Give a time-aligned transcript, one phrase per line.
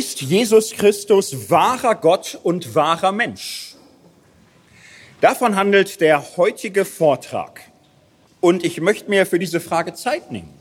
[0.00, 3.74] Ist Jesus Christus wahrer Gott und wahrer Mensch?
[5.20, 7.60] Davon handelt der heutige Vortrag.
[8.40, 10.54] Und ich möchte mir für diese Frage Zeit nehmen.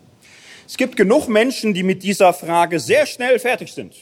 [0.68, 3.94] Es gibt genug Menschen, die mit dieser Frage sehr schnell fertig sind.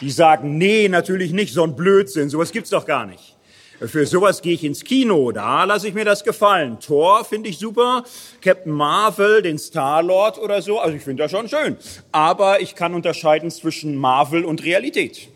[0.00, 3.31] Die sagen, nee, natürlich nicht, so ein Blödsinn, sowas gibt's doch gar nicht.
[3.80, 6.78] Für sowas gehe ich ins Kino, da lasse ich mir das gefallen.
[6.78, 8.04] Thor finde ich super,
[8.40, 11.76] Captain Marvel, den Star-Lord oder so, also ich finde das schon schön.
[12.12, 15.28] Aber ich kann unterscheiden zwischen Marvel und Realität.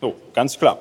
[0.00, 0.78] So, ganz klar.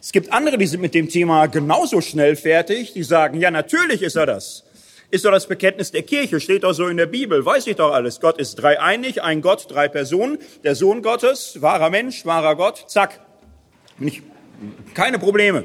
[0.00, 4.02] Es gibt andere, die sind mit dem Thema genauso schnell fertig, die sagen, ja, natürlich
[4.02, 4.64] ist er das.
[5.10, 7.92] Ist doch das Bekenntnis der Kirche, steht doch so in der Bibel, weiß ich doch
[7.92, 8.20] alles.
[8.20, 13.20] Gott ist dreieinig, ein Gott, drei Personen, der Sohn Gottes, wahrer Mensch, wahrer Gott, zack.
[13.96, 14.22] Nicht,
[14.94, 15.64] keine Probleme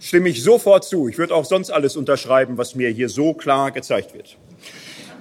[0.00, 1.08] stimme ich sofort zu.
[1.08, 4.36] Ich würde auch sonst alles unterschreiben, was mir hier so klar gezeigt wird.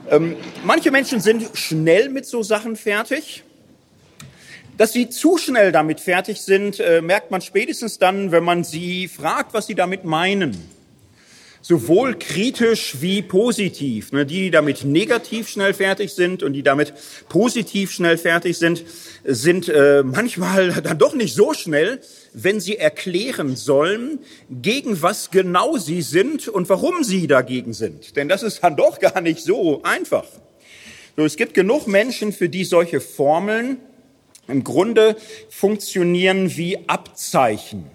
[0.10, 3.44] Ähm, manche Menschen sind schnell mit so Sachen fertig.
[4.78, 9.10] Dass sie zu schnell damit fertig sind, äh, merkt man spätestens dann, wenn man sie
[9.10, 10.58] fragt, was sie damit meinen
[11.62, 14.12] sowohl kritisch wie positiv.
[14.12, 16.94] Ne, die, die damit negativ schnell fertig sind und die damit
[17.28, 18.84] positiv schnell fertig sind,
[19.24, 22.00] sind äh, manchmal dann doch nicht so schnell,
[22.34, 28.16] wenn sie erklären sollen, gegen was genau sie sind und warum sie dagegen sind.
[28.16, 30.26] Denn das ist dann doch gar nicht so einfach.
[31.16, 33.78] So, es gibt genug Menschen, für die solche Formeln
[34.48, 35.16] im Grunde
[35.50, 37.86] funktionieren wie Abzeichen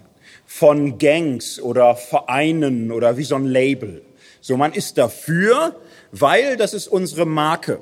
[0.45, 4.03] von Gangs oder Vereinen oder wie so ein Label.
[4.41, 5.75] So, man ist dafür,
[6.11, 7.79] weil das ist unsere Marke.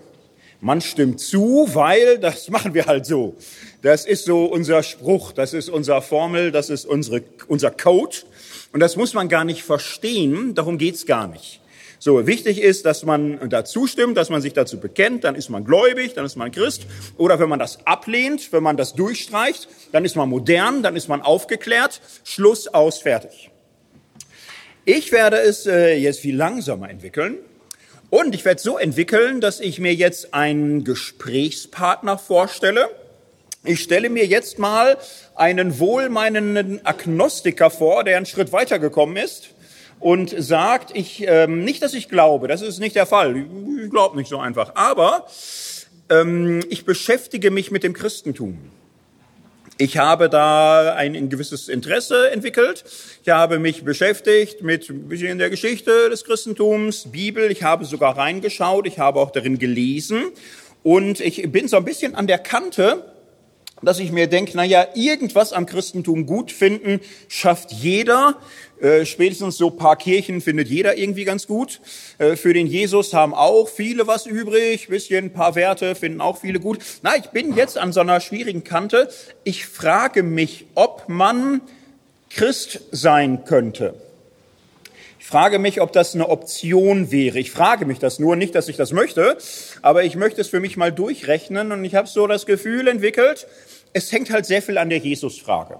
[0.59, 3.35] Man stimmt zu, weil das machen wir halt so.
[3.83, 8.15] Das ist so unser Spruch, das ist unser Formel, das ist unsere, unser Code.
[8.71, 11.59] Und das muss man gar nicht verstehen, darum geht's gar nicht.
[11.99, 15.65] So, wichtig ist, dass man dazu stimmt, dass man sich dazu bekennt, dann ist man
[15.65, 16.85] gläubig, dann ist man Christ.
[17.17, 21.09] Oder wenn man das ablehnt, wenn man das durchstreicht, dann ist man modern, dann ist
[21.09, 21.99] man aufgeklärt.
[22.23, 23.51] Schluss, aus, fertig.
[24.85, 27.37] Ich werde es äh, jetzt viel langsamer entwickeln.
[28.09, 32.89] Und ich werde es so entwickeln, dass ich mir jetzt einen Gesprächspartner vorstelle.
[33.65, 34.97] Ich stelle mir jetzt mal
[35.35, 39.51] einen wohlmeinenden Agnostiker vor, der einen Schritt weitergekommen ist
[40.01, 44.17] und sagt, ich ähm, nicht, dass ich glaube, das ist nicht der Fall, ich glaube
[44.17, 45.27] nicht so einfach, aber
[46.09, 48.57] ähm, ich beschäftige mich mit dem Christentum.
[49.77, 52.83] Ich habe da ein, ein, gewisses Interesse entwickelt.
[53.23, 57.49] Ich habe mich beschäftigt mit ein bisschen der Geschichte des Christentums, Bibel.
[57.49, 58.85] Ich habe sogar reingeschaut.
[58.85, 60.25] Ich habe auch darin gelesen.
[60.83, 63.12] Und ich bin so ein bisschen an der Kante
[63.85, 68.35] dass ich mir denke, na ja, irgendwas am Christentum gut finden schafft jeder.
[68.81, 71.79] Äh, spätestens so paar Kirchen findet jeder irgendwie ganz gut.
[72.17, 76.59] Äh, für den Jesus haben auch viele was übrig, bisschen paar Werte finden auch viele
[76.59, 76.79] gut.
[77.01, 79.09] Na, ich bin jetzt an so einer schwierigen Kante.
[79.43, 81.61] Ich frage mich, ob man
[82.29, 83.93] Christ sein könnte.
[85.23, 87.39] Ich frage mich, ob das eine Option wäre.
[87.39, 89.37] Ich frage mich das nur, nicht, dass ich das möchte,
[89.81, 93.47] aber ich möchte es für mich mal durchrechnen und ich habe so das Gefühl entwickelt,
[93.93, 95.79] es hängt halt sehr viel an der Jesus-Frage.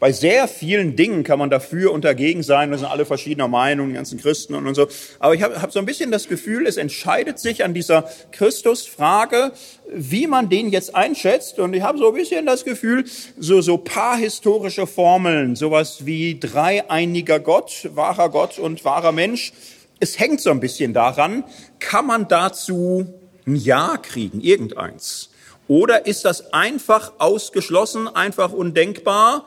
[0.00, 3.88] Bei sehr vielen Dingen kann man dafür und dagegen sein, wir sind alle verschiedener Meinung,
[3.88, 4.86] die ganzen Christen und, so.
[5.18, 9.52] Aber ich habe hab so ein bisschen das Gefühl, es entscheidet sich an dieser Christus-Frage,
[9.92, 11.58] wie man den jetzt einschätzt.
[11.58, 13.04] Und ich habe so ein bisschen das Gefühl,
[13.38, 19.52] so, so paar historische Formeln, sowas wie dreieiniger Gott, wahrer Gott und wahrer Mensch,
[20.00, 21.42] es hängt so ein bisschen daran,
[21.80, 23.06] kann man dazu
[23.46, 25.30] ein Ja kriegen, irgendeins.
[25.68, 29.46] Oder ist das einfach ausgeschlossen, einfach undenkbar?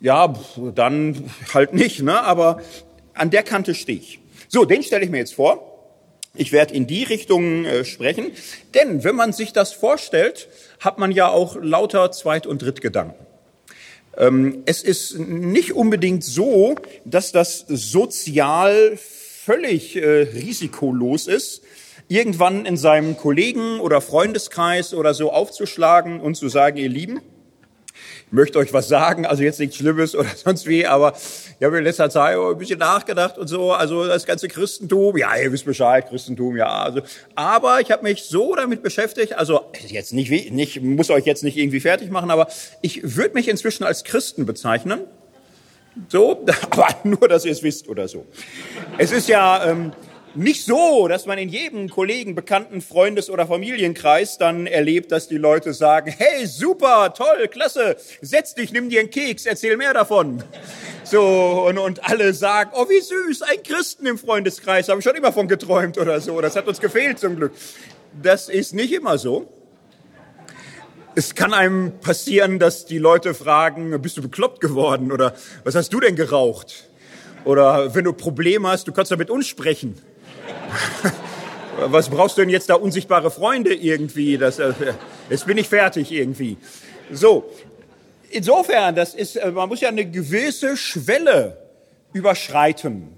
[0.00, 0.34] Ja,
[0.74, 2.22] dann halt nicht, ne?
[2.22, 2.62] aber
[3.14, 4.18] an der Kante stehe ich.
[4.48, 5.64] So, den stelle ich mir jetzt vor.
[6.34, 8.30] Ich werde in die Richtung äh, sprechen,
[8.74, 10.48] denn wenn man sich das vorstellt,
[10.80, 13.26] hat man ja auch lauter Zweit- und Drittgedanken.
[14.16, 21.62] Ähm, es ist nicht unbedingt so, dass das sozial völlig äh, risikolos ist,
[22.08, 27.20] irgendwann in seinem Kollegen- oder Freundeskreis oder so aufzuschlagen und zu sagen, ihr Lieben,
[28.26, 31.14] ich möchte euch was sagen, also jetzt nichts Schlimmes oder sonst wie, aber
[31.58, 35.36] ich habe in letzter Zeit ein bisschen nachgedacht und so, also das ganze Christentum, ja,
[35.36, 37.02] ihr wisst Bescheid, Christentum, ja, also,
[37.34, 41.56] aber ich habe mich so damit beschäftigt, also jetzt nicht, nicht muss euch jetzt nicht
[41.56, 42.48] irgendwie fertig machen, aber
[42.80, 45.00] ich würde mich inzwischen als Christen bezeichnen,
[46.08, 48.24] so, aber nur, dass ihr es wisst oder so.
[48.98, 49.92] Es ist ja, ähm,
[50.34, 55.36] nicht so, dass man in jedem Kollegen, Bekannten, Freundes- oder Familienkreis dann erlebt, dass die
[55.36, 60.42] Leute sagen, hey, super, toll, klasse, setz dich, nimm dir einen Keks, erzähl mehr davon.
[61.04, 65.16] So, und, und alle sagen, oh, wie süß, ein Christen im Freundeskreis, habe ich schon
[65.16, 66.40] immer von geträumt oder so.
[66.40, 67.52] Das hat uns gefehlt zum Glück.
[68.22, 69.48] Das ist nicht immer so
[71.14, 75.34] es kann einem passieren, dass die Leute fragen, bist du bekloppt geworden oder
[75.64, 76.88] was hast du denn geraucht?
[77.44, 80.00] Oder wenn du Probleme hast, du kannst doch mit uns sprechen.
[81.86, 84.38] was brauchst du denn jetzt da unsichtbare Freunde irgendwie?
[84.38, 84.72] Das, äh,
[85.30, 86.56] jetzt bin ich fertig irgendwie.
[87.10, 87.50] So,
[88.30, 91.56] insofern, das ist, äh, man muss ja eine gewisse Schwelle
[92.12, 93.08] überschreiten.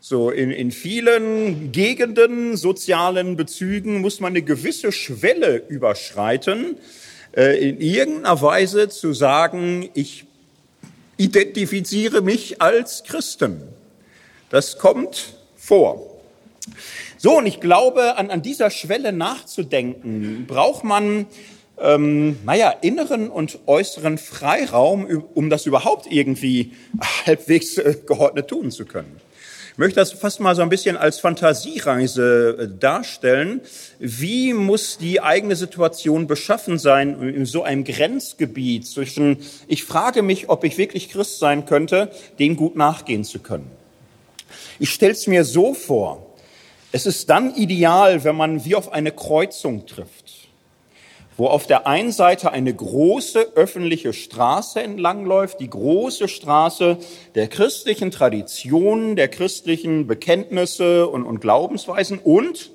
[0.00, 6.76] So in, in vielen Gegenden, sozialen Bezügen muss man eine gewisse Schwelle überschreiten,
[7.36, 10.24] äh, in irgendeiner Weise zu sagen, ich
[11.16, 13.62] identifiziere mich als Christen.
[14.50, 16.17] Das kommt vor.
[17.16, 21.26] So, und ich glaube, an, an dieser Schwelle nachzudenken, braucht man,
[21.80, 26.72] ähm, naja, inneren und äußeren Freiraum, um das überhaupt irgendwie
[27.26, 29.20] halbwegs äh, geordnet tun zu können.
[29.78, 33.60] Ich möchte das fast mal so ein bisschen als Fantasiereise äh, darstellen.
[34.00, 39.36] Wie muss die eigene Situation beschaffen sein in so einem Grenzgebiet zwischen,
[39.68, 42.10] ich frage mich, ob ich wirklich Christ sein könnte,
[42.40, 43.70] dem gut nachgehen zu können.
[44.80, 46.27] Ich stelle es mir so vor,
[46.92, 50.48] es ist dann ideal, wenn man wie auf eine Kreuzung trifft,
[51.36, 56.98] wo auf der einen Seite eine große öffentliche Straße entlangläuft, die große Straße
[57.34, 62.70] der christlichen Traditionen, der christlichen Bekenntnisse und, und Glaubensweisen und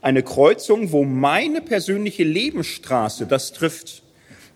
[0.00, 4.02] eine Kreuzung, wo meine persönliche Lebensstraße das trifft,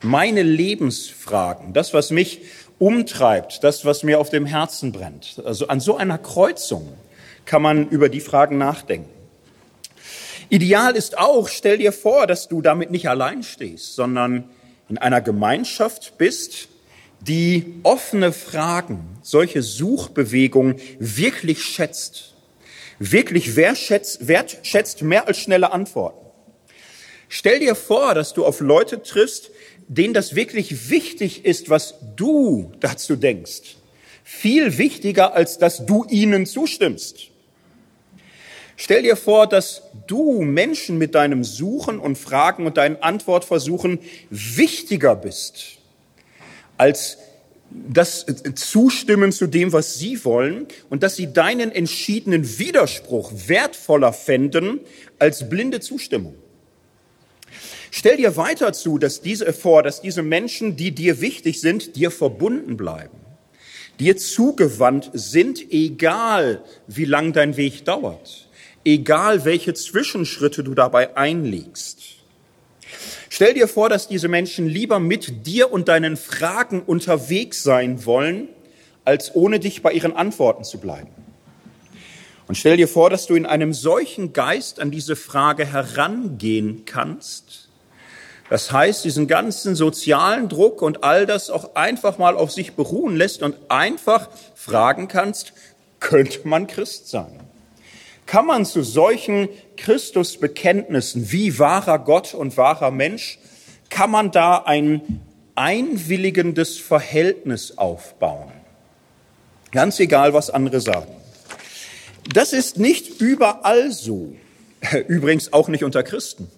[0.01, 2.41] meine Lebensfragen, das, was mich
[2.79, 5.41] umtreibt, das, was mir auf dem Herzen brennt.
[5.45, 6.89] Also an so einer Kreuzung
[7.45, 9.11] kann man über die Fragen nachdenken.
[10.49, 14.51] Ideal ist auch, stell dir vor, dass du damit nicht allein stehst, sondern
[14.89, 16.69] in einer Gemeinschaft bist,
[17.21, 22.35] die offene Fragen, solche Suchbewegungen wirklich schätzt,
[22.99, 26.27] wirklich wertschätzt, wertschätzt mehr als schnelle Antworten.
[27.29, 29.51] Stell dir vor, dass du auf Leute triffst,
[29.89, 33.77] denen das wirklich wichtig ist, was du dazu denkst.
[34.23, 37.32] Viel wichtiger, als dass du ihnen zustimmst.
[38.85, 45.15] Stell dir vor, dass du Menschen mit deinem Suchen und Fragen und deinen Antwortversuchen wichtiger
[45.15, 45.79] bist
[46.79, 47.19] als
[47.71, 48.27] das
[48.57, 54.81] Zustimmen zu dem, was sie wollen und dass sie deinen entschiedenen Widerspruch wertvoller fänden
[55.21, 56.35] als blinde Zustimmung.
[57.93, 62.11] Stell dir weiter zu, dass diese, vor, dass diese Menschen, die dir wichtig sind, dir
[62.11, 63.17] verbunden bleiben,
[64.01, 68.49] dir zugewandt sind, egal wie lang dein Weg dauert
[68.85, 71.99] egal welche Zwischenschritte du dabei einlegst.
[73.29, 78.49] Stell dir vor, dass diese Menschen lieber mit dir und deinen Fragen unterwegs sein wollen,
[79.05, 81.11] als ohne dich bei ihren Antworten zu bleiben.
[82.47, 87.69] Und stell dir vor, dass du in einem solchen Geist an diese Frage herangehen kannst.
[88.51, 93.17] Das heißt, diesen ganzen sozialen Druck und all das auch einfach mal auf sich beruhen
[93.17, 95.55] lässt und einfach fragen kannst,
[96.01, 97.41] könnte man Christ sein?
[98.27, 103.39] Kann man zu solchen Christusbekenntnissen wie wahrer Gott und wahrer Mensch,
[103.91, 105.21] kann man da ein
[105.55, 108.53] einwilligendes Verhältnis aufbauen.
[109.71, 111.13] Ganz egal, was andere sagen.
[112.33, 114.35] Das ist nicht überall so.
[115.09, 116.51] Übrigens auch nicht unter Christen.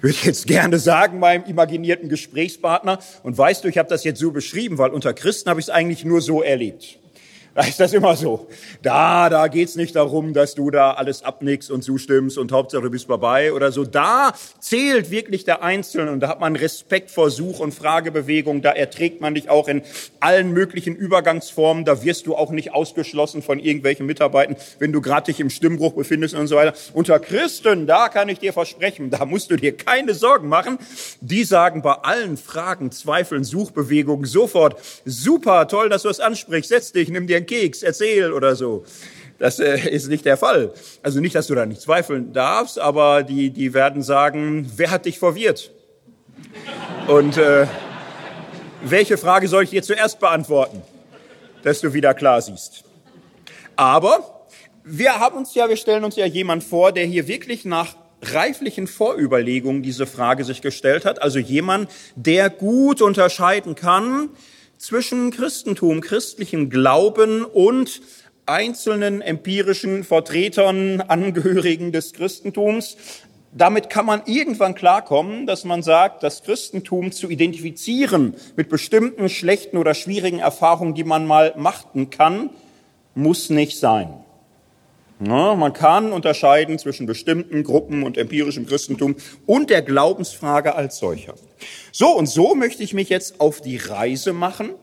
[0.00, 2.98] Würde ich jetzt gerne sagen meinem imaginierten Gesprächspartner.
[3.22, 5.70] Und weißt du, ich habe das jetzt so beschrieben, weil unter Christen habe ich es
[5.70, 6.98] eigentlich nur so erlebt.
[7.56, 8.48] Da ist das immer so.
[8.82, 12.90] Da, da geht's nicht darum, dass du da alles abnickst und zustimmst und Hauptsache du
[12.90, 13.84] bist vorbei oder so.
[13.86, 18.60] Da zählt wirklich der Einzelne und da hat man Respekt vor Such- und Fragebewegung.
[18.60, 19.80] Da erträgt man dich auch in
[20.20, 21.86] allen möglichen Übergangsformen.
[21.86, 25.94] Da wirst du auch nicht ausgeschlossen von irgendwelchen Mitarbeitern, wenn du gerade dich im Stimmbruch
[25.94, 26.74] befindest und so weiter.
[26.92, 30.76] Unter Christen, da kann ich dir versprechen, da musst du dir keine Sorgen machen.
[31.22, 36.92] Die sagen bei allen Fragen, Zweifeln, Suchbewegungen sofort, super, toll, dass du es ansprichst, setz
[36.92, 38.84] dich, nimm dir Keks, erzähl oder so.
[39.38, 40.72] Das äh, ist nicht der Fall.
[41.02, 45.06] Also nicht, dass du da nicht zweifeln darfst, aber die, die werden sagen, wer hat
[45.06, 45.72] dich verwirrt?
[47.06, 47.66] Und äh,
[48.82, 50.82] welche Frage soll ich dir zuerst beantworten,
[51.62, 52.84] dass du wieder klar siehst?
[53.76, 54.46] Aber
[54.84, 58.86] wir haben uns ja, wir stellen uns ja jemand vor, der hier wirklich nach reiflichen
[58.86, 61.22] Vorüberlegungen diese Frage sich gestellt hat.
[61.22, 64.30] Also jemand, der gut unterscheiden kann,
[64.78, 68.00] zwischen Christentum, christlichem Glauben und
[68.46, 72.96] einzelnen empirischen Vertretern, Angehörigen des Christentums.
[73.52, 79.78] Damit kann man irgendwann klarkommen, dass man sagt, das Christentum zu identifizieren mit bestimmten schlechten
[79.78, 82.50] oder schwierigen Erfahrungen, die man mal machten kann,
[83.14, 84.12] muss nicht sein.
[85.20, 89.16] Ja, man kann unterscheiden zwischen bestimmten Gruppen und empirischem Christentum
[89.46, 91.34] und der Glaubensfrage als solcher.
[91.92, 94.74] So und so möchte ich mich jetzt auf die Reise machen.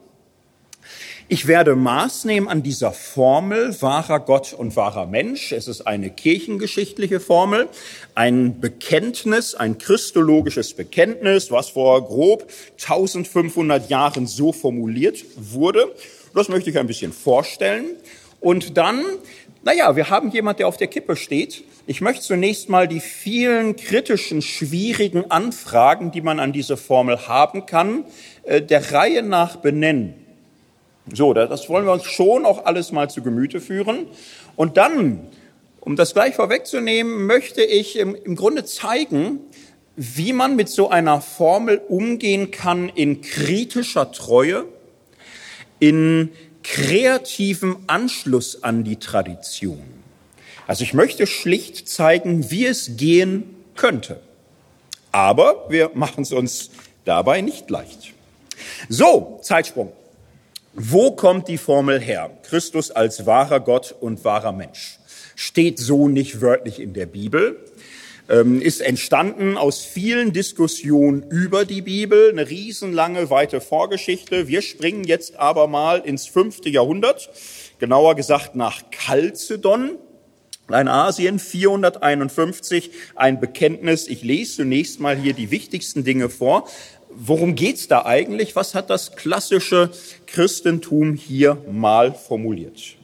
[1.29, 5.53] Ich werde Maß nehmen an dieser Formel wahrer Gott und wahrer Mensch.
[5.53, 7.69] Es ist eine kirchengeschichtliche Formel,
[8.13, 15.95] ein Bekenntnis, ein christologisches Bekenntnis, was vor grob 1500 Jahren so formuliert wurde.
[16.35, 17.85] Das möchte ich ein bisschen vorstellen.
[18.41, 19.05] Und dann
[19.63, 21.63] naja, wir haben jemand, der auf der Kippe steht.
[21.87, 27.65] Ich möchte zunächst mal die vielen kritischen, schwierigen Anfragen, die man an diese Formel haben
[27.65, 28.05] kann,
[28.43, 30.15] äh, der Reihe nach benennen.
[31.11, 34.07] So, das wollen wir uns schon auch alles mal zu Gemüte führen.
[34.55, 35.27] Und dann,
[35.81, 39.39] um das gleich vorwegzunehmen, möchte ich im, im Grunde zeigen,
[39.95, 44.65] wie man mit so einer Formel umgehen kann in kritischer Treue,
[45.79, 46.29] in
[46.63, 49.83] kreativen Anschluss an die Tradition.
[50.65, 54.19] Also ich möchte schlicht zeigen, wie es gehen könnte.
[55.11, 56.71] Aber wir machen es uns
[57.05, 58.13] dabei nicht leicht.
[58.89, 59.91] So, Zeitsprung.
[60.73, 62.31] Wo kommt die Formel her?
[62.43, 64.97] Christus als wahrer Gott und wahrer Mensch.
[65.35, 67.59] Steht so nicht wörtlich in der Bibel.
[68.29, 74.47] Ähm, ist entstanden aus vielen Diskussionen über die Bibel, eine riesenlange, weite Vorgeschichte.
[74.47, 77.29] Wir springen jetzt aber mal ins fünfte Jahrhundert,
[77.79, 79.97] genauer gesagt nach Chalcedon,
[80.67, 84.07] Kleinasien 451, ein Bekenntnis.
[84.07, 86.69] Ich lese zunächst mal hier die wichtigsten Dinge vor.
[87.09, 88.55] Worum geht's da eigentlich?
[88.55, 89.91] Was hat das klassische
[90.25, 92.95] Christentum hier mal formuliert?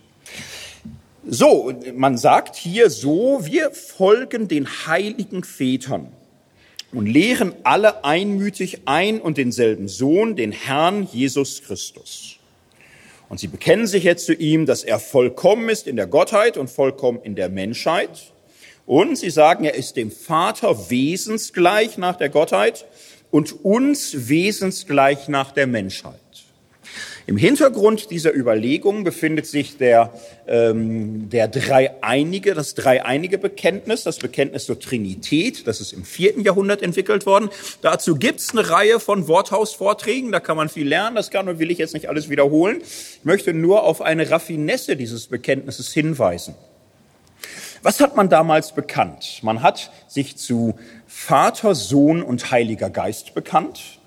[1.27, 6.11] So, man sagt hier so, wir folgen den heiligen Vätern
[6.93, 12.37] und lehren alle einmütig ein und denselben Sohn, den Herrn Jesus Christus.
[13.27, 16.69] Und sie bekennen sich jetzt zu ihm, dass er vollkommen ist in der Gottheit und
[16.69, 18.31] vollkommen in der Menschheit.
[18.87, 22.85] Und sie sagen, er ist dem Vater wesensgleich nach der Gottheit
[23.29, 26.15] und uns wesensgleich nach der Menschheit.
[27.29, 30.11] Im Hintergrund dieser Überlegungen befindet sich der,
[30.47, 35.67] ähm, der Dreieinige, das Dreieinige Bekenntnis, das Bekenntnis zur Trinität.
[35.67, 37.51] Das ist im vierten Jahrhundert entwickelt worden.
[37.83, 41.15] Dazu gibt's eine Reihe von Worthausvorträgen, da kann man viel lernen.
[41.15, 42.81] Das kann und will ich jetzt nicht alles wiederholen.
[42.81, 46.55] Ich möchte nur auf eine Raffinesse dieses Bekenntnisses hinweisen.
[47.83, 49.41] Was hat man damals bekannt?
[49.43, 53.98] Man hat sich zu Vater, Sohn und Heiliger Geist bekannt.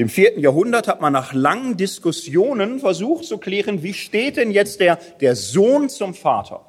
[0.00, 4.80] Im vierten Jahrhundert hat man nach langen Diskussionen versucht zu klären, wie steht denn jetzt
[4.80, 6.62] der, der Sohn zum Vater?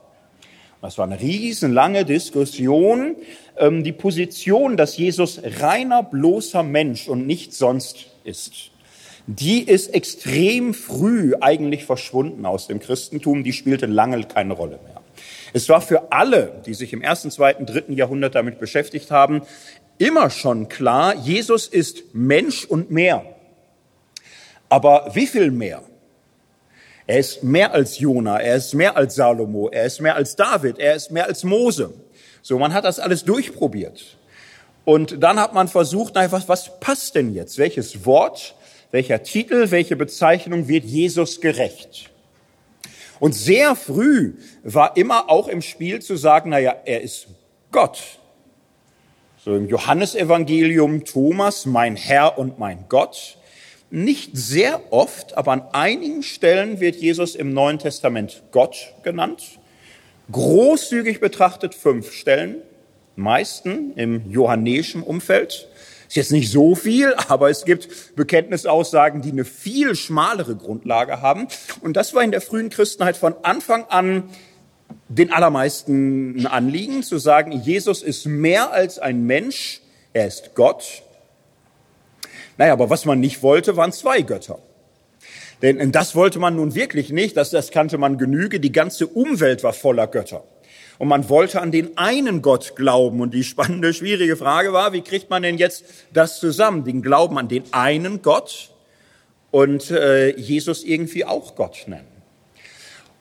[0.81, 3.15] Das war eine riesenlange Diskussion.
[3.55, 8.71] Ähm, die Position, dass Jesus reiner, bloßer Mensch und nicht sonst ist,
[9.27, 13.45] die ist extrem früh eigentlich verschwunden aus dem Christentum.
[13.45, 15.01] Die spielte lange keine Rolle mehr.
[15.53, 19.41] Es war für alle, die sich im ersten, zweiten, dritten Jahrhundert damit beschäftigt haben,
[20.01, 23.23] immer schon klar, Jesus ist Mensch und mehr.
[24.67, 25.83] Aber wie viel mehr?
[27.05, 30.79] Er ist mehr als Jona, er ist mehr als Salomo, er ist mehr als David,
[30.79, 31.93] er ist mehr als Mose.
[32.41, 34.17] So, man hat das alles durchprobiert.
[34.85, 37.59] Und dann hat man versucht, na, was, was passt denn jetzt?
[37.59, 38.55] Welches Wort,
[38.89, 42.09] welcher Titel, welche Bezeichnung wird Jesus gerecht?
[43.19, 47.27] Und sehr früh war immer auch im Spiel zu sagen, na ja, er ist
[47.71, 48.01] Gott.
[49.43, 53.39] So im Johannesevangelium Thomas, mein Herr und mein Gott.
[53.89, 59.57] Nicht sehr oft, aber an einigen Stellen wird Jesus im Neuen Testament Gott genannt.
[60.31, 62.57] Großzügig betrachtet fünf Stellen,
[63.15, 65.67] meisten im johannäischen Umfeld.
[66.07, 71.47] Ist jetzt nicht so viel, aber es gibt Bekenntnisaussagen, die eine viel schmalere Grundlage haben.
[71.81, 74.29] Und das war in der frühen Christenheit von Anfang an
[75.17, 79.81] den allermeisten Anliegen, zu sagen, Jesus ist mehr als ein Mensch,
[80.13, 81.03] er ist Gott.
[82.57, 84.59] Naja, aber was man nicht wollte, waren zwei Götter.
[85.61, 89.63] Denn das wollte man nun wirklich nicht, das, das kannte man genüge, die ganze Umwelt
[89.63, 90.43] war voller Götter.
[90.97, 93.21] Und man wollte an den einen Gott glauben.
[93.21, 96.83] Und die spannende, schwierige Frage war, wie kriegt man denn jetzt das zusammen?
[96.83, 98.69] Den Glauben an den einen Gott
[99.49, 102.10] und äh, Jesus irgendwie auch Gott nennen.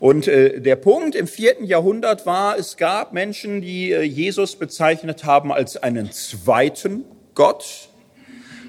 [0.00, 5.24] Und äh, der Punkt im vierten Jahrhundert war, es gab Menschen, die äh, Jesus bezeichnet
[5.24, 7.04] haben als einen zweiten
[7.34, 7.90] Gott,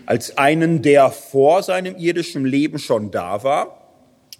[0.06, 3.88] als einen, der vor seinem irdischen Leben schon da war.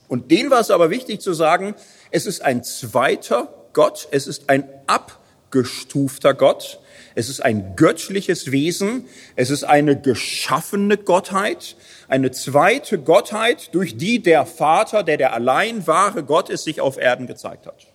[0.10, 1.76] Und denen war es aber wichtig zu sagen,
[2.12, 6.81] es ist ein zweiter Gott, es ist ein abgestufter Gott,
[7.16, 11.76] es ist ein göttliches Wesen, es ist eine geschaffene Gottheit,
[12.08, 16.98] eine zweite Gottheit, durch die der Vater, der der allein wahre Gott ist, sich auf
[16.98, 17.88] Erden gezeigt hat.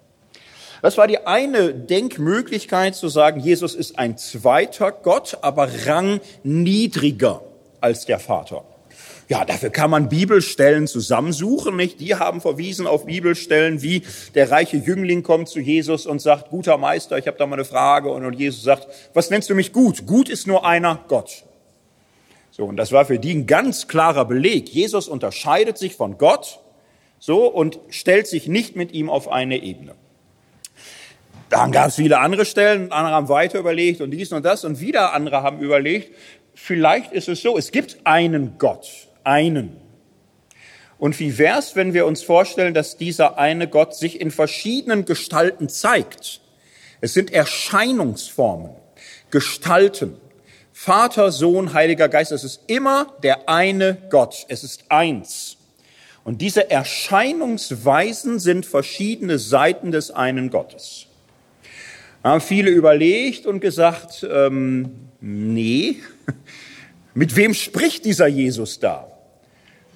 [0.83, 7.43] Das war die eine Denkmöglichkeit zu sagen, Jesus ist ein zweiter Gott, aber rangniedriger
[7.81, 8.65] als der Vater.
[9.28, 12.00] Ja, dafür kann man Bibelstellen zusammensuchen, nicht?
[12.00, 14.02] Die haben verwiesen auf Bibelstellen, wie
[14.35, 17.64] der reiche Jüngling kommt zu Jesus und sagt, guter Meister, ich habe da mal eine
[17.64, 18.11] Frage.
[18.11, 20.06] Und Jesus sagt, was nennst du mich gut?
[20.06, 21.45] Gut ist nur einer, Gott.
[22.52, 24.68] So, und das war für die ein ganz klarer Beleg.
[24.68, 26.61] Jesus unterscheidet sich von Gott,
[27.18, 29.95] so, und stellt sich nicht mit ihm auf eine Ebene.
[31.50, 34.80] Dann gab es viele andere Stellen, andere haben weiter überlegt und dies und das und
[34.80, 36.14] wieder andere haben überlegt,
[36.54, 39.76] vielleicht ist es so, es gibt einen Gott, einen.
[40.99, 45.68] Und wie wär's, wenn wir uns vorstellen, dass dieser eine Gott sich in verschiedenen Gestalten
[45.68, 46.40] zeigt?
[47.00, 48.71] Es sind Erscheinungsformen,
[49.30, 50.16] Gestalten.
[50.73, 54.47] Vater, Sohn, Heiliger Geist, es ist immer der eine Gott.
[54.49, 55.56] Es ist eins.
[56.25, 61.06] Und diese Erscheinungsweisen sind verschiedene Seiten des einen Gottes.
[62.23, 65.97] Da haben viele überlegt und gesagt, ähm, nee,
[67.14, 69.16] mit wem spricht dieser Jesus da?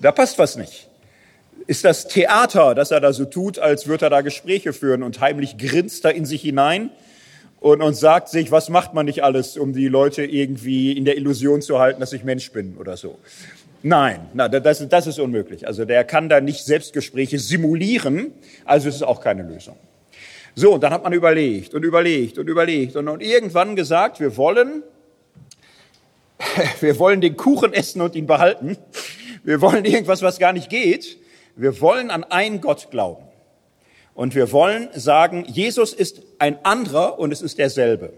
[0.00, 0.88] Da passt was nicht.
[1.66, 5.20] Ist das Theater, dass er da so tut, als würde er da Gespräche führen und
[5.20, 6.90] heimlich grinst er in sich hinein
[7.60, 11.16] und, und sagt sich, was macht man nicht alles, um die Leute irgendwie in der
[11.16, 13.18] Illusion zu halten, dass ich Mensch bin oder so.
[13.82, 15.66] Nein, na, das, das ist unmöglich.
[15.66, 18.32] Also der kann da nicht Selbstgespräche simulieren,
[18.64, 19.76] also ist es auch keine Lösung.
[20.54, 24.36] So, und dann hat man überlegt und überlegt und überlegt und, und irgendwann gesagt, wir
[24.36, 24.82] wollen,
[26.80, 28.76] wir wollen den Kuchen essen und ihn behalten.
[29.42, 31.18] Wir wollen irgendwas, was gar nicht geht.
[31.56, 33.24] Wir wollen an einen Gott glauben.
[34.14, 38.12] Und wir wollen sagen, Jesus ist ein anderer und es ist derselbe.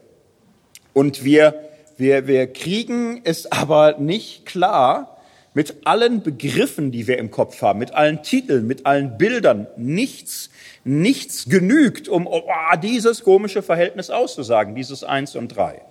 [0.92, 1.54] Und wir,
[1.96, 5.18] wir, wir kriegen es aber nicht klar
[5.54, 9.66] mit allen Begriffen, die wir im Kopf haben, mit allen Titeln, mit allen Bildern.
[9.76, 10.50] Nichts
[10.84, 12.42] nichts genügt, um oh,
[12.82, 15.82] dieses komische Verhältnis auszusagen, dieses Eins und Drei.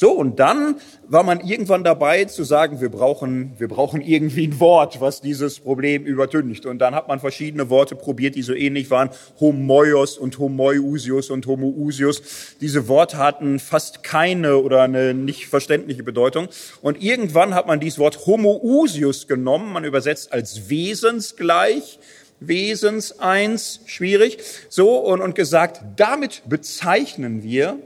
[0.00, 0.76] So, und dann
[1.08, 5.60] war man irgendwann dabei zu sagen, wir brauchen, wir brauchen irgendwie ein Wort, was dieses
[5.60, 6.64] Problem übertüncht.
[6.64, 9.10] Und dann hat man verschiedene Worte probiert, die so ähnlich waren.
[9.40, 12.22] Homoios und Homoiusius und Homoousius.
[12.62, 16.48] Diese Worte hatten fast keine oder eine nicht verständliche Bedeutung.
[16.80, 21.98] Und irgendwann hat man dieses Wort Homoousius genommen, man übersetzt als wesensgleich
[22.42, 24.38] Wesens eins, schwierig,
[24.70, 27.78] so und, und gesagt, damit bezeichnen wir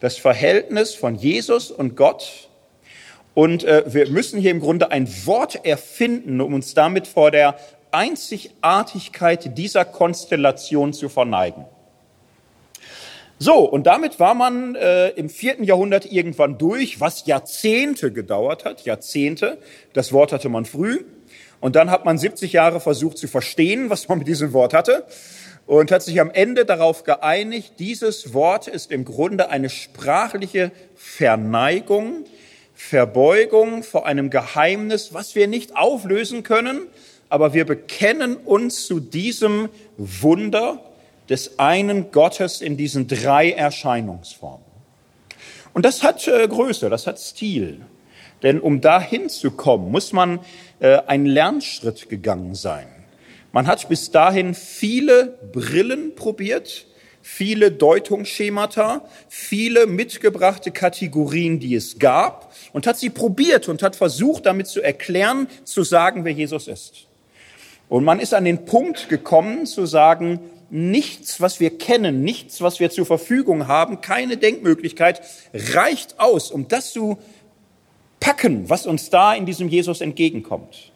[0.00, 2.48] das Verhältnis von Jesus und Gott.
[3.34, 7.56] Und äh, wir müssen hier im Grunde ein Wort erfinden, um uns damit vor der
[7.90, 11.64] Einzigartigkeit dieser Konstellation zu verneigen.
[13.40, 18.84] So, und damit war man äh, im vierten Jahrhundert irgendwann durch, was Jahrzehnte gedauert hat.
[18.84, 19.58] Jahrzehnte.
[19.92, 21.04] Das Wort hatte man früh.
[21.60, 25.06] Und dann hat man 70 Jahre versucht zu verstehen, was man mit diesem Wort hatte
[25.68, 32.24] und hat sich am Ende darauf geeinigt, dieses Wort ist im Grunde eine sprachliche Verneigung,
[32.74, 36.86] Verbeugung vor einem Geheimnis, was wir nicht auflösen können,
[37.28, 40.80] aber wir bekennen uns zu diesem Wunder
[41.28, 44.64] des einen Gottes in diesen drei Erscheinungsformen.
[45.74, 47.82] Und das hat äh, Größe, das hat Stil.
[48.42, 50.40] Denn um dahin zu kommen, muss man
[50.80, 52.86] äh, einen Lernschritt gegangen sein.
[53.52, 56.86] Man hat bis dahin viele Brillen probiert,
[57.22, 64.46] viele Deutungsschemata, viele mitgebrachte Kategorien, die es gab, und hat sie probiert und hat versucht,
[64.46, 67.06] damit zu erklären, zu sagen, wer Jesus ist.
[67.88, 72.80] Und man ist an den Punkt gekommen, zu sagen, nichts, was wir kennen, nichts, was
[72.80, 75.22] wir zur Verfügung haben, keine Denkmöglichkeit
[75.54, 77.18] reicht aus, um das zu
[78.20, 80.87] packen, was uns da in diesem Jesus entgegenkommt.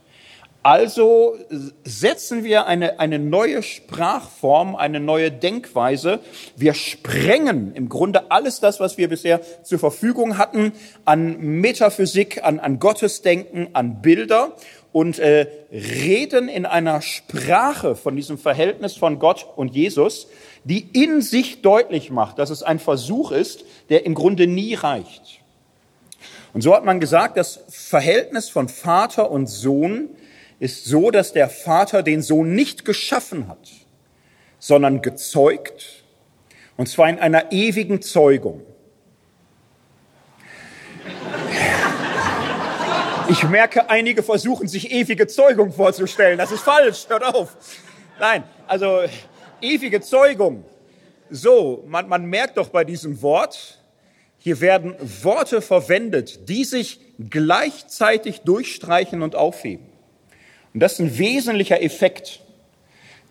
[0.62, 1.36] Also
[1.82, 6.20] setzen wir eine, eine neue Sprachform, eine neue Denkweise.
[6.54, 10.72] Wir sprengen im Grunde alles das, was wir bisher zur Verfügung hatten,
[11.04, 14.52] an Metaphysik, an, an Gottesdenken, an Bilder
[14.92, 20.28] und äh, reden in einer Sprache von diesem Verhältnis von Gott und Jesus,
[20.62, 25.40] die in sich deutlich macht, dass es ein Versuch ist, der im Grunde nie reicht.
[26.52, 30.10] Und so hat man gesagt, das Verhältnis von Vater und Sohn
[30.62, 33.68] ist so, dass der Vater den Sohn nicht geschaffen hat,
[34.60, 36.04] sondern gezeugt,
[36.76, 38.62] und zwar in einer ewigen Zeugung.
[43.28, 46.38] Ich merke, einige versuchen sich ewige Zeugung vorzustellen.
[46.38, 47.56] Das ist falsch, hört auf.
[48.20, 49.00] Nein, also
[49.60, 50.64] ewige Zeugung.
[51.28, 53.80] So, man, man merkt doch bei diesem Wort,
[54.38, 54.94] hier werden
[55.24, 59.91] Worte verwendet, die sich gleichzeitig durchstreichen und aufheben.
[60.74, 62.40] Und das ist ein wesentlicher Effekt,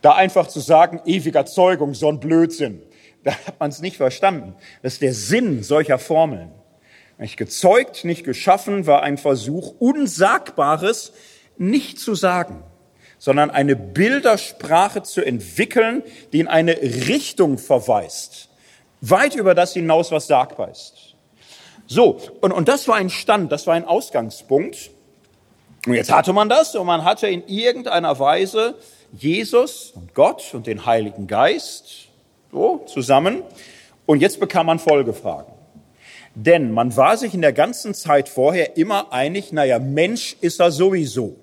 [0.01, 2.81] da einfach zu sagen, ewiger Zeugung, so ein Blödsinn.
[3.23, 4.55] Da hat man es nicht verstanden.
[4.81, 6.51] Das ist der Sinn solcher Formeln.
[7.19, 11.13] Nicht gezeugt, nicht geschaffen, war ein Versuch, Unsagbares
[11.57, 12.63] nicht zu sagen,
[13.19, 16.01] sondern eine Bildersprache zu entwickeln,
[16.33, 18.49] die in eine Richtung verweist.
[19.01, 21.15] Weit über das hinaus, was sagbar ist.
[21.85, 24.89] So, und, und das war ein Stand, das war ein Ausgangspunkt.
[25.87, 28.75] Und jetzt hatte man das und man hatte in irgendeiner Weise
[29.13, 32.07] Jesus und Gott und den Heiligen Geist
[32.51, 33.43] so zusammen.
[34.05, 35.51] Und jetzt bekam man Folgefragen.
[36.35, 40.71] Denn man war sich in der ganzen Zeit vorher immer einig, naja, Mensch ist er
[40.71, 41.35] sowieso.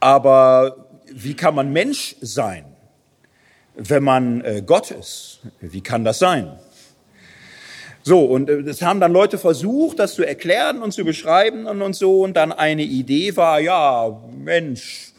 [0.00, 2.64] Aber wie kann man Mensch sein,
[3.74, 5.40] wenn man äh, Gott ist?
[5.60, 6.58] Wie kann das sein?
[8.08, 11.82] So, und es äh, haben dann Leute versucht, das zu erklären und zu beschreiben und,
[11.82, 12.20] und so.
[12.20, 15.12] Und dann eine Idee war, ja, Mensch,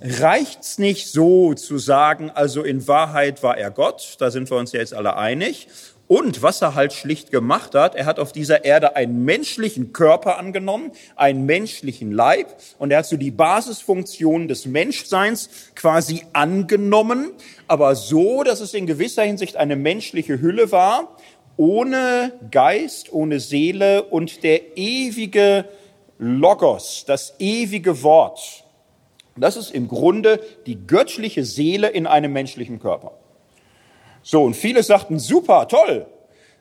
[0.00, 4.70] reicht's nicht so zu sagen, also in Wahrheit war er Gott, da sind wir uns
[4.70, 5.66] ja jetzt alle einig.
[6.06, 10.38] Und was er halt schlicht gemacht hat, er hat auf dieser Erde einen menschlichen Körper
[10.38, 17.30] angenommen, einen menschlichen Leib und er hat so die Basisfunktion des Menschseins quasi angenommen,
[17.68, 21.16] aber so, dass es in gewisser Hinsicht eine menschliche Hülle war,
[21.60, 25.66] ohne Geist, ohne Seele und der ewige
[26.16, 28.64] Logos, das ewige Wort.
[29.36, 33.12] Das ist im Grunde die göttliche Seele in einem menschlichen Körper.
[34.22, 36.06] So, und viele sagten, super, toll.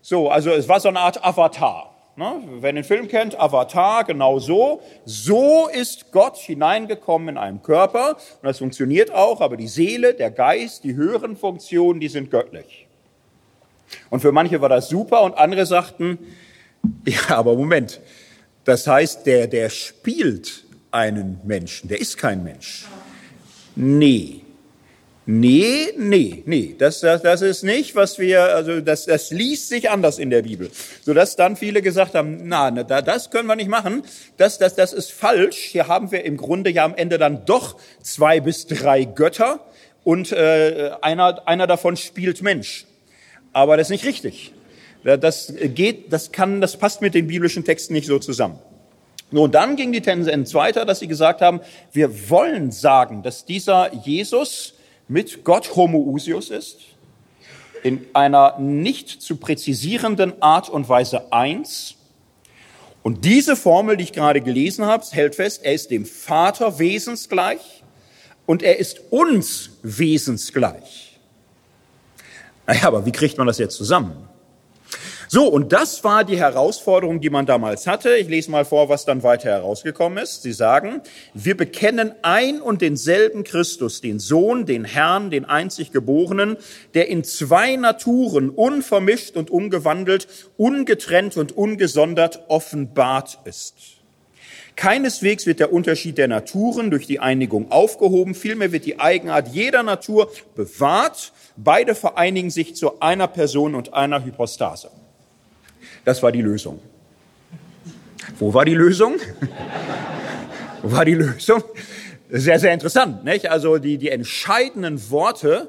[0.02, 1.96] So, also es war so eine Art Avatar.
[2.18, 2.44] Ne?
[2.60, 4.82] Wer den Film kennt, Avatar, genau so.
[5.06, 8.18] So ist Gott hineingekommen in einem Körper.
[8.42, 12.89] Und das funktioniert auch, aber die Seele, der Geist, die höheren Funktionen, die sind göttlich.
[14.10, 16.20] Und für manche war das super und andere sagten,
[17.06, 18.00] ja, aber Moment,
[18.66, 22.86] das heißt, der, der spielt einen Menschen, der ist kein Mensch.
[23.76, 24.42] Nee,
[25.32, 29.92] Nee, nee, nee, das, das, das ist nicht, was wir, also das, das liest sich
[29.92, 30.72] anders in der Bibel.
[31.04, 34.02] Sodass dann viele gesagt haben, na, na das können wir nicht machen,
[34.38, 35.58] das, das, das ist falsch.
[35.58, 39.60] Hier haben wir im Grunde ja am Ende dann doch zwei bis drei Götter
[40.04, 42.88] und äh, einer, einer davon spielt Mensch.
[43.54, 44.54] Aber das ist nicht richtig.
[45.04, 48.60] Das geht, das kann, das passt mit den biblischen Texten nicht so zusammen.
[49.32, 53.94] Nun, dann ging die Tendenz weiter, dass sie gesagt haben, wir wollen sagen, dass dieser
[53.94, 54.74] Jesus,
[55.08, 56.78] mit Gott homoousios ist,
[57.84, 61.96] in einer nicht zu präzisierenden Art und Weise eins.
[63.02, 67.84] Und diese Formel, die ich gerade gelesen habe, hält fest, er ist dem Vater wesensgleich
[68.46, 71.09] und er ist uns wesensgleich.
[72.70, 74.30] Naja, aber wie kriegt man das jetzt zusammen?
[75.28, 78.16] So, und das war die Herausforderung, die man damals hatte.
[78.16, 80.44] Ich lese mal vor, was dann weiter herausgekommen ist.
[80.44, 81.02] Sie sagen,
[81.34, 86.58] wir bekennen ein und denselben Christus, den Sohn, den Herrn, den einzig Geborenen,
[86.94, 93.74] der in zwei Naturen unvermischt und ungewandelt, ungetrennt und ungesondert offenbart ist.
[94.76, 99.82] Keineswegs wird der Unterschied der Naturen durch die Einigung aufgehoben, vielmehr wird die Eigenart jeder
[99.82, 101.34] Natur bewahrt.
[101.62, 104.90] Beide vereinigen sich zu einer Person und einer Hypostase.
[106.06, 106.80] Das war die Lösung.
[108.38, 109.16] Wo war die Lösung?
[110.82, 111.62] Wo war die Lösung?
[112.30, 113.26] Sehr, sehr interessant.
[113.26, 113.52] Nicht?
[113.52, 115.68] Also die, die entscheidenden Worte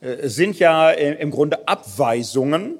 [0.00, 2.78] äh, sind ja äh, im Grunde Abweisungen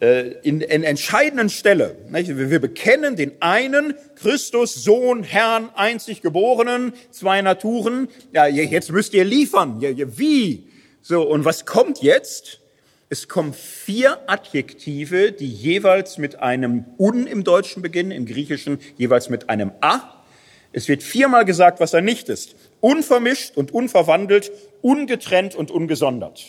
[0.00, 1.96] äh, in, in entscheidenden Stelle.
[2.10, 2.28] Nicht?
[2.36, 8.08] Wir bekennen den einen Christus, Sohn, Herrn, einzig Geborenen, zwei Naturen.
[8.34, 9.80] Ja, jetzt müsst ihr liefern.
[9.80, 10.69] Wie?
[11.02, 12.60] So, und was kommt jetzt?
[13.08, 19.28] Es kommen vier Adjektive, die jeweils mit einem un im Deutschen beginnen, im Griechischen jeweils
[19.30, 20.24] mit einem a.
[20.72, 22.54] Es wird viermal gesagt, was er nicht ist.
[22.80, 26.44] Unvermischt und unverwandelt, ungetrennt und ungesondert.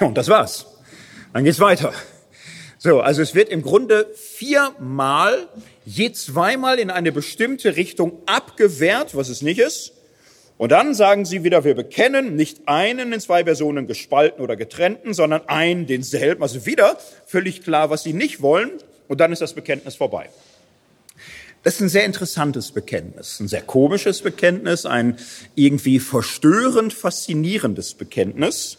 [0.00, 0.66] Und das war's.
[1.34, 1.92] Dann geht's weiter.
[2.78, 5.48] So, also es wird im Grunde viermal,
[5.84, 9.92] je zweimal in eine bestimmte Richtung abgewehrt, was es nicht ist.
[10.62, 15.12] Und dann sagen sie wieder, wir bekennen nicht einen in zwei Personen gespalten oder getrennten,
[15.12, 16.40] sondern einen denselben.
[16.40, 18.70] Also wieder völlig klar, was sie nicht wollen.
[19.08, 20.28] Und dann ist das Bekenntnis vorbei.
[21.64, 25.16] Das ist ein sehr interessantes Bekenntnis, ein sehr komisches Bekenntnis, ein
[25.56, 28.78] irgendwie verstörend faszinierendes Bekenntnis.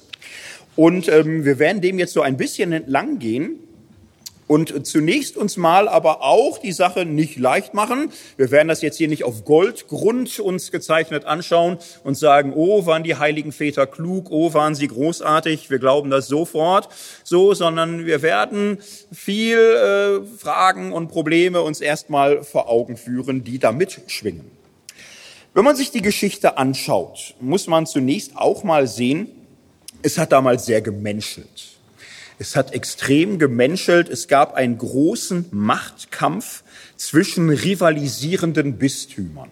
[0.78, 3.60] Und ähm, wir werden dem jetzt so ein bisschen entlang gehen
[4.54, 8.12] und zunächst uns mal aber auch die Sache nicht leicht machen.
[8.38, 13.02] Wir werden das jetzt hier nicht auf Goldgrund uns gezeichnet anschauen und sagen, oh, waren
[13.02, 16.90] die heiligen Väter klug, oh, waren sie großartig, wir glauben das sofort,
[17.24, 18.78] so, sondern wir werden
[19.12, 24.52] viel äh, Fragen und Probleme uns erstmal vor Augen führen, die da mitschwingen.
[25.56, 29.30] Wenn man sich die Geschichte anschaut, muss man zunächst auch mal sehen,
[30.06, 31.73] Es hat damals sehr gemenschelt.
[32.44, 34.10] Es hat extrem gemenschelt.
[34.10, 36.66] Es gab einen großen Machtkampf
[36.98, 39.50] zwischen rivalisierenden Bistümern.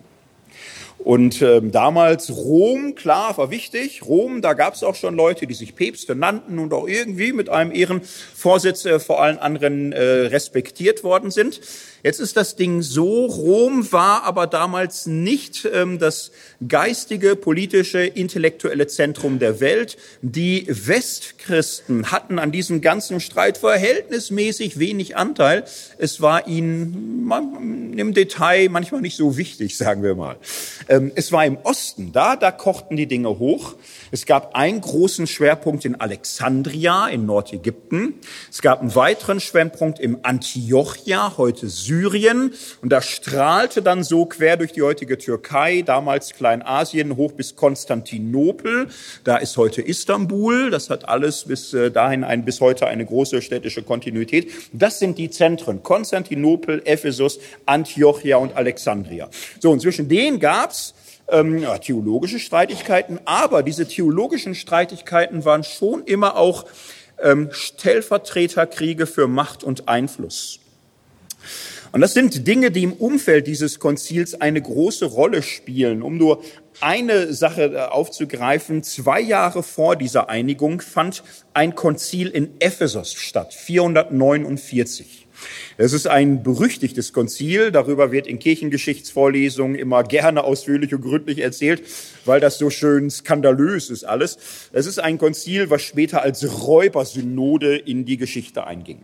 [1.04, 4.04] Und ähm, damals Rom, klar, war wichtig.
[4.06, 7.50] Rom, da gab es auch schon Leute, die sich Päpste nannten und auch irgendwie mit
[7.50, 11.60] einem Ehrenvorsitz äh, vor allen anderen äh, respektiert worden sind.
[12.04, 16.32] Jetzt ist das Ding so, Rom war aber damals nicht ähm, das
[16.68, 19.98] geistige, politische, intellektuelle Zentrum der Welt.
[20.22, 25.64] Die Westchristen hatten an diesem ganzen Streit verhältnismäßig wenig Anteil.
[26.00, 30.38] Es war ihnen im Detail manchmal nicht so wichtig, sagen wir mal.
[30.92, 33.76] Ähm, es war im Osten, da, da kochten die Dinge hoch.
[34.12, 38.16] Es gab einen großen Schwerpunkt in Alexandria in Nordägypten.
[38.50, 42.54] Es gab einen weiteren Schwerpunkt im Antiochia, heute Syrien.
[42.82, 48.90] Und da strahlte dann so quer durch die heutige Türkei, damals Kleinasien, hoch bis Konstantinopel.
[49.24, 50.72] Da ist heute Istanbul.
[50.72, 54.52] Das hat alles bis äh, dahin ein, bis heute eine große städtische Kontinuität.
[54.74, 55.84] Das sind die Zentren.
[55.84, 59.30] Konstantinopel, Ephesus, Antiochia und Alexandria.
[59.62, 60.81] So, und zwischen denen gab's
[61.32, 66.66] ähm, theologische Streitigkeiten, aber diese theologischen Streitigkeiten waren schon immer auch
[67.22, 70.60] ähm, Stellvertreterkriege für Macht und Einfluss.
[71.92, 76.02] Und das sind Dinge, die im Umfeld dieses Konzils eine große Rolle spielen.
[76.02, 76.42] Um nur
[76.80, 83.54] eine Sache äh, aufzugreifen, zwei Jahre vor dieser Einigung fand ein Konzil in Ephesus statt,
[83.54, 85.21] 449.
[85.78, 91.84] Es ist ein berüchtigtes Konzil, darüber wird in Kirchengeschichtsvorlesungen immer gerne ausführlich und gründlich erzählt,
[92.26, 94.38] weil das so schön skandalös ist alles.
[94.72, 99.02] Es ist ein Konzil, was später als Räubersynode in die Geschichte einging.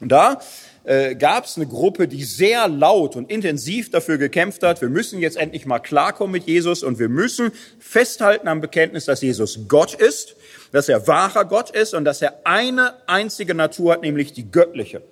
[0.00, 0.40] Und da
[0.84, 5.20] äh, gab es eine Gruppe, die sehr laut und intensiv dafür gekämpft hat, wir müssen
[5.20, 9.94] jetzt endlich mal klarkommen mit Jesus und wir müssen festhalten am Bekenntnis, dass Jesus Gott
[9.94, 10.34] ist,
[10.72, 15.02] dass er wahrer Gott ist und dass er eine einzige Natur hat, nämlich die göttliche.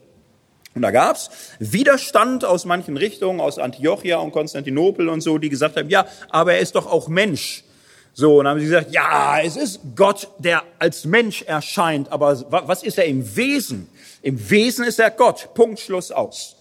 [0.74, 5.76] Und da gab's Widerstand aus manchen Richtungen, aus Antiochia und Konstantinopel und so, die gesagt
[5.76, 7.64] haben, ja, aber er ist doch auch Mensch.
[8.12, 12.38] So, und dann haben sie gesagt, ja, es ist Gott, der als Mensch erscheint, aber
[12.50, 13.88] was ist er im Wesen?
[14.22, 15.54] Im Wesen ist er Gott.
[15.54, 16.56] Punkt, Schluss aus.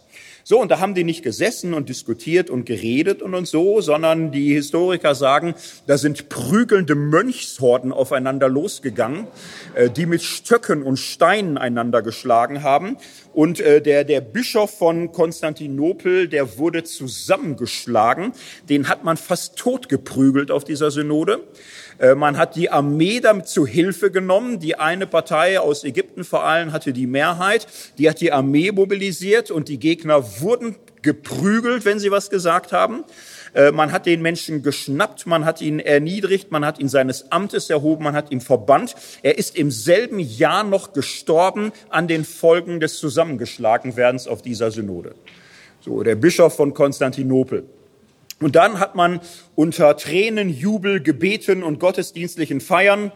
[0.51, 4.31] So, und da haben die nicht gesessen und diskutiert und geredet und, und so, sondern
[4.31, 5.53] die Historiker sagen,
[5.85, 9.27] da sind prügelnde Mönchshorden aufeinander losgegangen,
[9.75, 12.97] äh, die mit Stöcken und Steinen einander geschlagen haben.
[13.31, 18.33] Und äh, der, der Bischof von Konstantinopel, der wurde zusammengeschlagen.
[18.69, 21.43] Den hat man fast totgeprügelt auf dieser Synode.
[21.99, 24.59] Äh, man hat die Armee damit zu Hilfe genommen.
[24.59, 27.67] Die eine Partei aus Ägypten vor allem hatte die Mehrheit.
[27.97, 33.03] Die hat die Armee mobilisiert und die Gegner wurden geprügelt, wenn sie was gesagt haben.
[33.53, 37.69] Äh, man hat den Menschen geschnappt, man hat ihn erniedrigt, man hat ihn seines Amtes
[37.69, 38.95] erhoben, man hat ihn verbannt.
[39.23, 45.15] Er ist im selben Jahr noch gestorben an den Folgen des Zusammengeschlagenwerdens auf dieser Synode.
[45.81, 47.65] So, der Bischof von Konstantinopel.
[48.41, 49.19] Und dann hat man
[49.55, 53.11] unter Tränen, Jubel, Gebeten und gottesdienstlichen Feiern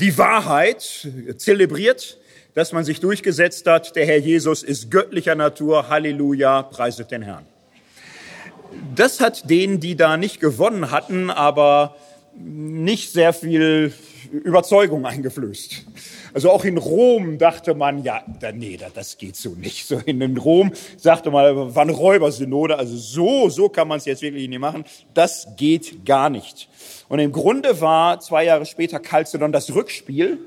[0.00, 2.18] die Wahrheit zelebriert,
[2.54, 7.46] dass man sich durchgesetzt hat, der Herr Jesus ist göttlicher Natur, Halleluja, preiset den Herrn.
[8.94, 11.96] Das hat denen, die da nicht gewonnen hatten, aber
[12.36, 13.92] nicht sehr viel
[14.32, 15.84] Überzeugung eingeflößt.
[16.34, 18.22] Also auch in Rom dachte man, ja,
[18.54, 19.86] nee, da, das geht so nicht.
[19.86, 24.22] So in Rom sagte man, war eine Räubersynode, also so, so kann man es jetzt
[24.22, 24.84] wirklich nicht machen.
[25.12, 26.68] Das geht gar nicht.
[27.08, 30.38] Und im Grunde war zwei Jahre später Chalcedon das Rückspiel.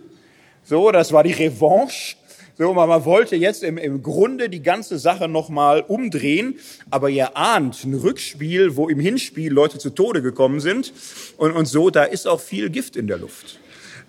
[0.67, 2.15] So, das war die Revanche.
[2.58, 6.58] So, man wollte jetzt im, im Grunde die ganze Sache nochmal umdrehen,
[6.89, 10.91] aber ihr ahnt, ein Rückspiel, wo im Hinspiel Leute zu Tode gekommen sind
[11.38, 13.60] und, und so, da ist auch viel Gift in der Luft.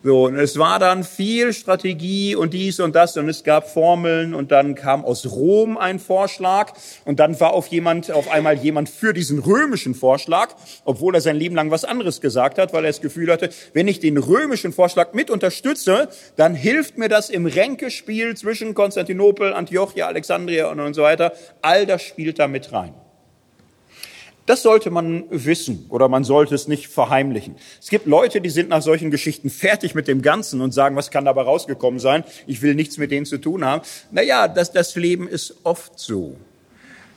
[0.03, 4.35] So, und es war dann viel Strategie und dies und das und es gab Formeln
[4.35, 8.89] und dann kam aus Rom ein Vorschlag und dann war auf jemand, auf einmal jemand
[8.89, 10.55] für diesen römischen Vorschlag,
[10.85, 13.89] obwohl er sein Leben lang was anderes gesagt hat, weil er das Gefühl hatte, wenn
[13.89, 20.07] ich den römischen Vorschlag mit unterstütze, dann hilft mir das im Ränkespiel zwischen Konstantinopel, Antiochia,
[20.07, 21.33] Alexandria und, und so weiter.
[21.63, 22.95] All das spielt da mit rein.
[24.47, 27.57] Das sollte man wissen oder man sollte es nicht verheimlichen.
[27.81, 31.11] Es gibt Leute, die sind nach solchen Geschichten fertig mit dem Ganzen und sagen, was
[31.11, 32.23] kann dabei rausgekommen sein?
[32.47, 33.83] Ich will nichts mit denen zu tun haben.
[34.13, 36.37] Naja, das, das Leben ist oft so.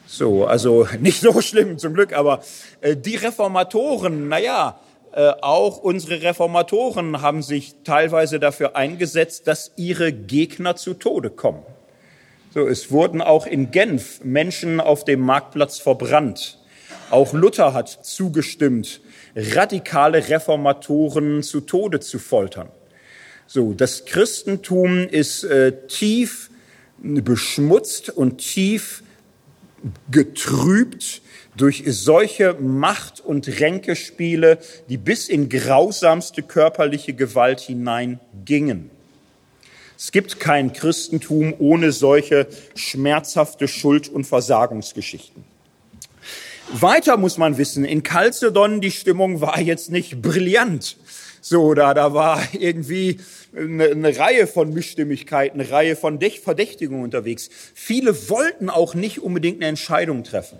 [0.07, 2.41] So, also nicht so schlimm zum Glück, aber
[2.81, 4.79] äh, die Reformatoren, naja,
[5.11, 11.61] äh, auch unsere Reformatoren haben sich teilweise dafür eingesetzt, dass ihre Gegner zu Tode kommen.
[12.55, 16.58] So, es wurden auch in Genf Menschen auf dem Marktplatz verbrannt
[17.11, 19.01] auch Luther hat zugestimmt,
[19.35, 22.69] radikale Reformatoren zu Tode zu foltern.
[23.47, 26.49] So, das Christentum ist äh, tief
[27.01, 29.03] beschmutzt und tief
[30.11, 31.21] getrübt
[31.55, 38.89] durch solche Macht- und Ränkespiele, die bis in grausamste körperliche Gewalt hineingingen.
[39.97, 45.43] Es gibt kein Christentum ohne solche schmerzhafte Schuld- und Versagungsgeschichten.
[46.71, 50.97] Weiter muss man wissen, in Chalcedon die Stimmung war jetzt nicht brillant.
[51.41, 53.19] So, da, da war irgendwie
[53.55, 57.49] eine, eine Reihe von Mischstimmigkeiten, eine Reihe von Verdächtigungen unterwegs.
[57.73, 60.59] Viele wollten auch nicht unbedingt eine Entscheidung treffen.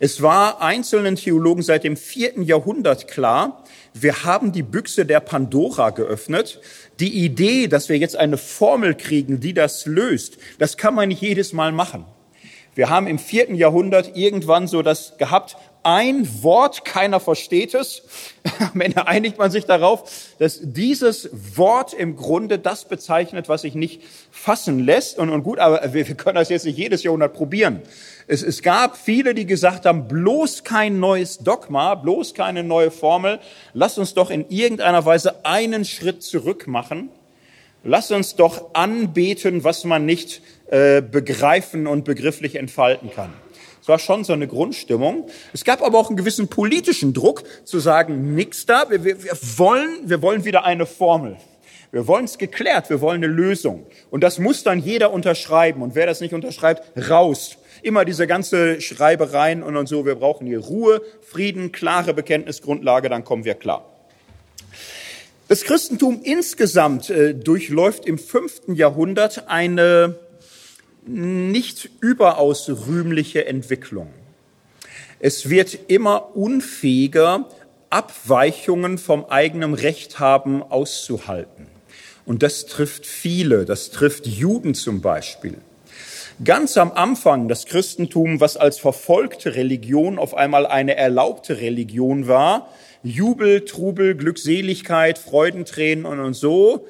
[0.00, 5.90] Es war einzelnen Theologen seit dem vierten Jahrhundert klar, wir haben die Büchse der Pandora
[5.90, 6.60] geöffnet.
[7.00, 11.22] Die Idee, dass wir jetzt eine Formel kriegen, die das löst, das kann man nicht
[11.22, 12.04] jedes Mal machen.
[12.76, 18.02] Wir haben im vierten Jahrhundert irgendwann so das gehabt, ein Wort, keiner versteht es.
[18.74, 23.74] Am Ende einigt man sich darauf, dass dieses Wort im Grunde das bezeichnet, was sich
[23.74, 25.18] nicht fassen lässt.
[25.18, 27.80] Und, und gut, aber wir, wir können das jetzt nicht jedes Jahrhundert probieren.
[28.26, 33.38] Es, es gab viele, die gesagt haben, bloß kein neues Dogma, bloß keine neue Formel.
[33.72, 37.08] Lass uns doch in irgendeiner Weise einen Schritt zurück machen.
[37.84, 43.32] Lass uns doch anbeten, was man nicht äh, begreifen und begrifflich entfalten kann.
[43.86, 45.28] Es war schon so eine Grundstimmung.
[45.52, 49.38] Es gab aber auch einen gewissen politischen Druck zu sagen, nix da, wir, wir, wir
[49.58, 51.36] wollen, wir wollen wieder eine Formel.
[51.92, 53.86] Wir wollen es geklärt, wir wollen eine Lösung.
[54.10, 55.82] Und das muss dann jeder unterschreiben.
[55.82, 57.58] Und wer das nicht unterschreibt, raus.
[57.80, 60.04] Immer diese ganze Schreibereien und, und so.
[60.04, 63.84] Wir brauchen hier Ruhe, Frieden, klare Bekenntnisgrundlage, dann kommen wir klar.
[65.48, 70.16] Das Christentum insgesamt äh, durchläuft im fünften Jahrhundert eine
[71.06, 74.08] nicht überaus rühmliche Entwicklung.
[75.18, 77.48] Es wird immer unfähiger,
[77.90, 81.68] Abweichungen vom eigenen Recht haben auszuhalten.
[82.26, 85.58] Und das trifft viele, das trifft Juden zum Beispiel.
[86.44, 92.68] Ganz am Anfang das Christentum, was als verfolgte Religion auf einmal eine erlaubte Religion war,
[93.02, 96.86] Jubel, Trubel, Glückseligkeit, Freudentränen und, und so.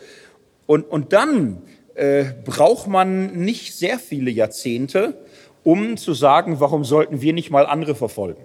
[0.67, 1.63] Und, und dann
[1.97, 5.19] äh, braucht man nicht sehr viele Jahrzehnte,
[5.65, 8.43] um zu sagen, warum sollten wir nicht mal andere verfolgen.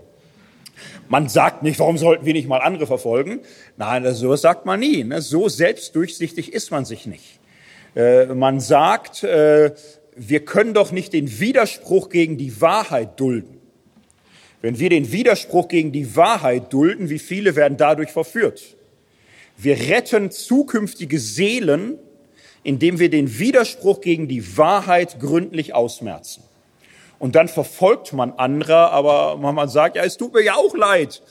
[1.09, 3.41] Man sagt nicht, warum sollten wir nicht mal andere verfolgen?
[3.77, 5.03] Nein, so sagt man nie.
[5.03, 5.21] Ne?
[5.21, 7.39] So selbstdurchsichtig ist man sich nicht.
[7.95, 9.73] Äh, man sagt, äh,
[10.15, 13.59] wir können doch nicht den Widerspruch gegen die Wahrheit dulden.
[14.61, 18.77] Wenn wir den Widerspruch gegen die Wahrheit dulden, wie viele werden dadurch verführt?
[19.57, 21.99] Wir retten zukünftige Seelen
[22.63, 26.43] indem wir den Widerspruch gegen die Wahrheit gründlich ausmerzen.
[27.19, 31.21] Und dann verfolgt man andere, aber man sagt, ja, es tut mir ja auch leid.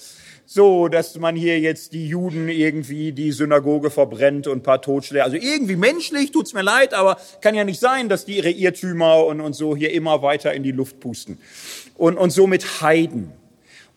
[0.47, 5.23] So, dass man hier jetzt die Juden irgendwie die Synagoge verbrennt und ein paar Totschläge.
[5.23, 9.25] Also irgendwie menschlich tut's mir leid, aber kann ja nicht sein, dass die ihre Irrtümer
[9.27, 11.39] und, und so hier immer weiter in die Luft pusten.
[11.97, 13.33] Und, und so mit Heiden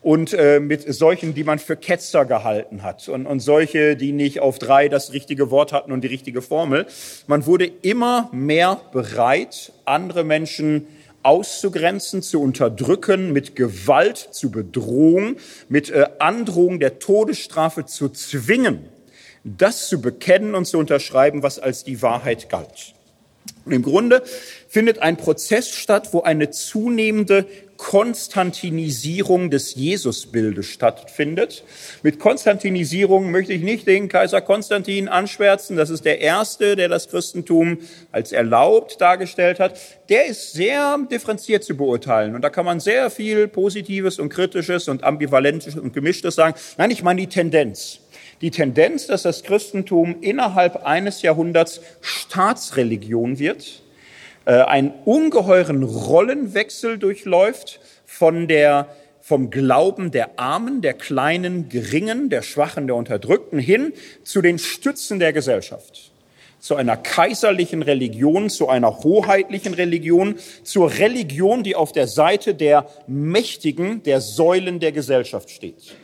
[0.03, 4.41] und äh, mit solchen, die man für Ketzer gehalten hat und, und solche, die nicht
[4.41, 6.85] auf drei das richtige Wort hatten und die richtige Formel.
[7.25, 10.87] Man wurde immer mehr bereit, andere Menschen
[11.23, 15.37] auszugrenzen, zu unterdrücken, mit Gewalt zu bedrohen,
[15.69, 18.89] mit äh, Androhung der Todesstrafe zu zwingen,
[19.45, 22.93] das zu bekennen und zu unterschreiben, was als die Wahrheit galt.
[23.65, 24.21] Und im Grunde
[24.67, 27.45] findet ein Prozess statt, wo eine zunehmende
[27.77, 31.63] Konstantinisierung des Jesusbildes stattfindet.
[32.01, 35.75] Mit Konstantinisierung möchte ich nicht den Kaiser Konstantin anschwärzen.
[35.75, 37.79] Das ist der erste, der das Christentum
[38.12, 39.79] als erlaubt dargestellt hat.
[40.09, 42.36] Der ist sehr differenziert zu beurteilen.
[42.36, 46.55] Und da kann man sehr viel Positives und Kritisches und Ambivalentes und Gemischtes sagen.
[46.77, 47.99] Nein, ich meine die Tendenz
[48.41, 53.82] die Tendenz, dass das Christentum innerhalb eines Jahrhunderts Staatsreligion wird,
[54.45, 58.88] äh, einen ungeheuren Rollenwechsel durchläuft von der
[59.23, 63.93] vom Glauben der Armen, der Kleinen, Geringen, der Schwachen, der Unterdrückten hin
[64.25, 66.11] zu den Stützen der Gesellschaft.
[66.59, 72.86] Zu einer kaiserlichen Religion, zu einer hoheitlichen Religion, zur Religion, die auf der Seite der
[73.07, 75.95] Mächtigen, der Säulen der Gesellschaft steht.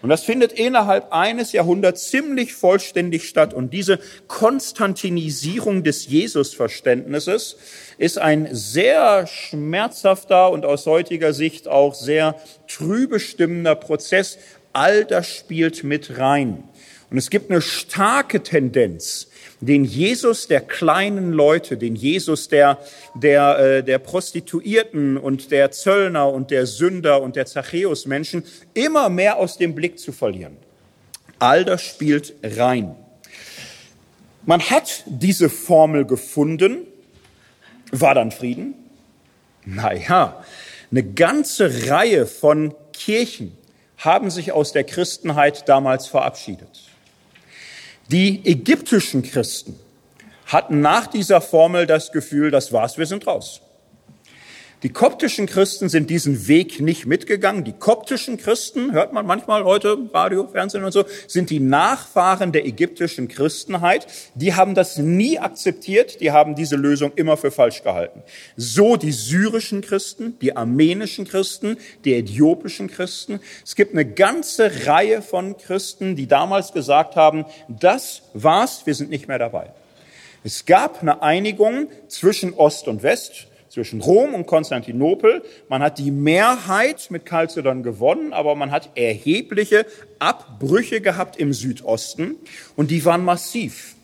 [0.00, 3.52] Und das findet innerhalb eines Jahrhunderts ziemlich vollständig statt.
[3.52, 7.56] Und diese Konstantinisierung des Jesusverständnisses
[7.98, 12.36] ist ein sehr schmerzhafter und aus heutiger Sicht auch sehr
[12.68, 14.38] trübe stimmender Prozess.
[14.72, 16.64] All das spielt mit rein.
[17.10, 19.27] Und es gibt eine starke Tendenz,
[19.60, 22.78] den Jesus der kleinen Leute, den Jesus der,
[23.14, 28.44] der, äh, der Prostituierten und der Zöllner und der Sünder und der Zachäus-Menschen
[28.74, 30.56] immer mehr aus dem Blick zu verlieren.
[31.38, 32.96] All das spielt rein.
[34.44, 36.86] Man hat diese Formel gefunden.
[37.90, 38.74] War dann Frieden?
[39.64, 40.42] Naja,
[40.90, 43.56] eine ganze Reihe von Kirchen
[43.98, 46.87] haben sich aus der Christenheit damals verabschiedet.
[48.08, 49.78] Die ägyptischen Christen
[50.46, 53.60] hatten nach dieser Formel das Gefühl, das war's, wir sind raus.
[54.84, 57.64] Die koptischen Christen sind diesen Weg nicht mitgegangen.
[57.64, 62.64] Die koptischen Christen, hört man manchmal heute Radio, Fernsehen und so, sind die Nachfahren der
[62.64, 64.06] ägyptischen Christenheit.
[64.36, 66.20] Die haben das nie akzeptiert.
[66.20, 68.22] Die haben diese Lösung immer für falsch gehalten.
[68.56, 73.40] So die syrischen Christen, die armenischen Christen, die äthiopischen Christen.
[73.64, 79.10] Es gibt eine ganze Reihe von Christen, die damals gesagt haben, das war's, wir sind
[79.10, 79.72] nicht mehr dabei.
[80.44, 83.47] Es gab eine Einigung zwischen Ost und West
[83.78, 85.42] zwischen Rom und Konstantinopel.
[85.68, 89.86] Man hat die Mehrheit mit Chalcedon gewonnen, aber man hat erhebliche
[90.18, 92.34] Abbrüche gehabt im Südosten
[92.74, 93.94] und die waren massiv.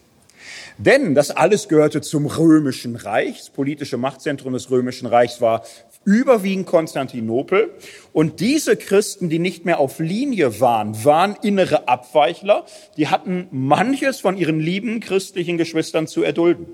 [0.78, 3.38] Denn das alles gehörte zum römischen Reich.
[3.38, 5.64] Das politische Machtzentrum des römischen Reichs war
[6.04, 7.70] überwiegend Konstantinopel.
[8.12, 12.64] Und diese Christen, die nicht mehr auf Linie waren, waren innere Abweichler.
[12.96, 16.66] Die hatten manches von ihren lieben christlichen Geschwistern zu erdulden.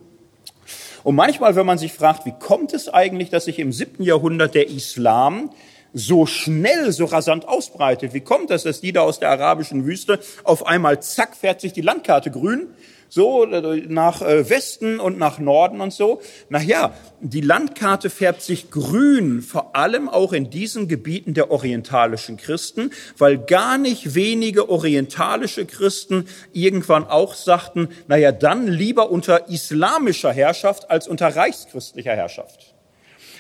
[1.03, 4.55] Und manchmal, wenn man sich fragt, wie kommt es eigentlich, dass sich im siebten Jahrhundert
[4.55, 5.51] der Islam
[5.93, 8.15] so schnell, so rasant ausbreitet?
[8.15, 11.73] Wie kommt es, dass die da aus der arabischen Wüste auf einmal, zack, fährt sich
[11.73, 12.69] die Landkarte grün
[13.11, 16.23] so äh, nach äh, Westen und nach Norden und so.
[16.49, 22.39] Na ja, die Landkarte färbt sich grün, vor allem auch in diesen Gebieten der orientalischen
[22.39, 29.49] Christen, weil gar nicht wenige orientalische Christen irgendwann auch sagten, na ja, dann lieber unter
[29.49, 32.75] islamischer Herrschaft als unter reichschristlicher Herrschaft.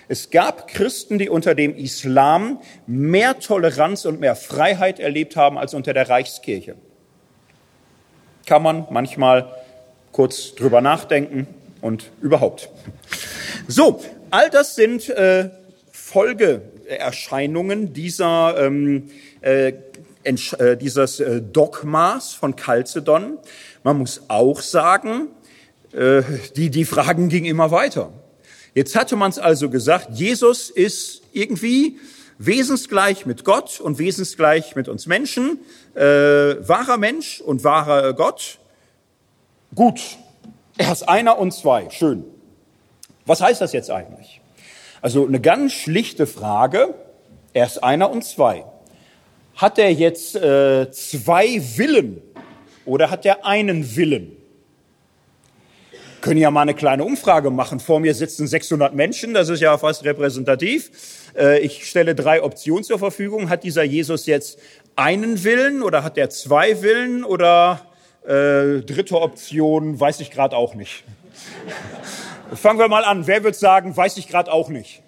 [0.08, 5.72] Es gab Christen, die unter dem Islam mehr Toleranz und mehr Freiheit erlebt haben als
[5.72, 6.74] unter der Reichskirche.
[8.51, 9.48] Kann man manchmal
[10.11, 11.46] kurz drüber nachdenken
[11.82, 12.68] und überhaupt.
[13.68, 15.51] So, all das sind äh,
[15.92, 19.09] Folgeerscheinungen dieser, ähm,
[19.40, 19.74] äh,
[20.24, 23.38] äh, dieses äh, Dogmas von Chalcedon.
[23.84, 25.28] Man muss auch sagen,
[25.92, 26.22] äh,
[26.57, 28.12] die, die Fragen gingen immer weiter.
[28.74, 32.01] Jetzt hatte man es also gesagt, Jesus ist irgendwie
[32.41, 35.61] wesensgleich mit Gott und wesensgleich mit uns Menschen,
[35.95, 38.59] äh, wahrer Mensch und wahrer Gott.
[39.74, 40.01] Gut,
[40.78, 42.24] er ist einer und zwei, schön.
[43.26, 44.41] Was heißt das jetzt eigentlich?
[45.03, 46.95] Also eine ganz schlichte Frage,
[47.53, 48.64] er ist einer und zwei.
[49.57, 52.22] Hat er jetzt äh, zwei Willen
[52.86, 54.39] oder hat er einen Willen?
[56.20, 57.80] Können ja mal eine kleine Umfrage machen.
[57.80, 60.90] Vor mir sitzen 600 Menschen, das ist ja fast repräsentativ.
[61.36, 63.48] Äh, ich stelle drei Optionen zur Verfügung.
[63.48, 64.58] Hat dieser Jesus jetzt
[64.96, 67.86] einen Willen oder hat er zwei Willen oder
[68.24, 71.04] äh, dritte Option, weiß ich gerade auch nicht.
[72.54, 73.26] Fangen wir mal an.
[73.26, 75.02] Wer wird sagen, weiß ich gerade auch nicht?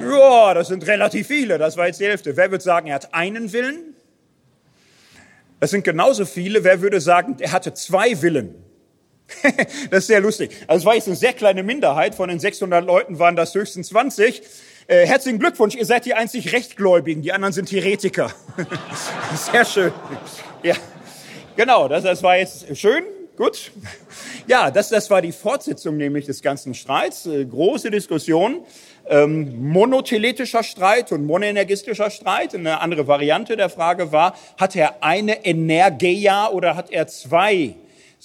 [0.00, 1.58] Ja, das sind relativ viele.
[1.58, 2.36] Das war jetzt die Hälfte.
[2.36, 3.94] Wer wird sagen, er hat einen Willen?
[5.58, 6.62] Das sind genauso viele.
[6.62, 8.63] Wer würde sagen, er hatte zwei Willen?
[9.90, 10.50] das ist sehr lustig.
[10.66, 12.14] Also es war jetzt eine sehr kleine Minderheit.
[12.14, 14.42] Von den 600 Leuten waren das höchstens 20.
[14.86, 17.22] Äh, herzlichen Glückwunsch, ihr seid die einzig Rechtgläubigen.
[17.22, 18.30] Die anderen sind Heretiker.
[19.52, 19.92] sehr schön.
[20.62, 20.74] Ja.
[21.56, 23.04] Genau, das, das war jetzt schön,
[23.36, 23.70] gut.
[24.46, 27.24] Ja, das, das war die Fortsetzung nämlich des ganzen Streits.
[27.24, 28.66] Äh, große Diskussion,
[29.06, 32.54] ähm, monotheletischer Streit und monoenergistischer Streit.
[32.54, 37.76] Eine andere Variante der Frage war, hat er eine Energia oder hat er zwei?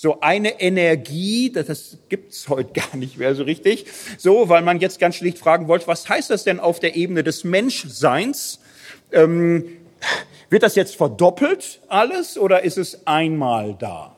[0.02, 3.86] So eine Energie, das, das gibt's heute gar nicht mehr so richtig.
[4.18, 7.22] So, weil man jetzt ganz schlicht fragen wollte, was heißt das denn auf der Ebene
[7.22, 8.62] des Menschseins?
[9.12, 9.66] Ähm,
[10.50, 14.16] wird das jetzt verdoppelt alles oder ist es einmal da?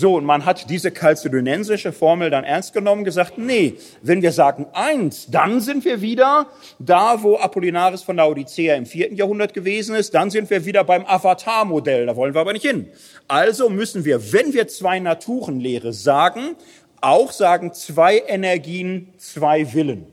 [0.00, 4.64] So, und man hat diese kalzedonensische Formel dann ernst genommen, gesagt, nee, wenn wir sagen
[4.72, 6.46] eins, dann sind wir wieder
[6.78, 11.04] da, wo Apollinaris von Laodicea im vierten Jahrhundert gewesen ist, dann sind wir wieder beim
[11.04, 12.88] Avatar-Modell, da wollen wir aber nicht hin.
[13.28, 16.56] Also müssen wir, wenn wir zwei Naturenlehre sagen,
[17.02, 20.06] auch sagen zwei Energien, zwei Willen.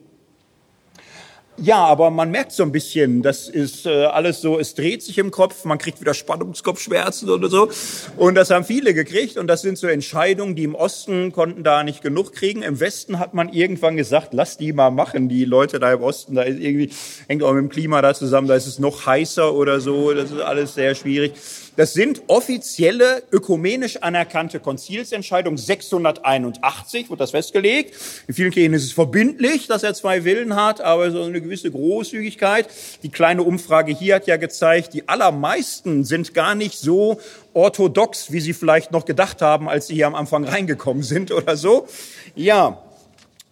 [1.59, 5.17] Ja, aber man merkt so ein bisschen, das ist äh, alles so, es dreht sich
[5.17, 7.71] im Kopf, man kriegt wieder Spannungskopfschmerzen oder so.
[8.15, 11.83] Und das haben viele gekriegt und das sind so Entscheidungen, die im Osten konnten da
[11.83, 12.61] nicht genug kriegen.
[12.61, 16.35] Im Westen hat man irgendwann gesagt, lass die mal machen, die Leute da im Osten,
[16.35, 16.91] da ist irgendwie,
[17.27, 20.29] hängt auch mit dem Klima da zusammen, da ist es noch heißer oder so, das
[20.29, 21.33] ist alles sehr schwierig.
[21.77, 25.57] Das sind offizielle, ökumenisch anerkannte Konzilsentscheidungen.
[25.57, 27.93] 681 wird das festgelegt.
[28.27, 31.69] In vielen Kirchen ist es verbindlich, dass er zwei Willen hat, aber so eine gewisse
[31.69, 32.67] Großzügigkeit.
[33.03, 37.21] Die kleine Umfrage hier hat ja gezeigt, die allermeisten sind gar nicht so
[37.53, 41.55] orthodox, wie sie vielleicht noch gedacht haben, als sie hier am Anfang reingekommen sind oder
[41.55, 41.87] so.
[42.35, 42.81] Ja.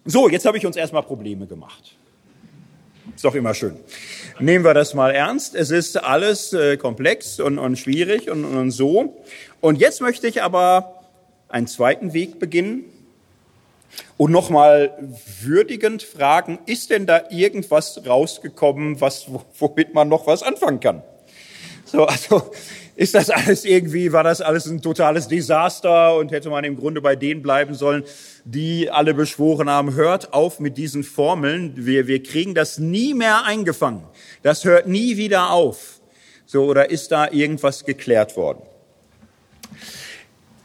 [0.04, 1.94] So, jetzt habe ich uns erstmal Probleme gemacht.
[3.14, 3.76] Ist doch immer schön.
[4.38, 5.54] Nehmen wir das mal ernst.
[5.54, 9.16] Es ist alles äh, komplex und, und schwierig und, und so.
[9.62, 11.04] Und jetzt möchte ich aber
[11.48, 12.84] einen zweiten Weg beginnen
[14.18, 14.92] und nochmal
[15.40, 19.26] würdigend fragen, ist denn da irgendwas rausgekommen, was,
[19.58, 21.02] womit man noch was anfangen kann?
[21.86, 22.50] So, also,
[22.96, 27.02] ist das alles irgendwie, war das alles ein totales Desaster und hätte man im Grunde
[27.02, 28.04] bei denen bleiben sollen,
[28.44, 33.44] die alle beschworen haben, hört auf mit diesen Formeln, wir, wir kriegen das nie mehr
[33.44, 34.02] eingefangen,
[34.42, 36.00] das hört nie wieder auf.
[36.46, 38.62] So, oder ist da irgendwas geklärt worden?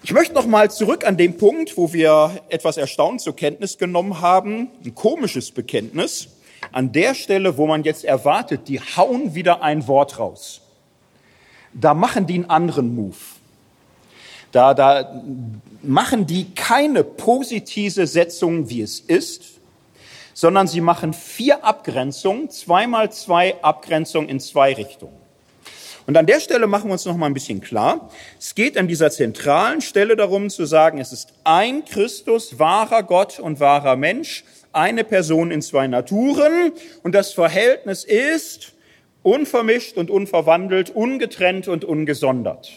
[0.04, 4.22] Ich möchte noch mal zurück an den Punkt, wo wir etwas erstaunt zur Kenntnis genommen
[4.22, 6.30] haben, ein komisches Bekenntnis,
[6.72, 10.61] an der Stelle, wo man jetzt erwartet, die hauen wieder ein Wort raus
[11.74, 13.15] da machen die einen anderen Move.
[14.51, 15.24] Da, da
[15.82, 19.43] machen die keine positive Setzung, wie es ist,
[20.34, 25.22] sondern sie machen vier Abgrenzungen, zweimal zwei Abgrenzungen in zwei Richtungen.
[26.07, 28.09] Und an der Stelle machen wir uns noch mal ein bisschen klar.
[28.39, 33.39] Es geht an dieser zentralen Stelle darum zu sagen, es ist ein Christus, wahrer Gott
[33.39, 34.43] und wahrer Mensch,
[34.74, 38.74] eine Person in zwei Naturen und das Verhältnis ist
[39.24, 42.72] unvermischt und unverwandelt, ungetrennt und ungesondert.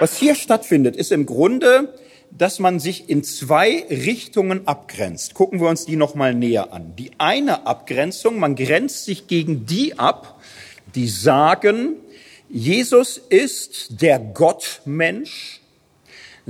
[0.00, 1.94] Was hier stattfindet, ist im Grunde,
[2.30, 5.34] dass man sich in zwei Richtungen abgrenzt.
[5.34, 6.94] Gucken wir uns die nochmal näher an.
[6.96, 10.40] Die eine Abgrenzung, man grenzt sich gegen die ab,
[10.94, 11.96] die sagen,
[12.48, 15.57] Jesus ist der Gottmensch,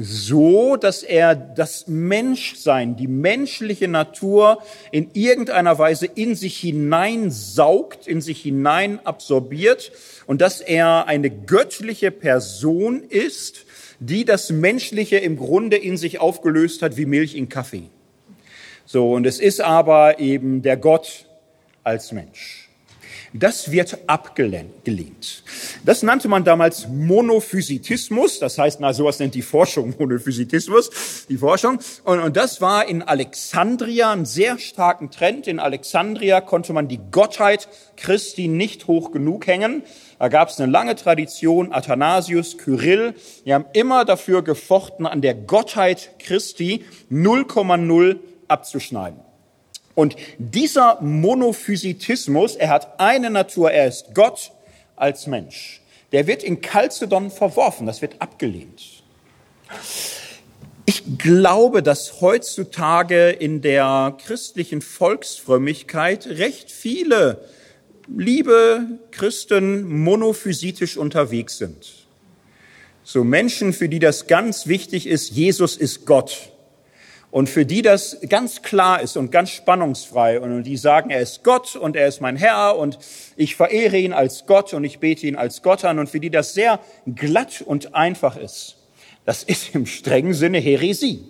[0.01, 8.21] so, dass er das Menschsein, die menschliche Natur in irgendeiner Weise in sich hineinsaugt, in
[8.21, 9.91] sich hinein absorbiert
[10.29, 13.67] und dass er eine göttliche Person ist,
[13.99, 17.91] die das Menschliche im Grunde in sich aufgelöst hat wie Milch in Kaffee.
[18.87, 21.27] So, und es ist aber eben der Gott
[21.83, 22.68] als Mensch.
[23.33, 25.43] Das wird abgelehnt.
[25.85, 28.39] Das nannte man damals Monophysitismus.
[28.39, 31.79] Das heißt, na, sowas nennt die Forschung Monophysitismus, die Forschung.
[32.05, 35.47] Und, und das war in Alexandria ein sehr starken Trend.
[35.47, 39.83] In Alexandria konnte man die Gottheit Christi nicht hoch genug hängen.
[40.19, 43.15] Da gab es eine lange Tradition, Athanasius, Kyrill,
[43.45, 48.17] die haben immer dafür gefochten, an der Gottheit Christi 0,0
[48.49, 49.28] abzuschneiden.
[49.99, 54.53] Und dieser Monophysitismus, er hat eine Natur, er ist Gott
[54.95, 55.81] als Mensch.
[56.13, 59.03] Der wird in Chalcedon verworfen, das wird abgelehnt.
[60.87, 67.49] Ich glaube, dass heutzutage in der christlichen Volksfrömmigkeit recht viele
[68.07, 72.07] liebe Christen monophysitisch unterwegs sind.
[73.03, 76.53] So Menschen, für die das ganz wichtig ist, Jesus ist Gott.
[77.31, 81.45] Und für die das ganz klar ist und ganz spannungsfrei und die sagen, er ist
[81.45, 82.99] Gott und er ist mein Herr und
[83.37, 86.31] ich verehre ihn als Gott und ich bete ihn als Gott an und für die
[86.31, 86.81] das sehr
[87.15, 88.77] glatt und einfach ist,
[89.27, 91.23] das ist im strengen Sinne Heresie.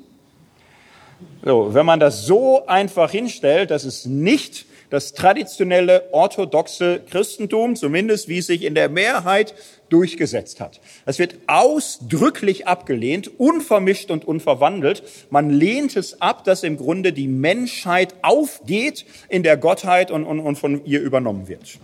[1.45, 8.29] So, wenn man das so einfach hinstellt, dass es nicht das traditionelle orthodoxe Christentum, zumindest
[8.29, 9.55] wie es sich in der Mehrheit
[9.89, 10.81] durchgesetzt hat.
[11.05, 15.03] Das wird ausdrücklich abgelehnt, unvermischt und unverwandelt.
[15.31, 20.41] Man lehnt es ab, dass im Grunde die Menschheit aufgeht in der Gottheit und, und,
[20.41, 21.79] und von ihr übernommen wird.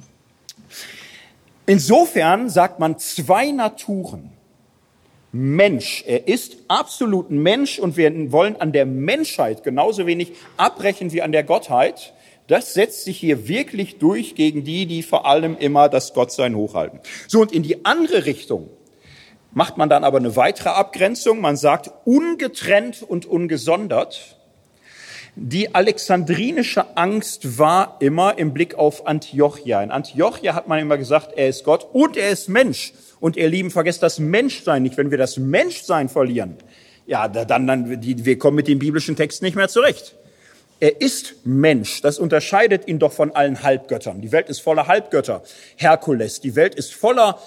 [1.67, 4.31] Insofern sagt man zwei Naturen.
[5.33, 6.05] Mensch.
[6.07, 11.33] Er ist absolut Mensch und wir wollen an der Menschheit genauso wenig abbrechen wie an
[11.33, 12.13] der Gottheit.
[12.47, 17.01] Das setzt sich hier wirklich durch gegen die, die vor allem immer das Gottsein hochhalten.
[17.27, 18.69] So, und in die andere Richtung
[19.53, 21.41] macht man dann aber eine weitere Abgrenzung.
[21.41, 24.39] Man sagt ungetrennt und ungesondert.
[25.37, 29.83] Die alexandrinische Angst war immer im Blick auf Antiochia.
[29.83, 32.93] In Antiochia hat man immer gesagt, er ist Gott und er ist Mensch.
[33.21, 34.97] Und ihr Lieben, vergesst das Menschsein nicht.
[34.97, 36.57] Wenn wir das Menschsein verlieren,
[37.07, 40.15] ja, dann, dann, die, wir kommen mit dem biblischen Text nicht mehr zurecht.
[40.81, 42.03] Er ist Mensch.
[42.03, 44.21] Das unterscheidet ihn doch von allen Halbgöttern.
[44.21, 45.43] Die Welt ist voller Halbgötter.
[45.77, 46.41] Herkules.
[46.41, 47.39] Die Welt ist voller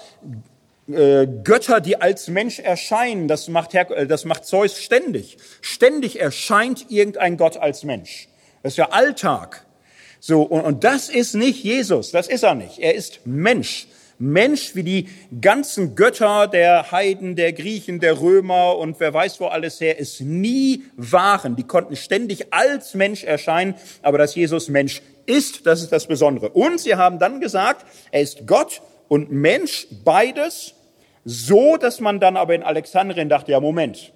[0.88, 3.28] äh, Götter, die als Mensch erscheinen.
[3.28, 5.36] Das macht, Her äh, das macht Zeus ständig.
[5.60, 8.28] Ständig erscheint irgendein Gott als Mensch.
[8.62, 9.64] Das ist ja Alltag.
[10.20, 12.10] So, und, und das ist nicht Jesus.
[12.10, 12.78] Das ist er nicht.
[12.78, 13.86] Er ist Mensch.
[14.18, 15.08] Mensch wie die
[15.40, 20.20] ganzen Götter der Heiden, der Griechen, der Römer und wer weiß wo alles her, es
[20.20, 21.54] nie waren.
[21.56, 26.50] Die konnten ständig als Mensch erscheinen, aber dass Jesus Mensch ist, das ist das Besondere.
[26.50, 30.74] Und sie haben dann gesagt, er ist Gott und Mensch, beides,
[31.24, 34.12] so dass man dann aber in Alexandrien dachte, ja Moment,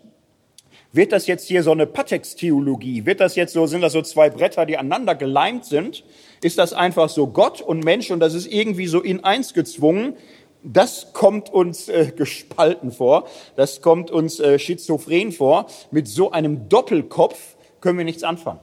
[0.92, 3.06] wird das jetzt hier so eine Patex-Theologie?
[3.06, 6.04] Wird das jetzt so, sind das so zwei Bretter, die aneinander geleimt sind?
[6.42, 10.16] Ist das einfach so Gott und Mensch und das ist irgendwie so in eins gezwungen?
[10.64, 13.26] Das kommt uns äh, gespalten vor,
[13.56, 15.66] das kommt uns äh, schizophren vor.
[15.90, 18.60] Mit so einem Doppelkopf können wir nichts anfangen.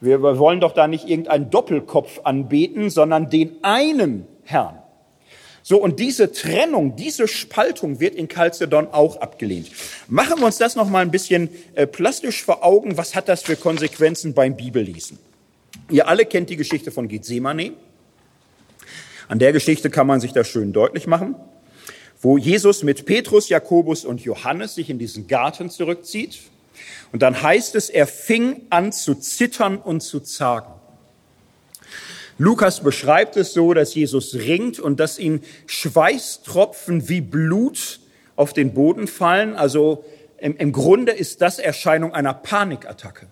[0.00, 4.78] Wir wollen doch da nicht irgendeinen Doppelkopf anbeten, sondern den einen Herrn.
[5.62, 9.70] So, und diese Trennung, diese Spaltung wird in Chalcedon auch abgelehnt.
[10.08, 12.98] Machen wir uns das noch mal ein bisschen äh, plastisch vor Augen.
[12.98, 15.18] Was hat das für Konsequenzen beim Bibellesen?
[15.90, 17.72] Ihr alle kennt die Geschichte von Gethsemane.
[19.28, 21.34] An der Geschichte kann man sich das schön deutlich machen,
[22.20, 26.40] wo Jesus mit Petrus, Jakobus und Johannes sich in diesen Garten zurückzieht.
[27.12, 30.72] Und dann heißt es, er fing an zu zittern und zu zagen.
[32.36, 38.00] Lukas beschreibt es so, dass Jesus ringt und dass ihm Schweißtropfen wie Blut
[38.34, 39.54] auf den Boden fallen.
[39.54, 40.04] Also
[40.38, 43.28] im, im Grunde ist das Erscheinung einer Panikattacke.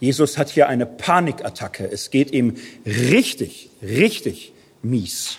[0.00, 1.88] Jesus hat hier eine Panikattacke.
[1.90, 5.38] Es geht ihm richtig, richtig mies.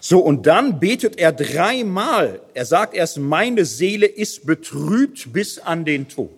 [0.00, 2.40] So, und dann betet er dreimal.
[2.54, 6.30] Er sagt erst, meine Seele ist betrübt bis an den Tod.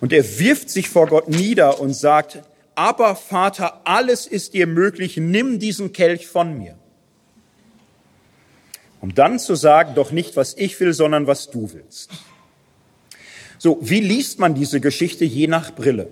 [0.00, 2.38] Und er wirft sich vor Gott nieder und sagt,
[2.76, 6.78] aber Vater, alles ist dir möglich, nimm diesen Kelch von mir.
[9.00, 12.10] Um dann zu sagen, doch nicht, was ich will, sondern was du willst.
[13.58, 16.08] So, wie liest man diese Geschichte je nach Brille?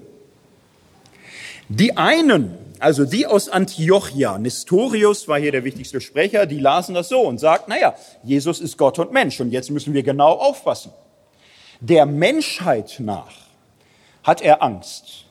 [1.69, 7.09] Die einen, also die aus Antiochia, Nestorius war hier der wichtigste Sprecher, die lasen das
[7.09, 10.93] so und sagt, naja, Jesus ist Gott und Mensch und jetzt müssen wir genau aufpassen.
[11.81, 13.33] Der Menschheit nach
[14.23, 15.27] hat er Angst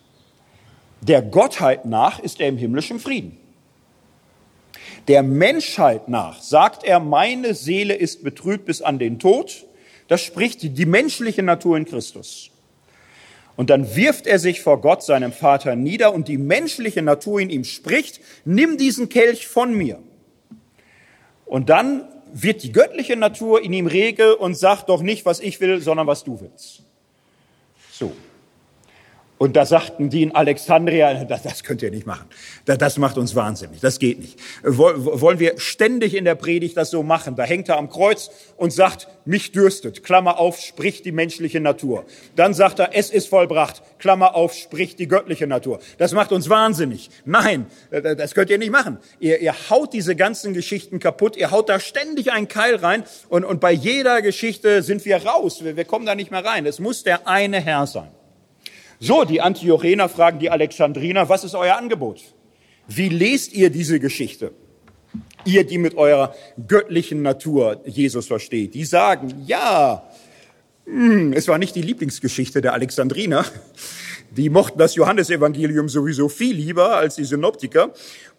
[1.07, 3.37] der Gottheit nach ist er im himmlischen Frieden.
[5.07, 9.65] Der Menschheit nach sagt er, meine Seele ist betrübt bis an den Tod.
[10.07, 12.51] Das spricht die menschliche Natur in Christus.
[13.55, 17.49] Und dann wirft er sich vor Gott, seinem Vater, nieder und die menschliche Natur in
[17.49, 19.99] ihm spricht, nimm diesen Kelch von mir.
[21.45, 25.61] Und dann wird die göttliche Natur in ihm rege und sagt doch nicht, was ich
[25.61, 26.83] will, sondern was du willst.
[27.91, 28.11] So.
[29.37, 32.25] Und da sagten die in Alexandria, das, das könnt ihr nicht machen.
[32.63, 33.81] Das, das macht uns wahnsinnig.
[33.81, 34.39] Das geht nicht.
[34.63, 37.35] Wollen wir ständig in der Predigt das so machen?
[37.35, 40.03] Da hängt er am Kreuz und sagt, mich dürstet.
[40.03, 42.05] Klammer auf, spricht die menschliche Natur.
[42.37, 43.81] Dann sagt er, es ist vollbracht.
[43.99, 45.79] Klammer auf, spricht die göttliche Natur.
[45.97, 47.09] Das macht uns wahnsinnig.
[47.25, 48.99] Nein, das könnt ihr nicht machen.
[49.19, 51.35] Ihr, ihr haut diese ganzen Geschichten kaputt.
[51.35, 53.03] Ihr haut da ständig einen Keil rein.
[53.27, 55.61] Und, und bei jeder Geschichte sind wir raus.
[55.63, 56.65] Wir, wir kommen da nicht mehr rein.
[56.65, 58.14] Es muss der eine Herr sein.
[58.99, 62.21] So, die Antiochener fragen die Alexandriner, was ist euer Angebot?
[62.87, 64.51] Wie lest ihr diese Geschichte?
[65.43, 66.33] Ihr, die mit eurer
[66.67, 70.03] göttlichen Natur Jesus versteht, die sagen, ja,
[70.85, 73.45] hm, es war nicht die Lieblingsgeschichte der Alexandriner.
[74.31, 77.93] Die mochten das Johannesevangelium sowieso viel lieber als die Synoptiker.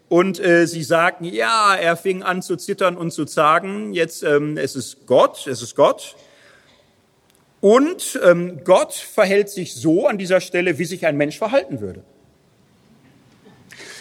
[0.08, 4.56] Und äh, sie sagten, ja, er fing an zu zittern und zu zagen, jetzt ähm,
[4.56, 6.14] es ist Gott, es ist Gott.
[7.66, 12.04] Und ähm, Gott verhält sich so an dieser Stelle, wie sich ein Mensch verhalten würde.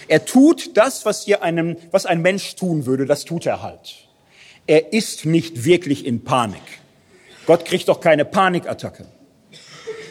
[0.07, 4.07] Er tut das, was hier einem, was ein Mensch tun würde, das tut er halt.
[4.67, 6.61] Er ist nicht wirklich in Panik.
[7.47, 9.07] Gott kriegt doch keine Panikattacke.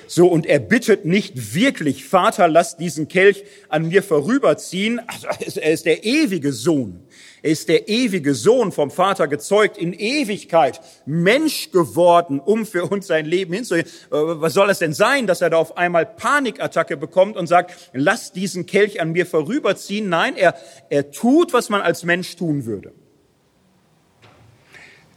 [0.08, 5.00] So, und er bittet nicht wirklich, Vater, lass diesen Kelch an mir vorüberziehen.
[5.06, 7.03] Also, er ist der ewige Sohn.
[7.44, 13.06] Er ist der ewige Sohn vom Vater gezeugt in Ewigkeit, Mensch geworden, um für uns
[13.06, 13.86] sein Leben hinzugehen.
[13.86, 17.90] Äh, was soll es denn sein, dass er da auf einmal Panikattacke bekommt und sagt,
[17.92, 20.08] lass diesen Kelch an mir vorüberziehen?
[20.08, 20.54] Nein, er,
[20.88, 22.94] er tut, was man als Mensch tun würde.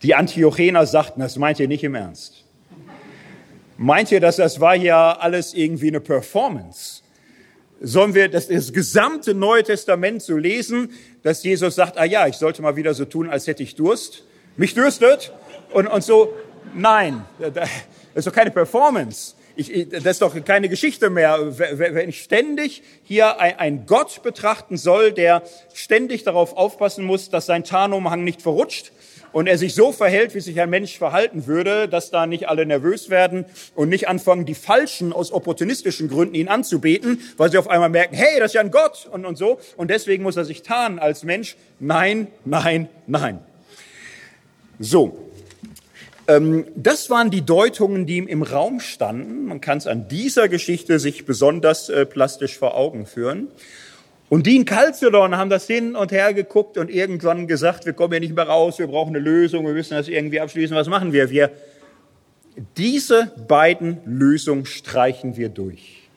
[0.03, 2.43] Die Antiochener sagten, das meint ihr nicht im Ernst.
[3.77, 7.03] Meint ihr, dass das war ja alles irgendwie eine Performance?
[7.79, 10.91] sollen wir das, das gesamte Neue Testament so lesen,
[11.27, 14.23] dass Jesus sagt, ah ja, ich sollte mal wieder so tun, als hätte ich Durst.
[14.55, 15.33] Mich dürstet.
[15.73, 16.33] Und, und so,
[16.73, 17.69] nein, das
[18.15, 19.35] ist doch keine Performance.
[19.57, 21.37] Ich, das ist doch keine Geschichte mehr.
[21.57, 27.65] Wenn ich ständig hier ein Gott betrachten soll, der ständig darauf aufpassen muss, dass sein
[27.65, 28.93] Tarnumhang nicht verrutscht
[29.31, 32.65] und er sich so verhält, wie sich ein Mensch verhalten würde, dass da nicht alle
[32.65, 37.69] nervös werden und nicht anfangen, die Falschen aus opportunistischen Gründen ihn anzubeten, weil sie auf
[37.69, 39.59] einmal merken, hey, das ist ja ein Gott und, und so.
[39.75, 41.55] Und deswegen muss er sich tarnen als Mensch.
[41.79, 43.39] Nein, nein, nein.
[44.79, 45.27] So,
[46.27, 49.45] ähm, das waren die Deutungen, die ihm im Raum standen.
[49.45, 53.47] Man kann es an dieser Geschichte sich besonders äh, plastisch vor Augen führen.
[54.29, 58.11] Und die in Chalcedon haben das hin und her geguckt und irgendwann gesagt, wir kommen
[58.11, 60.75] hier nicht mehr raus, wir brauchen eine Lösung, wir müssen das irgendwie abschließen.
[60.75, 61.29] Was machen wir?
[61.29, 61.51] Wir
[62.75, 66.09] diese beiden Lösungen streichen wir durch.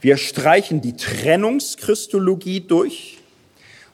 [0.00, 3.18] Wir streichen die Trennungschristologie durch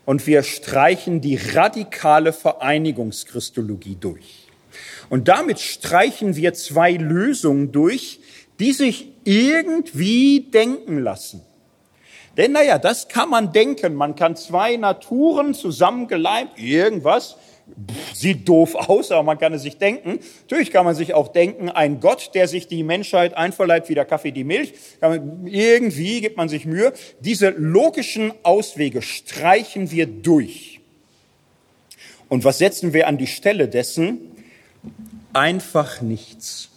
[0.07, 4.49] und wir streichen die radikale Vereinigungschristologie durch.
[5.09, 8.21] Und damit streichen wir zwei Lösungen durch,
[8.59, 11.43] die sich irgendwie denken lassen.
[12.41, 13.95] Denn naja, das kann man denken.
[13.95, 17.36] Man kann zwei Naturen zusammengeleimt, irgendwas,
[18.14, 20.20] sieht doof aus, aber man kann es sich denken.
[20.45, 24.07] Natürlich kann man sich auch denken, ein Gott, der sich die Menschheit einverleibt wie der
[24.07, 24.72] Kaffee die Milch.
[25.45, 26.95] Irgendwie gibt man sich Mühe.
[27.20, 30.80] Diese logischen Auswege streichen wir durch.
[32.30, 34.18] Und was setzen wir an die Stelle dessen?
[35.34, 36.70] Einfach nichts.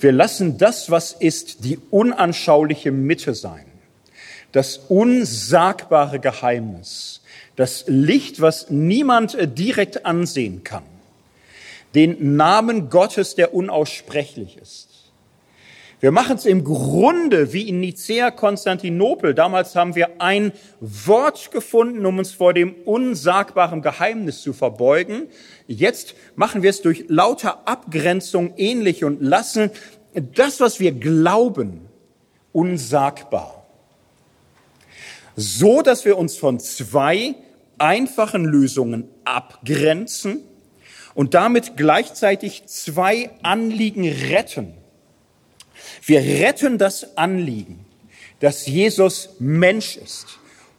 [0.00, 3.67] Wir lassen das, was ist, die unanschauliche Mitte sein
[4.52, 7.20] das unsagbare Geheimnis,
[7.56, 10.84] das Licht, was niemand äh, direkt ansehen kann,
[11.94, 14.88] den Namen Gottes, der unaussprechlich ist.
[16.00, 19.34] Wir machen es im Grunde wie in Nicea Konstantinopel.
[19.34, 25.26] Damals haben wir ein Wort gefunden, um uns vor dem unsagbaren Geheimnis zu verbeugen.
[25.66, 29.72] Jetzt machen wir es durch lauter Abgrenzung ähnlich und lassen
[30.14, 31.88] das, was wir glauben,
[32.52, 33.57] unsagbar
[35.40, 37.36] so dass wir uns von zwei
[37.78, 40.42] einfachen Lösungen abgrenzen
[41.14, 44.74] und damit gleichzeitig zwei Anliegen retten.
[46.04, 47.86] Wir retten das Anliegen,
[48.40, 50.26] dass Jesus Mensch ist.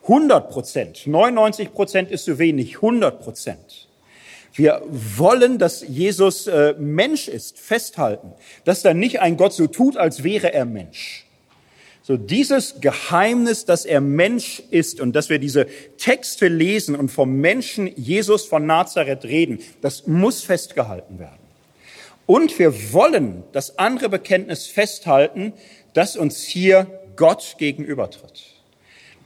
[0.04, 3.88] 100 Prozent, 99 Prozent ist zu wenig, 100 Prozent.
[4.54, 8.34] Wir wollen, dass Jesus äh, Mensch ist, festhalten,
[8.66, 11.29] dass da nicht ein Gott so tut, als wäre er Mensch.
[12.10, 15.68] So dieses Geheimnis, dass er Mensch ist und dass wir diese
[16.00, 21.38] Texte lesen und vom Menschen Jesus von Nazareth reden, das muss festgehalten werden.
[22.26, 25.54] Und wir wollen das andere Bekenntnis festhalten,
[25.94, 28.44] dass uns hier Gott gegenübertritt.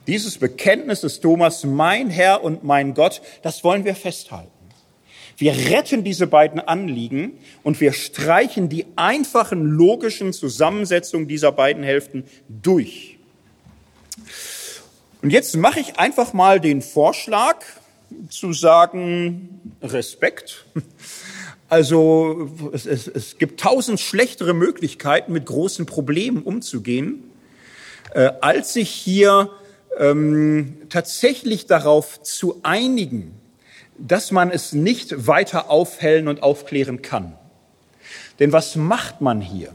[0.06, 4.50] Dieses Bekenntnis des Thomas, mein Herr und mein Gott, das wollen wir festhalten.
[5.36, 12.24] Wir retten diese beiden Anliegen und wir streichen die einfachen logischen Zusammensetzungen dieser beiden Hälften
[12.48, 13.18] durch.
[15.22, 17.64] Und jetzt mache ich einfach mal den Vorschlag
[18.28, 20.66] zu sagen, Respekt.
[21.70, 27.24] Also es, es, es gibt tausend schlechtere Möglichkeiten, mit großen Problemen umzugehen,
[28.12, 29.50] äh, als sich hier
[29.98, 33.32] ähm, tatsächlich darauf zu einigen,
[33.98, 37.34] dass man es nicht weiter aufhellen und aufklären kann.
[38.38, 39.72] Denn was macht man hier?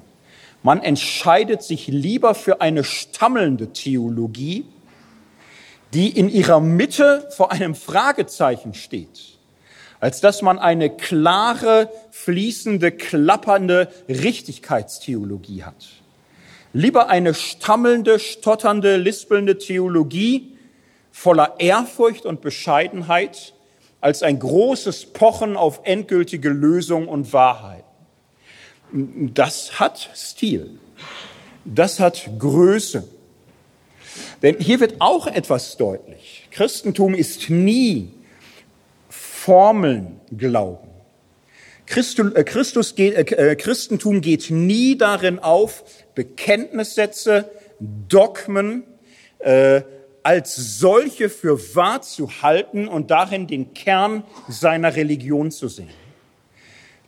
[0.62, 4.66] Man entscheidet sich lieber für eine stammelnde Theologie,
[5.94, 9.38] die in ihrer Mitte vor einem Fragezeichen steht,
[10.00, 15.88] als dass man eine klare, fließende, klappernde Richtigkeitstheologie hat.
[16.74, 20.56] Lieber eine stammelnde, stotternde, lispelnde Theologie
[21.12, 23.54] voller Ehrfurcht und Bescheidenheit,
[24.02, 27.84] als ein großes Pochen auf endgültige Lösung und Wahrheit.
[28.92, 30.80] Das hat Stil.
[31.66, 33.08] Das hat Größe.
[34.42, 36.48] Denn hier wird auch etwas deutlich.
[36.52, 38.14] Christentum ist nie
[39.10, 40.90] Formeln glauben.
[41.90, 45.84] Äh, Christus geht, äh, äh, Christentum geht nie darin auf,
[46.16, 48.84] Bekenntnissätze, Dogmen,
[49.40, 49.82] äh,
[50.24, 55.90] als solche für wahr zu halten und darin den Kern seiner Religion zu sehen.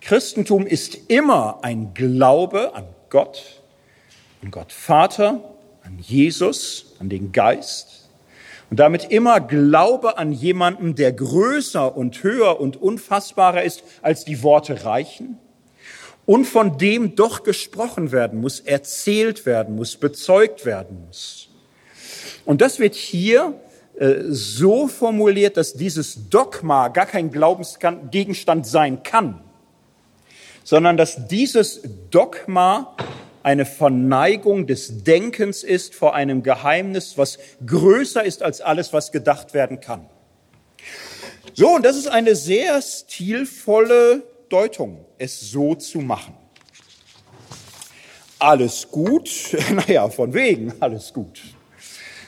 [0.02, 3.62] Christentum ist immer ein Glaube an Gott,
[4.42, 8.10] an Gott Vater, an Jesus, an den Geist
[8.72, 14.42] und damit immer Glaube an jemanden, der größer und höher und unfassbarer ist, als die
[14.44, 15.38] Worte reichen
[16.26, 21.51] und von dem doch gesprochen werden muss, erzählt werden muss, bezeugt werden muss.
[22.46, 23.60] Und das wird hier
[23.98, 29.42] äh, so formuliert, dass dieses Dogma gar kein Glaubensgegenstand sein kann,
[30.64, 32.96] sondern dass dieses Dogma
[33.44, 39.54] eine Verneigung des Denkens ist vor einem Geheimnis, was größer ist als alles, was gedacht
[39.54, 40.06] werden kann.
[41.54, 46.34] So, und das ist eine sehr stilvolle Deutung, es so zu machen.
[48.40, 49.30] Alles gut,
[49.72, 51.42] naja, von wegen, alles gut.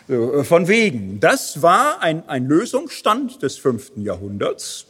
[0.07, 1.19] Von wegen.
[1.21, 4.85] Das war ein, ein Lösungsstand des fünften Jahrhunderts.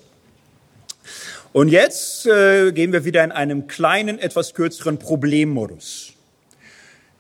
[1.52, 6.14] Und jetzt äh, gehen wir wieder in einem kleinen, etwas kürzeren Problemmodus.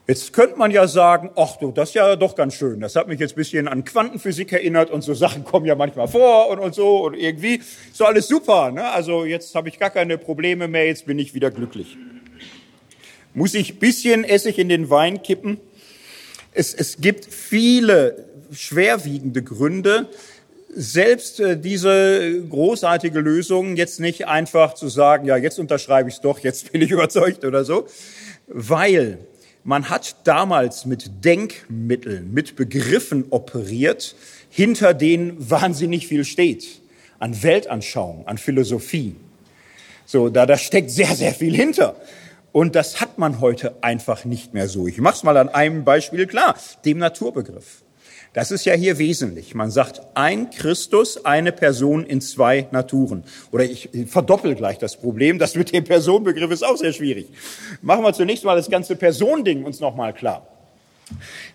[0.07, 2.81] Jetzt könnte man ja sagen, ach du, das ist ja doch ganz schön.
[2.81, 6.07] Das hat mich jetzt ein bisschen an Quantenphysik erinnert und so Sachen kommen ja manchmal
[6.07, 8.71] vor und, und so und irgendwie ist so alles super.
[8.71, 8.89] Ne?
[8.91, 11.95] Also jetzt habe ich gar keine Probleme mehr, jetzt bin ich wieder glücklich.
[13.35, 15.59] Muss ich bisschen Essig in den Wein kippen?
[16.53, 20.09] Es, es gibt viele schwerwiegende Gründe,
[20.75, 26.21] selbst äh, diese großartige Lösung jetzt nicht einfach zu sagen, ja, jetzt unterschreibe ich es
[26.21, 27.87] doch, jetzt bin ich überzeugt oder so,
[28.47, 29.19] weil
[29.63, 34.15] man hat damals mit Denkmitteln, mit Begriffen operiert,
[34.49, 36.81] hinter denen wahnsinnig viel steht.
[37.19, 39.15] An Weltanschauung, an Philosophie.
[40.05, 41.95] So, da, da steckt sehr, sehr viel hinter.
[42.53, 44.87] Und das hat man heute einfach nicht mehr so.
[44.87, 47.83] Ich mache es mal an einem Beispiel klar, dem Naturbegriff.
[48.33, 49.53] Das ist ja hier wesentlich.
[49.55, 53.23] Man sagt ein Christus, eine Person in zwei Naturen.
[53.51, 55.39] Oder ich verdoppel gleich das Problem.
[55.39, 57.27] Das mit dem Personenbegriff ist auch sehr schwierig.
[57.81, 60.47] Machen wir zunächst mal das ganze Personending uns nochmal klar.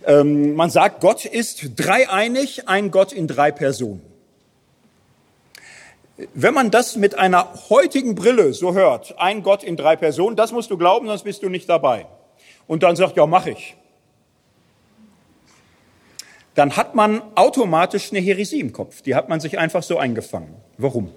[0.05, 4.03] Ähm, man sagt, Gott ist dreieinig, ein Gott in drei Personen.
[6.35, 10.53] Wenn man das mit einer heutigen Brille so hört, ein Gott in drei Personen, das
[10.53, 12.07] musst du glauben, sonst bist du nicht dabei.
[12.67, 13.77] Und dann sagt, ja, mach ich
[16.59, 19.03] dann hat man automatisch eine Heresie im Kopf.
[19.03, 20.57] Die hat man sich einfach so eingefangen.
[20.77, 21.13] Warum?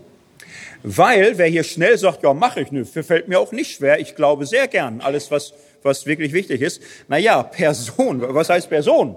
[0.83, 4.15] Weil wer hier schnell sagt, ja, mache ich, ne, fällt mir auch nicht schwer, ich
[4.15, 6.79] glaube sehr gern, alles, was, was wirklich wichtig ist.
[7.07, 9.15] Naja, Person, was heißt Person?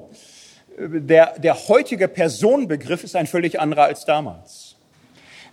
[0.78, 4.63] Der, der heutige Personenbegriff ist ein völlig anderer als damals.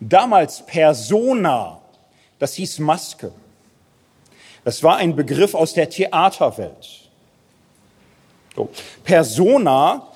[0.01, 1.79] Damals Persona,
[2.39, 3.31] das hieß Maske.
[4.63, 7.09] Das war ein Begriff aus der Theaterwelt.
[8.55, 8.69] So.
[9.03, 10.07] Persona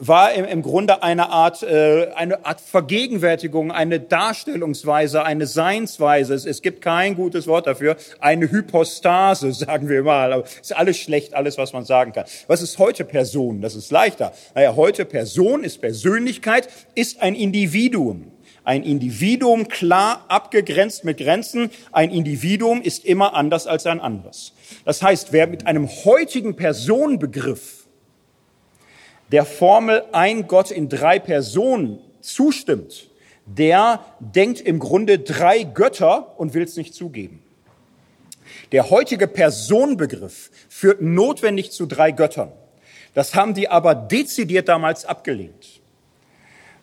[0.00, 6.34] war im, Grunde eine Art, äh, eine Art Vergegenwärtigung, eine Darstellungsweise, eine Seinsweise.
[6.34, 7.96] Es, es gibt kein gutes Wort dafür.
[8.20, 10.32] Eine Hypostase, sagen wir mal.
[10.32, 12.24] Aber ist alles schlecht, alles, was man sagen kann.
[12.46, 13.60] Was ist heute Person?
[13.60, 14.32] Das ist leichter.
[14.54, 18.32] Naja, heute Person ist Persönlichkeit, ist ein Individuum.
[18.64, 21.70] Ein Individuum klar abgegrenzt mit Grenzen.
[21.92, 24.52] Ein Individuum ist immer anders als ein anderes.
[24.84, 27.86] Das heißt, wer mit einem heutigen Personenbegriff
[29.32, 33.08] der Formel ein Gott in drei Personen zustimmt,
[33.46, 37.42] der denkt im Grunde drei Götter und will es nicht zugeben.
[38.72, 42.52] Der heutige Personenbegriff führt notwendig zu drei Göttern.
[43.14, 45.77] Das haben die aber dezidiert damals abgelehnt.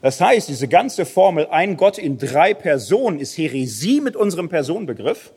[0.02, 5.32] Das heißt, diese ganze Formel ein Gott in drei Personen ist Heresie mit unserem Personenbegriff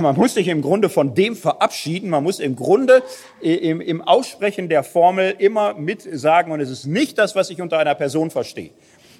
[0.00, 2.10] man muss sich im Grunde von dem verabschieden.
[2.10, 3.02] Man muss im Grunde
[3.40, 7.78] im, Aussprechen der Formel immer mit sagen, und es ist nicht das, was ich unter
[7.78, 8.70] einer Person verstehe.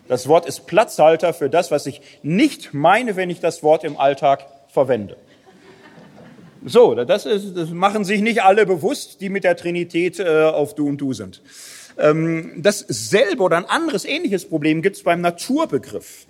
[0.08, 3.96] Das Wort ist Platzhalter für das, was ich nicht meine, wenn ich das Wort im
[3.96, 5.16] Alltag verwende.
[6.64, 10.74] So, das, ist, das machen sich nicht alle bewusst, die mit der Trinität äh, auf
[10.74, 11.42] Du und Du sind.
[11.98, 16.26] Ähm, dasselbe oder ein anderes ähnliches Problem gibt es beim Naturbegriff.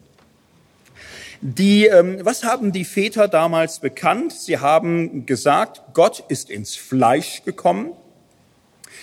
[1.41, 4.33] Die, ähm, was haben die Väter damals bekannt?
[4.33, 7.93] Sie haben gesagt, Gott ist ins Fleisch gekommen.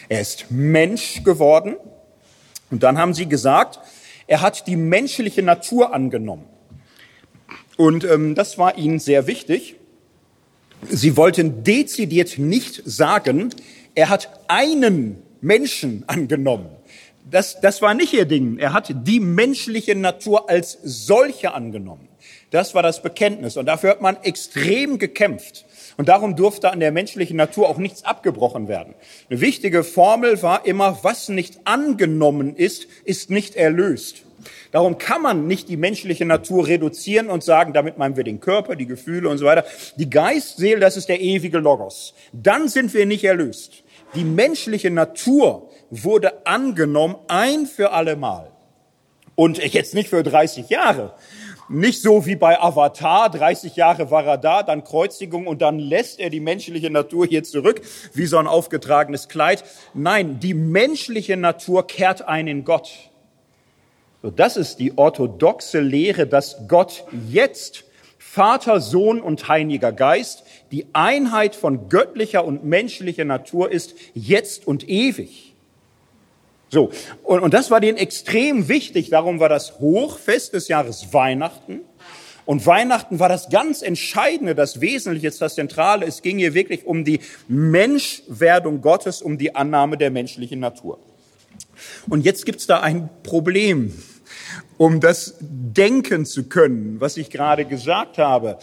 [0.09, 1.76] Er ist Mensch geworden.
[2.72, 3.80] Und dann haben sie gesagt,
[4.26, 6.45] er hat die menschliche Natur angenommen.
[7.78, 9.76] Und ähm, das war ihnen sehr wichtig.
[10.89, 13.53] Sie wollten dezidiert nicht sagen,
[13.95, 16.70] er hat einen Menschen angenommen.
[17.30, 18.58] Das, das war nicht ihr Ding.
[18.58, 22.08] Er hat die menschliche Natur als solche angenommen.
[22.52, 23.58] Das war das Bekenntnis.
[23.58, 25.66] Und dafür hat man extrem gekämpft.
[25.98, 28.96] Und darum durfte an der menschlichen Natur auch nichts abgebrochen werden.
[29.30, 34.24] Eine wichtige Formel war immer, was nicht angenommen ist, ist nicht erlöst.
[34.72, 38.76] Darum kann man nicht die menschliche Natur reduzieren und sagen, damit meinen wir den Körper,
[38.76, 39.66] die Gefühle und so weiter.
[39.98, 42.14] Die Geistseele, das ist der ewige Logos.
[42.34, 43.83] Dann sind wir nicht erlöst.
[44.16, 48.51] Die menschliche Natur wurde angenommen ein für alle Mal.
[49.36, 51.14] Und jetzt nicht für 30 Jahre,
[51.70, 56.20] nicht so wie bei Avatar, 30 Jahre war er da, dann Kreuzigung und dann lässt
[56.20, 57.82] er die menschliche Natur hier zurück,
[58.14, 59.64] wie so ein aufgetragenes Kleid.
[59.93, 62.91] Nein, die menschliche Natur kehrt ein in Gott.
[64.22, 67.86] So, das ist die orthodoxe Lehre, dass Gott jetzt
[68.18, 70.43] Vater, Sohn und Heiliger Geist,
[70.74, 75.54] die Einheit von göttlicher und menschlicher Natur ist, jetzt und ewig.
[76.70, 76.90] So,
[77.22, 79.12] und, und das war denen extrem wichtig.
[79.12, 81.82] Darum war das Hochfest des Jahres Weihnachten.
[82.46, 86.08] Und Weihnachten war das ganz Entscheidende, das Wesentliche, das Zentrale.
[86.08, 90.98] Es ging hier wirklich um die Menschwerdung Gottes, um die Annahme der menschlichen Natur.
[92.10, 93.94] Und jetzt gibt's da ein Problem.
[94.78, 98.58] Um das denken zu können, was ich gerade gesagt habe,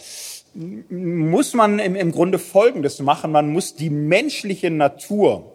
[0.53, 3.31] muss man im, im Grunde Folgendes machen.
[3.31, 5.51] Man muss die menschliche Natur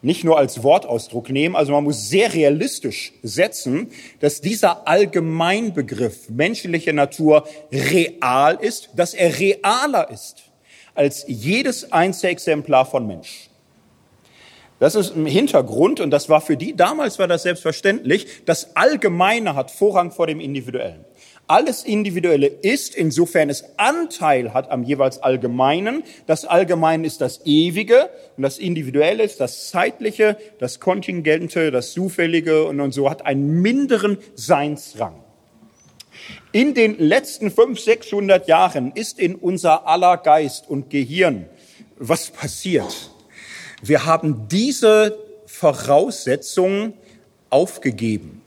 [0.00, 6.92] nicht nur als Wortausdruck nehmen, also man muss sehr realistisch setzen, dass dieser Allgemeinbegriff menschliche
[6.92, 10.44] Natur real ist, dass er realer ist
[10.94, 13.50] als jedes Einzelexemplar von Mensch.
[14.80, 19.56] Das ist im Hintergrund und das war für die, damals war das selbstverständlich, das Allgemeine
[19.56, 21.04] hat Vorrang vor dem Individuellen.
[21.48, 26.04] Alles Individuelle ist, insofern es Anteil hat am jeweils Allgemeinen.
[26.26, 32.66] Das Allgemeine ist das Ewige und das Individuelle ist das Zeitliche, das Kontingente, das Zufällige
[32.66, 35.14] und, und so hat einen minderen Seinsrang.
[36.52, 41.46] In den letzten fünf, sechshundert Jahren ist in unser aller Geist und Gehirn
[41.98, 43.10] was passiert.
[43.82, 46.94] Wir haben diese Voraussetzungen
[47.50, 48.42] aufgegeben.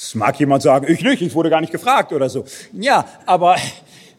[0.00, 2.44] Es mag jemand sagen, ich nicht, ich wurde gar nicht gefragt oder so.
[2.72, 3.56] Ja, aber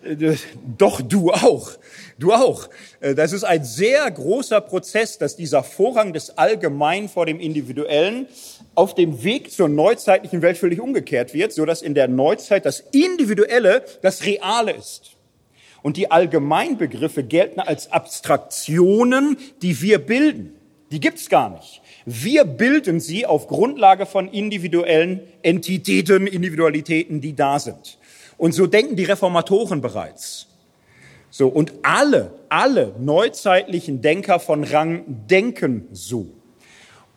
[0.03, 0.35] äh,
[0.77, 1.71] doch du auch.
[2.17, 2.67] Du auch.
[2.99, 8.27] Äh, das ist ein sehr großer Prozess, dass dieser Vorrang des Allgemeinen vor dem Individuellen
[8.75, 12.81] auf dem Weg zur neuzeitlichen Welt völlig umgekehrt wird, so dass in der Neuzeit das
[12.91, 15.15] Individuelle das Reale ist.
[15.81, 20.57] Und die Allgemeinbegriffe gelten als Abstraktionen, die wir bilden.
[20.91, 21.81] Die gibt's gar nicht.
[22.11, 27.99] Wir bilden sie auf Grundlage von individuellen Entitäten, Individualitäten, die da sind.
[28.39, 30.47] Und so denken die Reformatoren bereits.
[31.29, 36.31] So, und alle, alle neuzeitlichen Denker von Rang denken so.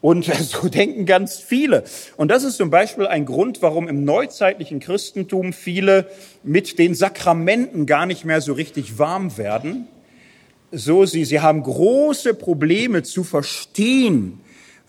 [0.02, 1.84] Und so denken ganz viele.
[2.18, 6.06] Und das ist zum Beispiel ein Grund, warum im neuzeitlichen Christentum viele
[6.42, 9.88] mit den Sakramenten gar nicht mehr so richtig warm werden.
[10.70, 14.41] So sie, sie haben große Probleme zu verstehen,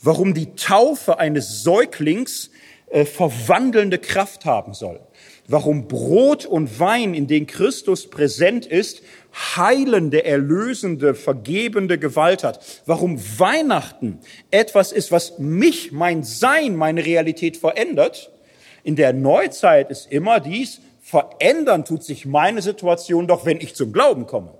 [0.03, 2.51] warum die Taufe eines Säuglings
[2.87, 4.99] äh, verwandelnde Kraft haben soll.
[5.47, 9.01] Warum Brot und Wein, in denen Christus präsent ist,
[9.33, 12.63] heilende, erlösende, vergebende Gewalt hat.
[12.85, 14.19] Warum Weihnachten
[14.51, 18.31] etwas ist, was mich, mein Sein, meine Realität verändert.
[18.83, 23.91] In der Neuzeit ist immer dies, verändern tut sich meine Situation doch, wenn ich zum
[23.91, 24.53] Glauben komme.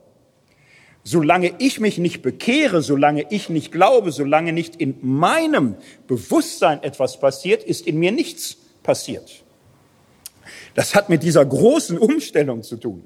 [1.04, 5.76] Solange ich mich nicht bekehre, solange ich nicht glaube, solange nicht in meinem
[6.08, 9.44] Bewusstsein etwas passiert, ist in mir nichts passiert.
[10.76, 13.04] Das hat mit dieser großen Umstellung zu tun.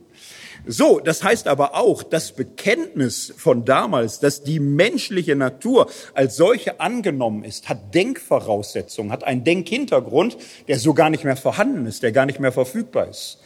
[0.65, 6.79] So, das heißt aber auch, das Bekenntnis von damals, dass die menschliche Natur als solche
[6.79, 10.37] angenommen ist, hat Denkvoraussetzungen, hat einen Denkhintergrund,
[10.67, 13.39] der so gar nicht mehr vorhanden ist, der gar nicht mehr verfügbar ist.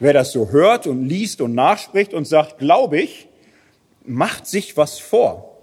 [0.00, 3.28] Wer das so hört und liest und nachspricht und sagt, glaube ich,
[4.06, 5.56] macht sich was vor.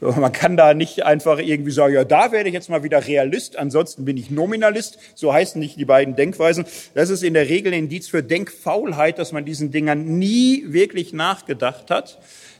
[0.00, 3.56] Man kann da nicht einfach irgendwie sagen, ja, da werde ich jetzt mal wieder Realist,
[3.56, 4.98] ansonsten bin ich Nominalist.
[5.16, 6.66] So heißen nicht die beiden Denkweisen.
[6.94, 11.12] Das ist in der Regel ein Indiz für Denkfaulheit, dass man diesen Dingern nie wirklich
[11.12, 12.18] nachgedacht hat.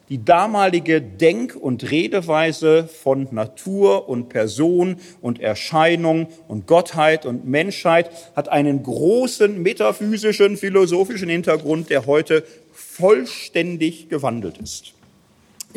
[0.09, 8.11] Die damalige Denk- und Redeweise von Natur und Person und Erscheinung und Gottheit und Menschheit
[8.34, 12.42] hat einen großen metaphysischen, philosophischen Hintergrund, der heute
[12.72, 14.94] vollständig gewandelt ist.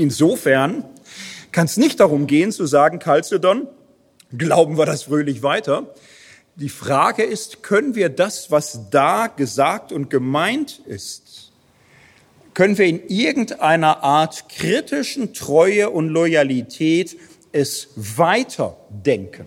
[0.02, 0.84] Insofern
[1.52, 3.68] kann es nicht darum gehen zu sagen, Chalcedon,
[4.36, 5.94] glauben wir das fröhlich weiter.
[6.56, 11.52] Die Frage ist, können wir das, was da gesagt und gemeint ist,
[12.56, 17.16] können wir in irgendeiner Art kritischen Treue und Loyalität
[17.52, 19.46] es weiterdenken?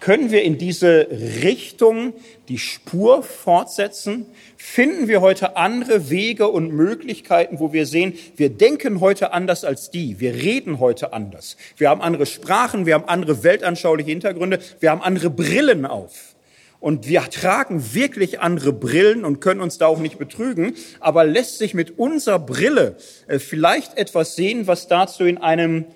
[0.00, 1.08] Können wir in diese
[1.42, 2.14] Richtung
[2.48, 4.26] die Spur fortsetzen?
[4.56, 9.90] Finden wir heute andere Wege und Möglichkeiten, wo wir sehen, wir denken heute anders als
[9.90, 11.56] die, wir reden heute anders.
[11.76, 16.36] Wir haben andere Sprachen, wir haben andere weltanschauliche Hintergründe, wir haben andere Brillen auf.
[16.80, 21.58] Und wir tragen wirklich andere Brillen und können uns da auch nicht betrügen, aber lässt
[21.58, 22.96] sich mit unserer Brille
[23.26, 25.86] äh, vielleicht etwas sehen, was dazu in einem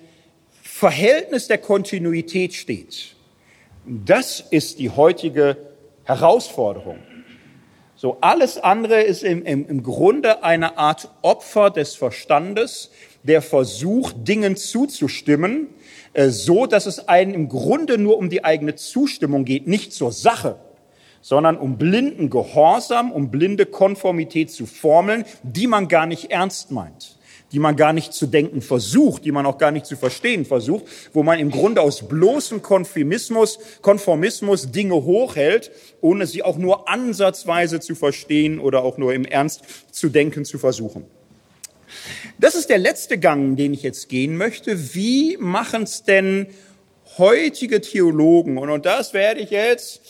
[0.61, 3.12] Verhältnis der Kontinuität steht.
[3.85, 5.57] Das ist die heutige
[6.03, 6.99] Herausforderung.
[7.95, 12.91] So, alles andere ist im, im, im Grunde eine Art Opfer des Verstandes,
[13.23, 15.67] der versucht, Dingen zuzustimmen,
[16.13, 20.11] äh, so dass es einen im Grunde nur um die eigene Zustimmung geht, nicht zur
[20.11, 20.57] Sache,
[21.21, 27.17] sondern um blinden Gehorsam, um blinde Konformität zu Formeln, die man gar nicht ernst meint
[27.53, 30.85] die man gar nicht zu denken versucht, die man auch gar nicht zu verstehen versucht,
[31.13, 37.79] wo man im Grunde aus bloßem Konformismus, Konformismus Dinge hochhält, ohne sie auch nur ansatzweise
[37.79, 41.05] zu verstehen oder auch nur im Ernst zu denken zu versuchen.
[42.39, 44.95] Das ist der letzte Gang, den ich jetzt gehen möchte.
[44.95, 46.47] Wie machen es denn
[47.19, 48.57] heutige Theologen?
[48.57, 50.01] Und, und das werde ich jetzt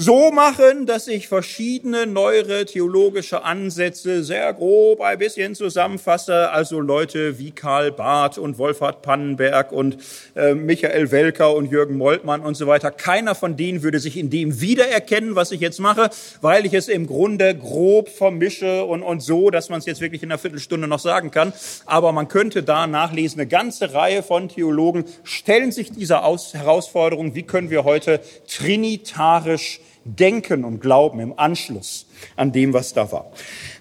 [0.00, 6.50] so machen, dass ich verschiedene neuere theologische Ansätze sehr grob ein bisschen zusammenfasse.
[6.52, 9.98] Also Leute wie Karl Barth und Wolfhard Pannenberg und
[10.36, 12.90] äh, Michael Welker und Jürgen Moltmann und so weiter.
[12.90, 16.08] Keiner von denen würde sich in dem wiedererkennen, was ich jetzt mache,
[16.40, 20.22] weil ich es im Grunde grob vermische und, und so, dass man es jetzt wirklich
[20.22, 21.52] in einer Viertelstunde noch sagen kann.
[21.84, 27.34] Aber man könnte da nachlesen, eine ganze Reihe von Theologen stellen sich dieser Aus Herausforderung,
[27.34, 33.30] wie können wir heute trinitarisch denken und glauben im Anschluss an dem, was da war.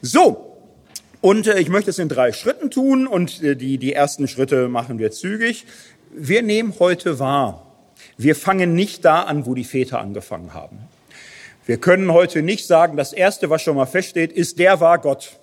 [0.01, 0.45] So.
[1.21, 4.69] Und äh, ich möchte es in drei Schritten tun und äh, die, die ersten Schritte
[4.69, 5.65] machen wir zügig.
[6.11, 7.65] Wir nehmen heute wahr.
[8.17, 10.79] Wir fangen nicht da an, wo die Väter angefangen haben.
[11.65, 15.33] Wir können heute nicht sagen, das Erste, was schon mal feststeht, ist, der war Gott.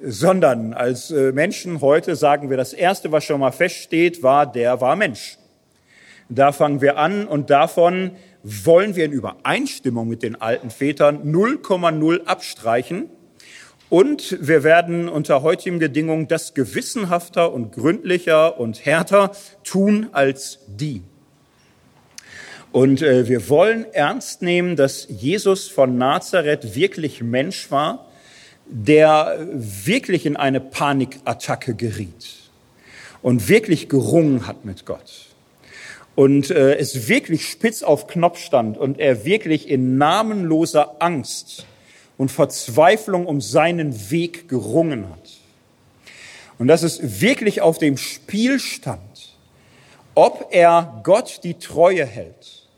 [0.00, 4.80] Sondern als äh, Menschen heute sagen wir, das Erste, was schon mal feststeht, war, der
[4.80, 5.38] war Mensch.
[6.28, 8.12] Da fangen wir an und davon
[8.44, 13.08] wollen wir in Übereinstimmung mit den alten Vätern 0,0 abstreichen.
[13.88, 19.32] Und wir werden unter heutigen Bedingungen das gewissenhafter und gründlicher und härter
[19.62, 21.02] tun als die.
[22.70, 28.08] Und äh, wir wollen ernst nehmen, dass Jesus von Nazareth wirklich Mensch war,
[28.66, 32.50] der wirklich in eine Panikattacke geriet
[33.22, 35.23] und wirklich gerungen hat mit Gott
[36.14, 41.66] und äh, es wirklich spitz auf Knopf stand und er wirklich in namenloser Angst
[42.16, 45.30] und Verzweiflung um seinen Weg gerungen hat.
[46.58, 49.36] Und dass es wirklich auf dem Spiel stand,
[50.14, 52.68] ob er Gott die Treue hält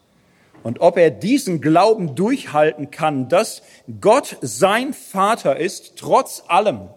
[0.62, 3.62] und ob er diesen Glauben durchhalten kann, dass
[4.00, 6.88] Gott sein Vater ist, trotz allem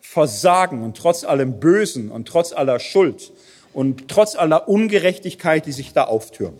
[0.00, 3.32] Versagen und trotz allem Bösen und trotz aller Schuld
[3.76, 6.58] und trotz aller Ungerechtigkeit, die sich da auftürmen.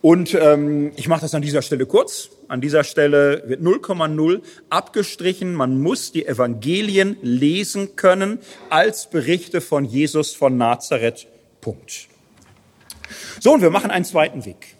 [0.00, 2.30] Und ähm, ich mache das an dieser Stelle kurz.
[2.48, 5.52] An dieser Stelle wird 0,0 abgestrichen.
[5.52, 8.38] Man muss die Evangelien lesen können
[8.70, 11.26] als Berichte von Jesus von Nazareth.
[11.60, 12.08] Punkt.
[13.40, 14.76] So, und wir machen einen zweiten Weg.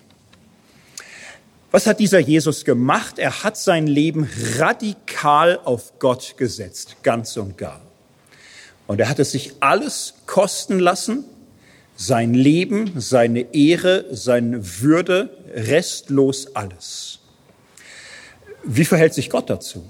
[1.70, 3.18] Was hat dieser Jesus gemacht?
[3.18, 4.26] Er hat sein Leben
[4.56, 7.83] radikal auf Gott gesetzt, ganz und gar.
[8.86, 11.24] Und er hat es sich alles kosten lassen,
[11.96, 17.20] sein Leben, seine Ehre, seine Würde, restlos alles.
[18.64, 19.84] Wie verhält sich Gott dazu?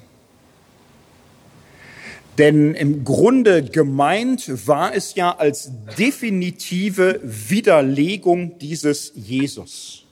[2.39, 10.05] Denn im Grunde gemeint war es ja als definitive Widerlegung dieses Jesus.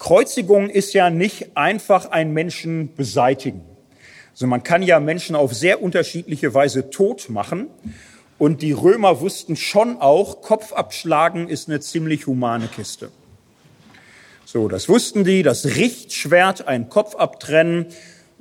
[0.00, 3.62] Kreuzigung ist ja nicht einfach ein Menschen beseitigen.
[4.40, 7.66] Also man kann ja Menschen auf sehr unterschiedliche Weise tot machen.
[8.38, 13.10] Und die Römer wussten schon auch, Kopf abschlagen ist eine ziemlich humane Kiste.
[14.46, 17.88] So, das wussten die, das Richtschwert, ein Kopf abtrennen,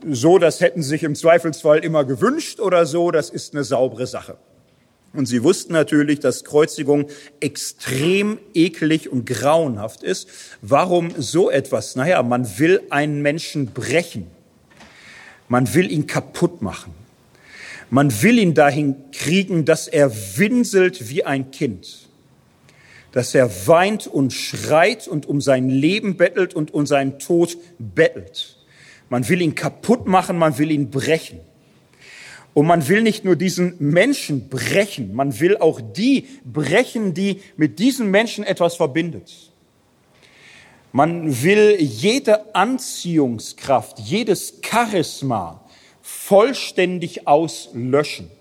[0.09, 4.37] so, das hätten sich im Zweifelsfall immer gewünscht oder so, das ist eine saubere Sache.
[5.11, 7.07] Und sie wussten natürlich, dass Kreuzigung
[7.41, 10.29] extrem eklig und grauenhaft ist.
[10.61, 11.97] Warum so etwas?
[11.97, 14.38] Naja, man will einen Menschen brechen.
[15.49, 16.93] Man will ihn kaputt machen.
[17.89, 22.07] Man will ihn dahin kriegen, dass er winselt wie ein Kind,
[23.11, 28.57] dass er weint und schreit und um sein Leben bettelt und um seinen Tod bettelt.
[29.09, 31.39] Man will ihn kaputt machen, man will ihn brechen.
[32.53, 37.79] Und man will nicht nur diesen Menschen brechen, man will auch die brechen, die mit
[37.79, 39.48] diesen Menschen etwas verbindet.
[40.91, 45.61] Man will jede Anziehungskraft, jedes Charisma
[46.01, 48.31] vollständig auslöschen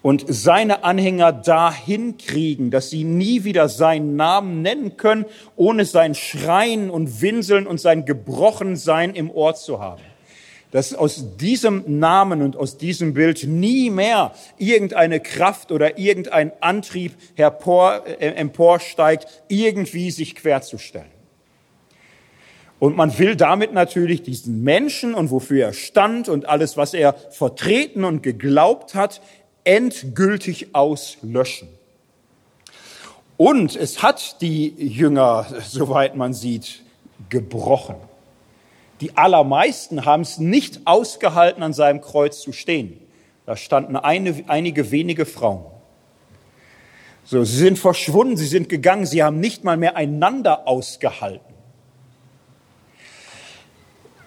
[0.00, 6.14] und seine Anhänger dahin kriegen, dass sie nie wieder seinen Namen nennen können, ohne sein
[6.14, 10.02] Schreien und Winseln und sein Gebrochensein im Ohr zu haben.
[10.70, 17.12] Dass aus diesem Namen und aus diesem Bild nie mehr irgendeine Kraft oder irgendein Antrieb
[17.34, 21.17] hervor, äh, emporsteigt, irgendwie sich querzustellen.
[22.78, 27.14] Und man will damit natürlich diesen Menschen und wofür er stand und alles, was er
[27.14, 29.20] vertreten und geglaubt hat,
[29.64, 31.68] endgültig auslöschen.
[33.36, 36.82] Und es hat die Jünger, soweit man sieht,
[37.28, 37.96] gebrochen.
[39.00, 42.98] Die allermeisten haben es nicht ausgehalten, an seinem Kreuz zu stehen.
[43.46, 45.64] Da standen eine, einige wenige Frauen.
[47.24, 51.47] So, sie sind verschwunden, sie sind gegangen, sie haben nicht mal mehr einander ausgehalten.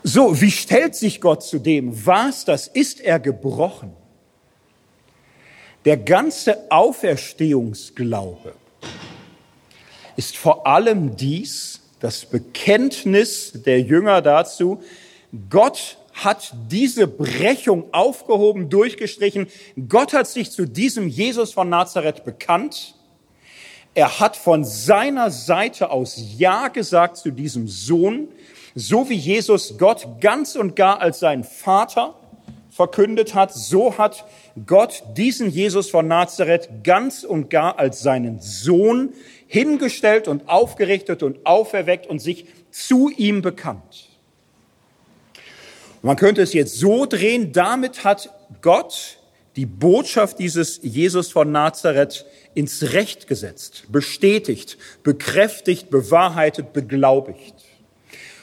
[0.04, 2.06] So, wie stellt sich Gott zu dem?
[2.06, 2.68] Was das?
[2.68, 3.94] Ist er gebrochen?
[5.86, 8.54] Der ganze Auferstehungsglaube
[10.16, 14.82] ist vor allem dies, das Bekenntnis der Jünger dazu,
[15.50, 19.48] Gott hat diese Brechung aufgehoben, durchgestrichen.
[19.88, 22.96] Gott hat sich zu diesem Jesus von Nazareth bekannt.
[23.94, 28.28] Er hat von seiner Seite aus Ja gesagt zu diesem Sohn,
[28.76, 32.16] so wie Jesus Gott ganz und gar als seinen Vater
[32.70, 34.26] verkündet hat, so hat
[34.66, 39.14] Gott diesen Jesus von Nazareth ganz und gar als seinen Sohn
[39.48, 44.10] hingestellt und aufgerichtet und auferweckt und sich zu ihm bekannt.
[46.02, 49.20] Man könnte es jetzt so drehen, damit hat Gott
[49.56, 57.54] die Botschaft dieses Jesus von Nazareth ins Recht gesetzt, bestätigt, bekräftigt, bewahrheitet, beglaubigt.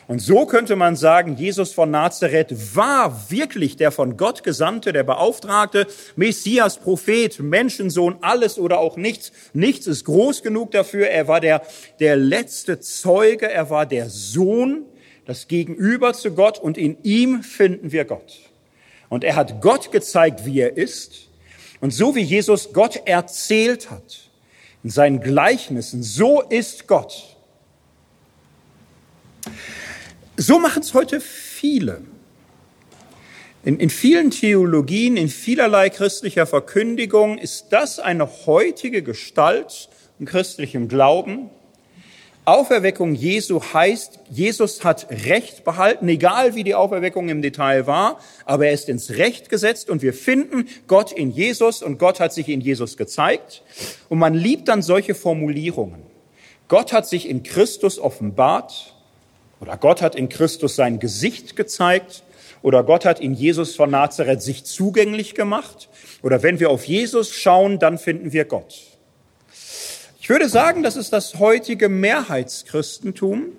[0.08, 5.04] Und so könnte man sagen, Jesus von Nazareth war wirklich der von Gott Gesandte, der
[5.04, 5.86] Beauftragte,
[6.16, 9.32] Messias, Prophet, Menschensohn, alles oder auch nichts.
[9.52, 11.08] Nichts ist groß genug dafür.
[11.08, 11.60] Er war der,
[12.00, 14.86] der letzte Zeuge, er war der Sohn,
[15.26, 18.38] das Gegenüber zu Gott und in ihm finden wir Gott.
[19.10, 21.28] Und er hat Gott gezeigt, wie er ist.
[21.80, 24.30] Und so wie Jesus Gott erzählt hat,
[24.82, 27.36] in seinen Gleichnissen, so ist Gott.
[30.40, 32.00] So machen es heute viele.
[33.64, 39.88] In, in vielen Theologien, in vielerlei christlicher Verkündigung ist das eine heutige Gestalt
[40.20, 41.50] im christlichen Glauben.
[42.44, 48.66] Auferweckung Jesu heißt, Jesus hat Recht behalten, egal wie die Auferweckung im Detail war, aber
[48.66, 52.48] er ist ins Recht gesetzt und wir finden Gott in Jesus und Gott hat sich
[52.48, 53.64] in Jesus gezeigt.
[54.08, 56.04] Und man liebt dann solche Formulierungen.
[56.68, 58.94] Gott hat sich in Christus offenbart,
[59.60, 62.22] oder Gott hat in Christus sein Gesicht gezeigt.
[62.62, 65.88] Oder Gott hat in Jesus von Nazareth sich zugänglich gemacht.
[66.22, 68.74] Oder wenn wir auf Jesus schauen, dann finden wir Gott.
[70.20, 73.52] Ich würde sagen, das ist das heutige Mehrheitschristentum.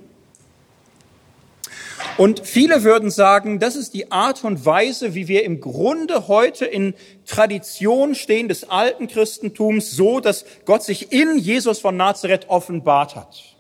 [2.18, 6.66] Und viele würden sagen, das ist die Art und Weise, wie wir im Grunde heute
[6.66, 6.94] in
[7.26, 13.56] Tradition stehen des alten Christentums, so dass Gott sich in Jesus von Nazareth offenbart hat.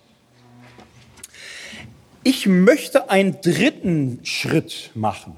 [2.23, 5.35] Ich möchte einen dritten Schritt machen.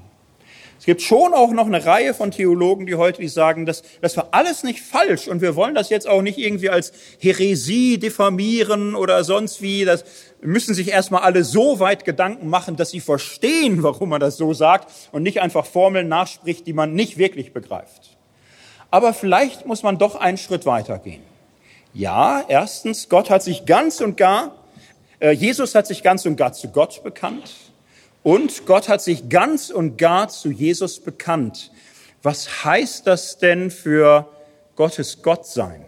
[0.82, 4.30] Es gibt schon auch noch eine Reihe von Theologen, die heute sagen, das, das war
[4.32, 9.22] alles nicht falsch und wir wollen das jetzt auch nicht irgendwie als Häresie diffamieren oder
[9.22, 9.84] sonst wie.
[9.84, 10.04] Das
[10.40, 14.54] müssen sich erstmal alle so weit Gedanken machen, dass sie verstehen, warum man das so
[14.54, 18.16] sagt und nicht einfach Formeln nachspricht, die man nicht wirklich begreift.
[18.90, 21.22] Aber vielleicht muss man doch einen Schritt weitergehen.
[21.94, 24.61] Ja, erstens, Gott hat sich ganz und gar
[25.30, 27.54] Jesus hat sich ganz und gar zu Gott bekannt
[28.24, 31.70] und Gott hat sich ganz und gar zu Jesus bekannt.
[32.22, 34.28] Was heißt das denn für
[34.74, 35.84] Gottes Gottsein?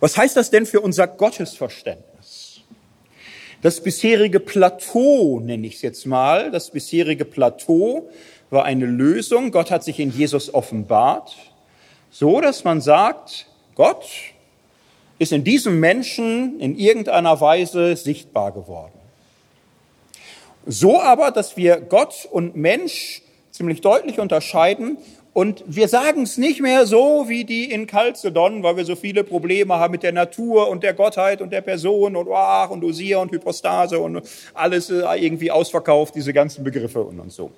[0.00, 2.60] Was heißt das denn für unser Gottesverständnis?
[3.62, 8.08] Das bisherige Plateau, nenne ich es jetzt mal, das bisherige Plateau
[8.50, 9.50] war eine Lösung.
[9.50, 11.34] Gott hat sich in Jesus offenbart,
[12.10, 14.06] so dass man sagt, Gott
[15.18, 18.92] ist in diesem Menschen in irgendeiner Weise sichtbar geworden.
[20.66, 24.98] So aber, dass wir Gott und Mensch ziemlich deutlich unterscheiden
[25.32, 29.24] und wir sagen es nicht mehr so wie die in Chalcedon, weil wir so viele
[29.24, 33.18] Probleme haben mit der Natur und der Gottheit und der Person und ach und Usia
[33.18, 34.22] und Hypostase und
[34.52, 37.50] alles äh, irgendwie ausverkauft, diese ganzen Begriffe und, und so.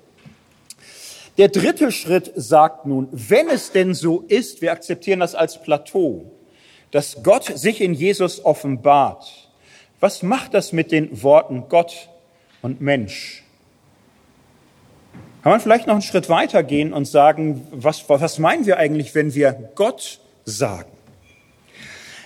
[1.38, 6.30] Der dritte Schritt sagt nun, wenn es denn so ist, wir akzeptieren das als Plateau,
[6.90, 9.48] dass Gott sich in Jesus offenbart.
[10.00, 12.08] Was macht das mit den Worten Gott
[12.62, 13.44] und Mensch?
[15.42, 19.14] Kann man vielleicht noch einen Schritt weiter gehen und sagen, was, was meinen wir eigentlich,
[19.14, 20.90] wenn wir Gott sagen?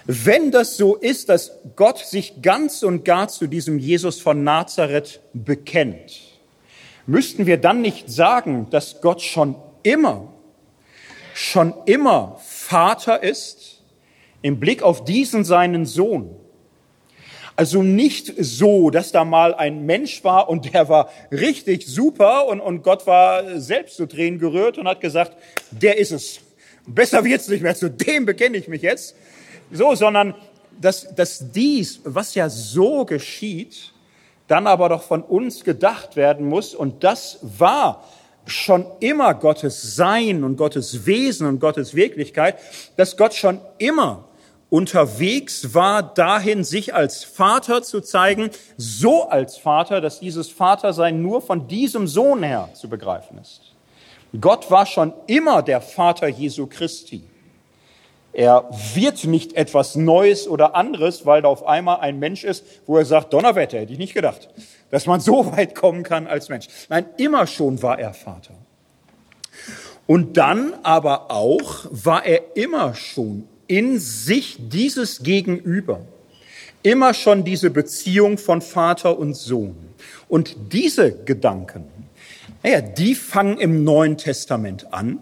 [0.07, 5.20] Wenn das so ist, dass Gott sich ganz und gar zu diesem Jesus von Nazareth
[5.32, 6.20] bekennt,
[7.07, 10.32] müssten wir dann nicht sagen, dass Gott schon immer,
[11.35, 13.64] schon immer Vater ist
[14.45, 16.37] im Blick auf diesen seinen Sohn.
[17.57, 22.61] Also nicht so, dass da mal ein Mensch war und der war richtig super und,
[22.61, 25.35] und Gott war selbst zu Tränen gerührt und hat gesagt,
[25.71, 26.41] der ist es.
[26.87, 29.16] Besser wird's nicht mehr, zu dem bekenne ich mich jetzt.
[29.73, 30.35] So, sondern
[30.79, 33.95] dass, dass dies, was ja so geschieht,
[34.47, 38.05] dann aber doch von uns gedacht werden muss und das war
[38.45, 42.59] schon immer Gottes Sein und Gottes Wesen und Gottes Wirklichkeit,
[42.99, 44.29] dass Gott schon immer
[44.75, 51.43] unterwegs war dahin, sich als Vater zu zeigen, so als Vater, dass dieses Vatersein nur
[51.43, 53.73] von diesem Sohn her zu begreifen ist.
[54.41, 57.23] Gott war schon immer der Vater Jesu Christi.
[58.33, 62.99] Er wird nicht etwas Neues oder anderes, weil da auf einmal ein Mensch ist, wo
[62.99, 64.49] er sagt, Donnerwetter, hätte ich nicht gedacht,
[64.91, 66.67] dass man so weit kommen kann als Mensch.
[66.89, 68.55] Nein, immer schon war er Vater.
[70.09, 76.01] Und dann aber auch war er immer schon in sich dieses Gegenüber.
[76.82, 79.74] Immer schon diese Beziehung von Vater und Sohn.
[80.28, 81.85] Und diese Gedanken,
[82.62, 85.19] naja, die fangen im Neuen Testament an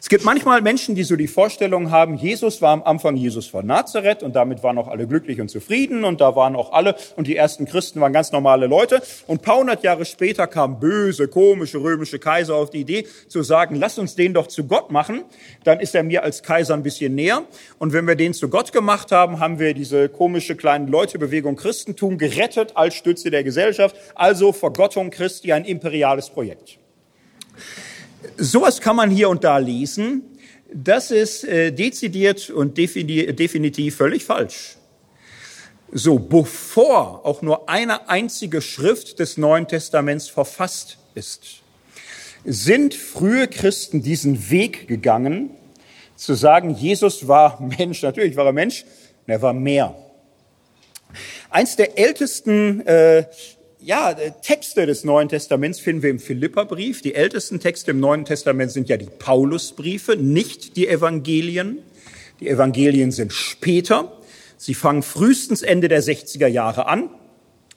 [0.00, 3.66] es gibt manchmal Menschen, die so die Vorstellung haben, Jesus war am Anfang Jesus von
[3.66, 7.26] Nazareth und damit waren auch alle glücklich und zufrieden und da waren auch alle und
[7.26, 9.02] die ersten Christen waren ganz normale Leute.
[9.26, 13.42] Und ein paar hundert Jahre später kamen böse, komische römische Kaiser auf die Idee zu
[13.42, 15.22] sagen, lass uns den doch zu Gott machen,
[15.64, 17.42] dann ist er mir als Kaiser ein bisschen näher.
[17.78, 22.18] Und wenn wir den zu Gott gemacht haben, haben wir diese komische kleine Leutebewegung Christentum
[22.18, 26.78] gerettet als Stütze der Gesellschaft, also Vergottung Christi, ein imperiales Projekt.
[28.36, 30.22] Sowas kann man hier und da lesen.
[30.72, 34.76] Das ist äh, dezidiert und definitiv völlig falsch.
[35.90, 41.62] So, bevor auch nur eine einzige Schrift des Neuen Testaments verfasst ist,
[42.44, 45.50] sind frühe Christen diesen Weg gegangen,
[46.16, 48.02] zu sagen, Jesus war Mensch.
[48.02, 48.86] Natürlich war er Mensch,
[49.26, 49.94] er war mehr.
[51.50, 53.26] Eins der ältesten äh,
[53.84, 57.02] ja, äh, Texte des Neuen Testaments finden wir im Philipperbrief.
[57.02, 61.78] Die ältesten Texte im Neuen Testament sind ja die Paulusbriefe, nicht die Evangelien.
[62.40, 64.12] Die Evangelien sind später.
[64.56, 67.10] Sie fangen frühestens Ende der 60er Jahre an,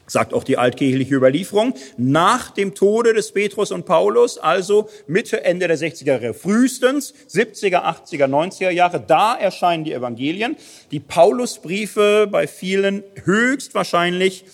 [0.05, 5.67] sagt auch die altkirchliche Überlieferung, nach dem Tode des Petrus und Paulus, also Mitte, Ende
[5.67, 10.55] der 60er Jahre, frühestens 70er, 80er, 90er Jahre, da erscheinen die Evangelien.
[10.91, 14.45] Die Paulusbriefe bei vielen höchstwahrscheinlich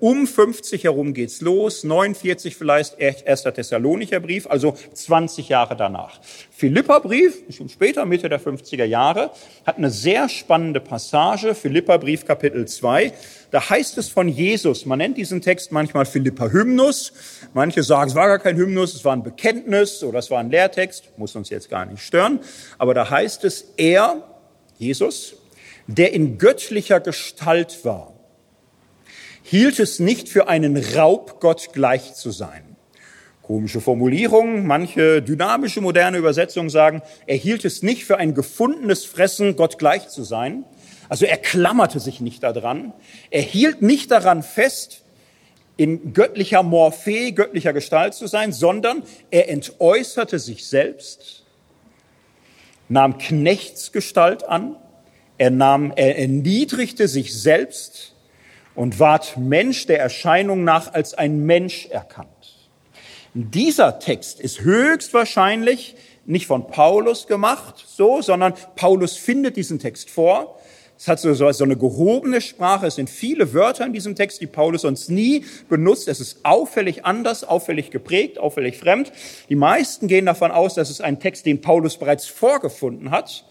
[0.00, 6.20] um 50 herum geht's los, 49 vielleicht erster Thessalonicher Brief, also 20 Jahre danach.
[6.50, 9.32] Philipperbrief, schon später, Mitte der 50er Jahre,
[9.66, 13.12] hat eine sehr spannende Passage, Philipperbrief Kapitel 2.
[13.50, 17.12] Da heißt es von Jesus, man nennt diesen Text manchmal Philippa Hymnus,
[17.52, 20.50] manche sagen, es war gar kein Hymnus, es war ein Bekenntnis oder es war ein
[20.50, 22.40] Lehrtext, muss uns jetzt gar nicht stören,
[22.78, 24.22] aber da heißt es, er,
[24.78, 25.36] Jesus,
[25.86, 28.13] der in göttlicher Gestalt war,
[29.44, 32.76] hielt es nicht für einen Raub, Gott gleich zu sein.
[33.42, 39.54] Komische Formulierung, manche dynamische moderne Übersetzungen sagen, er hielt es nicht für ein gefundenes Fressen,
[39.54, 40.64] Gott gleich zu sein.
[41.10, 42.94] Also er klammerte sich nicht daran.
[43.30, 45.02] Er hielt nicht daran fest,
[45.76, 51.44] in göttlicher Morphe, göttlicher Gestalt zu sein, sondern er entäußerte sich selbst,
[52.88, 54.76] nahm Knechtsgestalt an,
[55.36, 58.13] er nahm, er erniedrigte sich selbst,
[58.74, 62.28] und ward Mensch der Erscheinung nach als ein Mensch erkannt.
[63.34, 65.96] Dieser Text ist höchstwahrscheinlich
[66.26, 70.58] nicht von Paulus gemacht, so, sondern Paulus findet diesen Text vor.
[70.96, 72.86] Es hat so, so eine gehobene Sprache.
[72.86, 76.06] Es sind viele Wörter in diesem Text, die Paulus sonst nie benutzt.
[76.06, 79.12] Es ist auffällig anders, auffällig geprägt, auffällig fremd.
[79.48, 83.44] Die meisten gehen davon aus, dass es ein Text, den Paulus bereits vorgefunden hat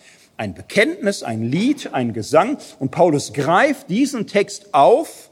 [0.44, 2.58] ein Bekenntnis, ein Lied, ein Gesang.
[2.78, 5.32] Und Paulus greift diesen Text auf,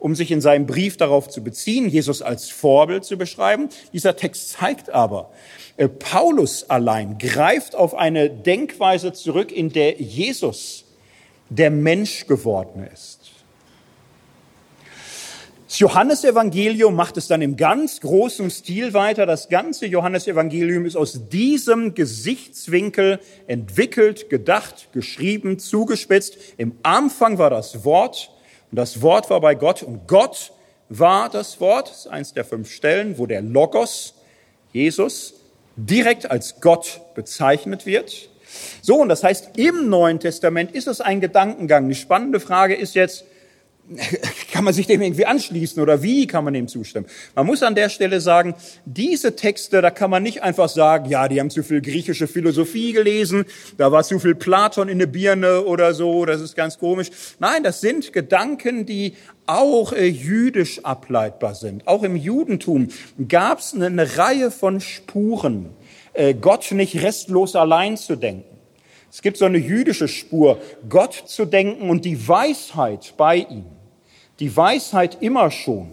[0.00, 3.68] um sich in seinem Brief darauf zu beziehen, Jesus als Vorbild zu beschreiben.
[3.92, 5.30] Dieser Text zeigt aber,
[5.76, 10.84] äh, Paulus allein greift auf eine Denkweise zurück, in der Jesus
[11.48, 13.19] der Mensch geworden ist.
[15.70, 19.24] Das Johannesevangelium macht es dann im ganz großen Stil weiter.
[19.24, 26.36] Das ganze Johannesevangelium ist aus diesem Gesichtswinkel entwickelt, gedacht, geschrieben, zugespitzt.
[26.56, 28.32] Im Anfang war das Wort
[28.72, 30.52] und das Wort war bei Gott und Gott
[30.88, 31.88] war das Wort.
[31.88, 34.14] Das ist eins der fünf Stellen, wo der Logos,
[34.72, 35.34] Jesus,
[35.76, 38.28] direkt als Gott bezeichnet wird.
[38.82, 41.88] So, und das heißt, im Neuen Testament ist es ein Gedankengang.
[41.88, 43.24] Die spannende Frage ist jetzt,
[44.52, 47.06] kann man sich dem irgendwie anschließen oder wie kann man dem zustimmen?
[47.34, 48.54] Man muss an der Stelle sagen,
[48.84, 52.92] diese Texte, da kann man nicht einfach sagen, ja, die haben zu viel griechische Philosophie
[52.92, 53.44] gelesen,
[53.78, 57.10] da war zu viel Platon in der Birne oder so, das ist ganz komisch.
[57.38, 59.14] Nein, das sind Gedanken, die
[59.46, 61.86] auch äh, jüdisch ableitbar sind.
[61.88, 62.88] Auch im Judentum
[63.28, 65.70] gab es eine, Reihe von Spuren,
[66.12, 68.44] äh, Gott nicht restlos allein zu denken.
[69.10, 73.64] Es gibt so eine jüdische Spur, Gott zu denken und die Weisheit bei ihm
[74.40, 75.90] die Weisheit immer schon,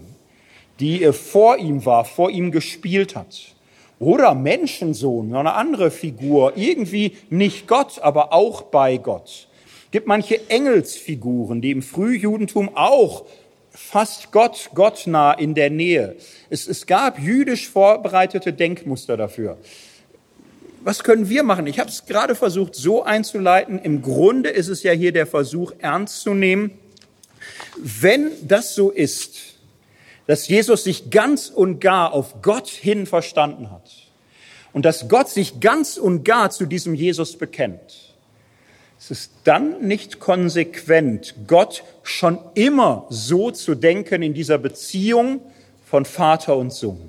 [0.80, 3.54] die vor ihm war, vor ihm gespielt hat.
[4.00, 9.48] Oder Menschensohn, eine andere Figur, irgendwie nicht Gott, aber auch bei Gott.
[9.86, 13.24] Es gibt manche Engelsfiguren, die im Frühjudentum auch
[13.70, 16.16] fast Gott, Gott nah in der Nähe.
[16.50, 19.58] Es, es gab jüdisch vorbereitete Denkmuster dafür.
[20.82, 21.66] Was können wir machen?
[21.66, 23.78] Ich habe es gerade versucht so einzuleiten.
[23.78, 26.70] Im Grunde ist es ja hier der Versuch, ernst zu nehmen.
[27.76, 29.38] Wenn das so ist,
[30.26, 33.90] dass Jesus sich ganz und gar auf Gott hin verstanden hat
[34.72, 38.14] und dass Gott sich ganz und gar zu diesem Jesus bekennt.
[38.98, 45.40] Es ist dann nicht konsequent, Gott schon immer so zu denken in dieser Beziehung
[45.84, 47.08] von Vater und Sohn.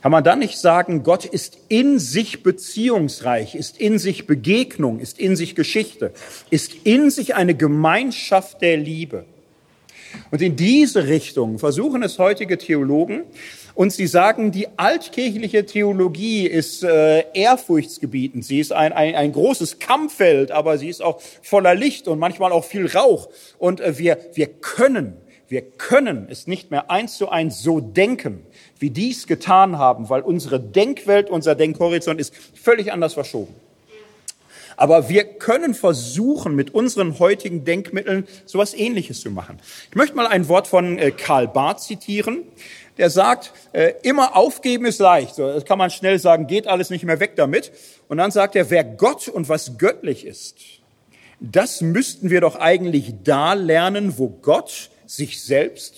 [0.00, 5.18] Kann man dann nicht sagen, Gott ist in sich beziehungsreich, ist in sich Begegnung, ist
[5.18, 6.12] in sich Geschichte,
[6.50, 9.24] ist in sich eine Gemeinschaft der Liebe.
[10.30, 13.24] Und in diese Richtung versuchen es heutige Theologen.
[13.74, 18.44] Und sie sagen, die altkirchliche Theologie ist äh, ehrfurchtsgebietend.
[18.44, 22.50] Sie ist ein, ein, ein großes Kampffeld, aber sie ist auch voller Licht und manchmal
[22.50, 23.28] auch viel Rauch.
[23.58, 25.16] Und äh, wir, wir können,
[25.46, 28.44] wir können es nicht mehr eins zu eins so denken,
[28.78, 33.54] wie dies getan haben, weil unsere Denkwelt, unser Denkhorizont ist völlig anders verschoben.
[34.78, 39.58] Aber wir können versuchen, mit unseren heutigen Denkmitteln sowas Ähnliches zu machen.
[39.90, 42.44] Ich möchte mal ein Wort von äh, Karl Barth zitieren.
[42.96, 45.36] Der sagt, äh, immer aufgeben ist leicht.
[45.36, 47.72] Das kann man schnell sagen, geht alles nicht mehr weg damit.
[48.06, 50.56] Und dann sagt er, wer Gott und was göttlich ist,
[51.40, 55.94] das müssten wir doch eigentlich da lernen, wo Gott sich selbst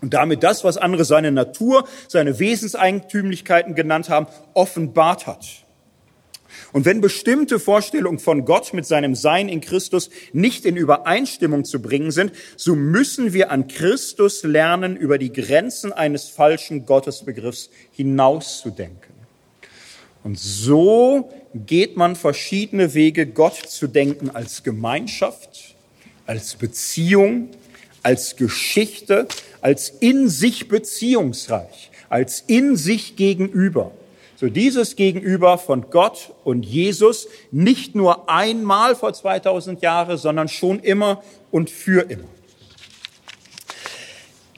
[0.00, 5.46] und damit das, was andere seine Natur, seine Wesenseigentümlichkeiten genannt haben, offenbart hat.
[6.72, 11.80] Und wenn bestimmte Vorstellungen von Gott mit seinem Sein in Christus nicht in Übereinstimmung zu
[11.80, 19.14] bringen sind, so müssen wir an Christus lernen, über die Grenzen eines falschen Gottesbegriffs hinauszudenken.
[20.24, 25.74] Und so geht man verschiedene Wege, Gott zu denken als Gemeinschaft,
[26.26, 27.48] als Beziehung,
[28.02, 29.26] als Geschichte,
[29.60, 33.92] als in sich beziehungsreich, als in sich gegenüber.
[34.36, 40.78] So dieses Gegenüber von Gott und Jesus nicht nur einmal vor 2000 Jahren, sondern schon
[40.78, 42.28] immer und für immer.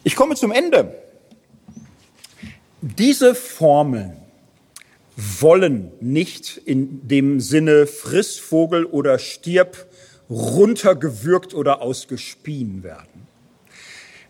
[0.04, 0.94] Ich komme zum Ende.
[2.82, 4.16] Diese Formeln
[5.16, 9.86] wollen nicht in dem Sinne friss Vogel oder stirb
[10.30, 13.29] runtergewürgt oder ausgespien werden.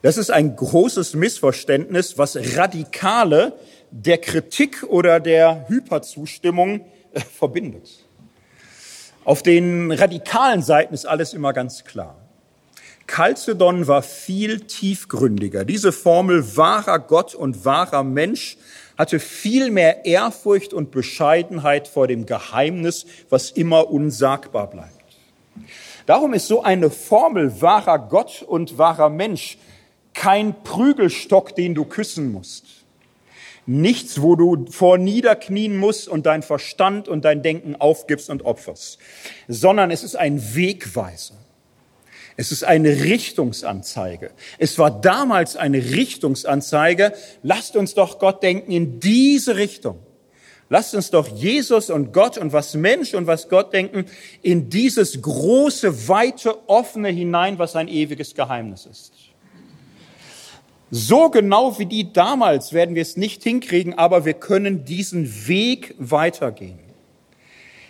[0.02, 3.52] Das ist ein großes Missverständnis, was Radikale
[3.90, 7.90] der Kritik oder der Hyperzustimmung äh, verbindet.
[9.24, 12.16] Auf den radikalen Seiten ist alles immer ganz klar.
[13.06, 15.64] Chalcedon war viel tiefgründiger.
[15.64, 18.56] Diese Formel wahrer Gott und wahrer Mensch
[18.96, 24.90] hatte viel mehr Ehrfurcht und Bescheidenheit vor dem Geheimnis, was immer unsagbar bleibt.
[26.06, 29.58] Darum ist so eine Formel wahrer Gott und wahrer Mensch
[30.14, 32.80] kein Prügelstock, den du küssen musst
[33.72, 38.98] Nichts, wo du vor niederknien musst und dein Verstand und dein Denken aufgibst und opferst,
[39.46, 41.34] sondern es ist ein Wegweiser.
[42.36, 44.32] Es ist eine Richtungsanzeige.
[44.58, 47.12] Es war damals eine Richtungsanzeige.
[47.44, 50.00] Lasst uns doch Gott denken in diese Richtung.
[50.68, 54.06] Lasst uns doch Jesus und Gott und was Mensch und was Gott denken
[54.42, 59.12] in dieses große, weite, offene hinein, was ein ewiges Geheimnis ist.
[60.90, 65.94] So genau wie die damals werden wir es nicht hinkriegen, aber wir können diesen Weg
[65.98, 66.80] weitergehen.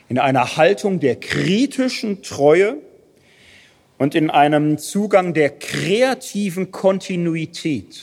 [0.09, 2.77] In einer Haltung der kritischen Treue
[3.97, 8.03] und in einem Zugang der kreativen Kontinuität.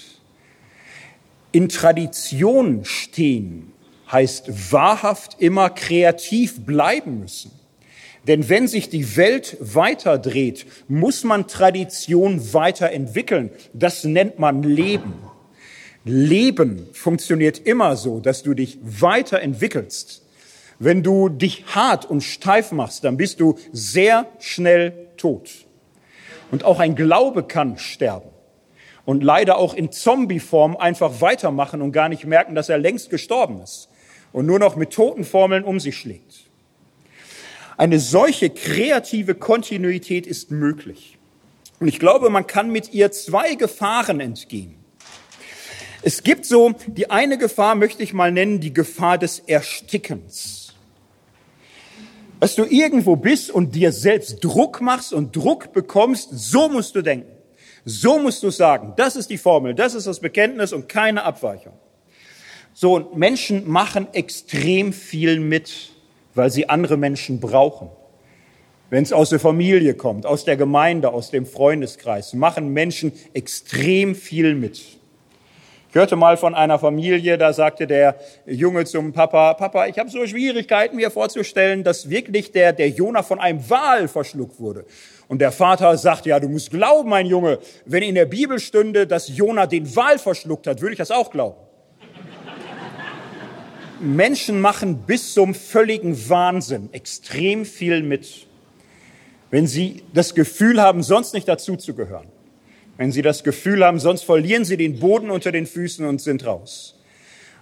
[1.52, 3.74] In Tradition stehen
[4.12, 7.52] heißt wahrhaft immer kreativ bleiben müssen.
[8.28, 13.52] Denn wenn sich die Welt weiterdreht, muss man Tradition weiterentwickeln.
[13.74, 15.14] Das nennt man Leben.
[16.04, 20.24] Leben funktioniert immer so, dass du dich weiterentwickelst.
[20.80, 25.50] Wenn du dich hart und steif machst, dann bist du sehr schnell tot.
[26.52, 28.30] Und auch ein Glaube kann sterben.
[29.06, 33.62] Und leider auch in Zombieform einfach weitermachen und gar nicht merken, dass er längst gestorben
[33.62, 33.90] ist.
[34.34, 36.47] Und nur noch mit Totenformeln um sich schlägt.
[37.78, 41.18] Eine solche kreative Kontinuität ist möglich.
[41.80, 44.76] Und ich glaube, man kann mit ihr zwei Gefahren entgehen.
[46.02, 50.74] Es gibt so, die eine Gefahr möchte ich mal nennen, die Gefahr des Erstickens.
[52.40, 57.02] Dass du irgendwo bist und dir selbst Druck machst und Druck bekommst, so musst du
[57.02, 57.32] denken.
[57.84, 58.94] So musst du sagen.
[58.96, 61.74] Das ist die Formel, das ist das Bekenntnis und keine Abweichung.
[62.74, 65.90] So, und Menschen machen extrem viel mit,
[66.38, 67.90] weil sie andere Menschen brauchen.
[68.90, 74.16] Wenn es aus der Familie kommt, aus der Gemeinde, aus dem Freundeskreis, machen Menschen extrem
[74.16, 74.78] viel mit.
[75.90, 78.16] Ich hörte mal von einer Familie, da sagte der
[78.46, 83.24] Junge zum Papa, Papa, ich habe so Schwierigkeiten mir vorzustellen, dass wirklich der, der Jona
[83.24, 84.86] von einem Wal verschluckt wurde.
[85.28, 89.08] Und der Vater sagt, ja, du musst glauben, mein Junge, wenn in der Bibel stünde,
[89.08, 91.67] dass Jona den Wal verschluckt hat, würde ich das auch glauben.
[94.00, 98.48] Menschen machen bis zum völligen Wahnsinn extrem viel mit
[99.50, 102.28] wenn sie das Gefühl haben, sonst nicht dazuzugehören,
[102.98, 106.46] wenn sie das Gefühl haben, sonst verlieren sie den Boden unter den Füßen und sind
[106.46, 106.96] raus.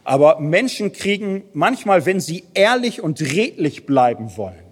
[0.04, 4.64] Aber Menschen kriegen manchmal, wenn sie ehrlich und redlich bleiben wollen,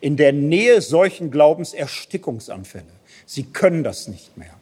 [0.00, 2.84] in der Nähe solchen Glaubens Erstickungsanfälle.
[3.24, 4.55] Sie können das nicht mehr.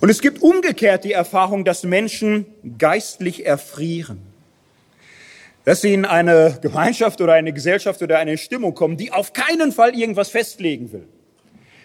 [0.00, 2.46] Und es gibt umgekehrt die Erfahrung, dass Menschen
[2.78, 4.34] geistlich erfrieren
[5.64, 9.72] dass sie in eine Gemeinschaft oder eine Gesellschaft oder eine Stimmung kommen, die auf keinen
[9.72, 11.08] Fall irgendwas festlegen will.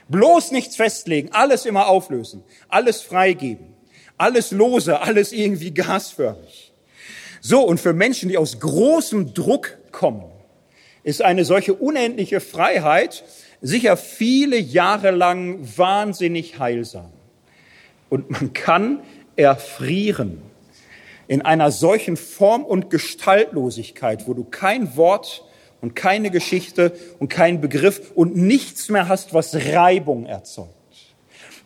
[0.09, 3.67] Bloß nichts festlegen, alles immer auflösen, alles freigeben,
[4.17, 6.73] alles lose, alles irgendwie gasförmig.
[7.41, 10.25] So, und für Menschen, die aus großem Druck kommen,
[11.03, 13.23] ist eine solche unendliche Freiheit
[13.61, 17.11] sicher viele Jahre lang wahnsinnig heilsam.
[18.09, 19.01] Und man kann
[19.35, 20.41] erfrieren
[21.27, 25.45] in einer solchen Form und Gestaltlosigkeit, wo du kein Wort
[25.79, 30.73] und keine Geschichte und keinen Begriff und nichts mehr hast, was Reibung erzeugt.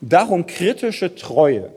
[0.01, 1.71] Darum kritische Treue.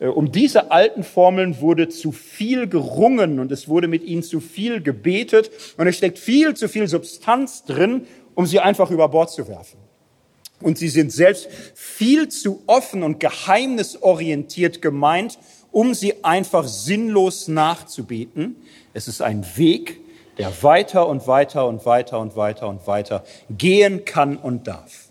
[0.00, 4.40] Äh, um diese alten Formeln wurde zu viel gerungen und es wurde mit ihnen zu
[4.40, 9.30] viel gebetet und es steckt viel zu viel Substanz drin, um sie einfach über Bord
[9.30, 9.78] zu werfen.
[10.60, 15.38] Und sie sind selbst viel zu offen und geheimnisorientiert gemeint,
[15.70, 18.56] um sie einfach sinnlos nachzubeten.
[18.92, 20.00] Es ist ein Weg,
[20.38, 25.07] der weiter und weiter und weiter und weiter und weiter gehen kann und darf.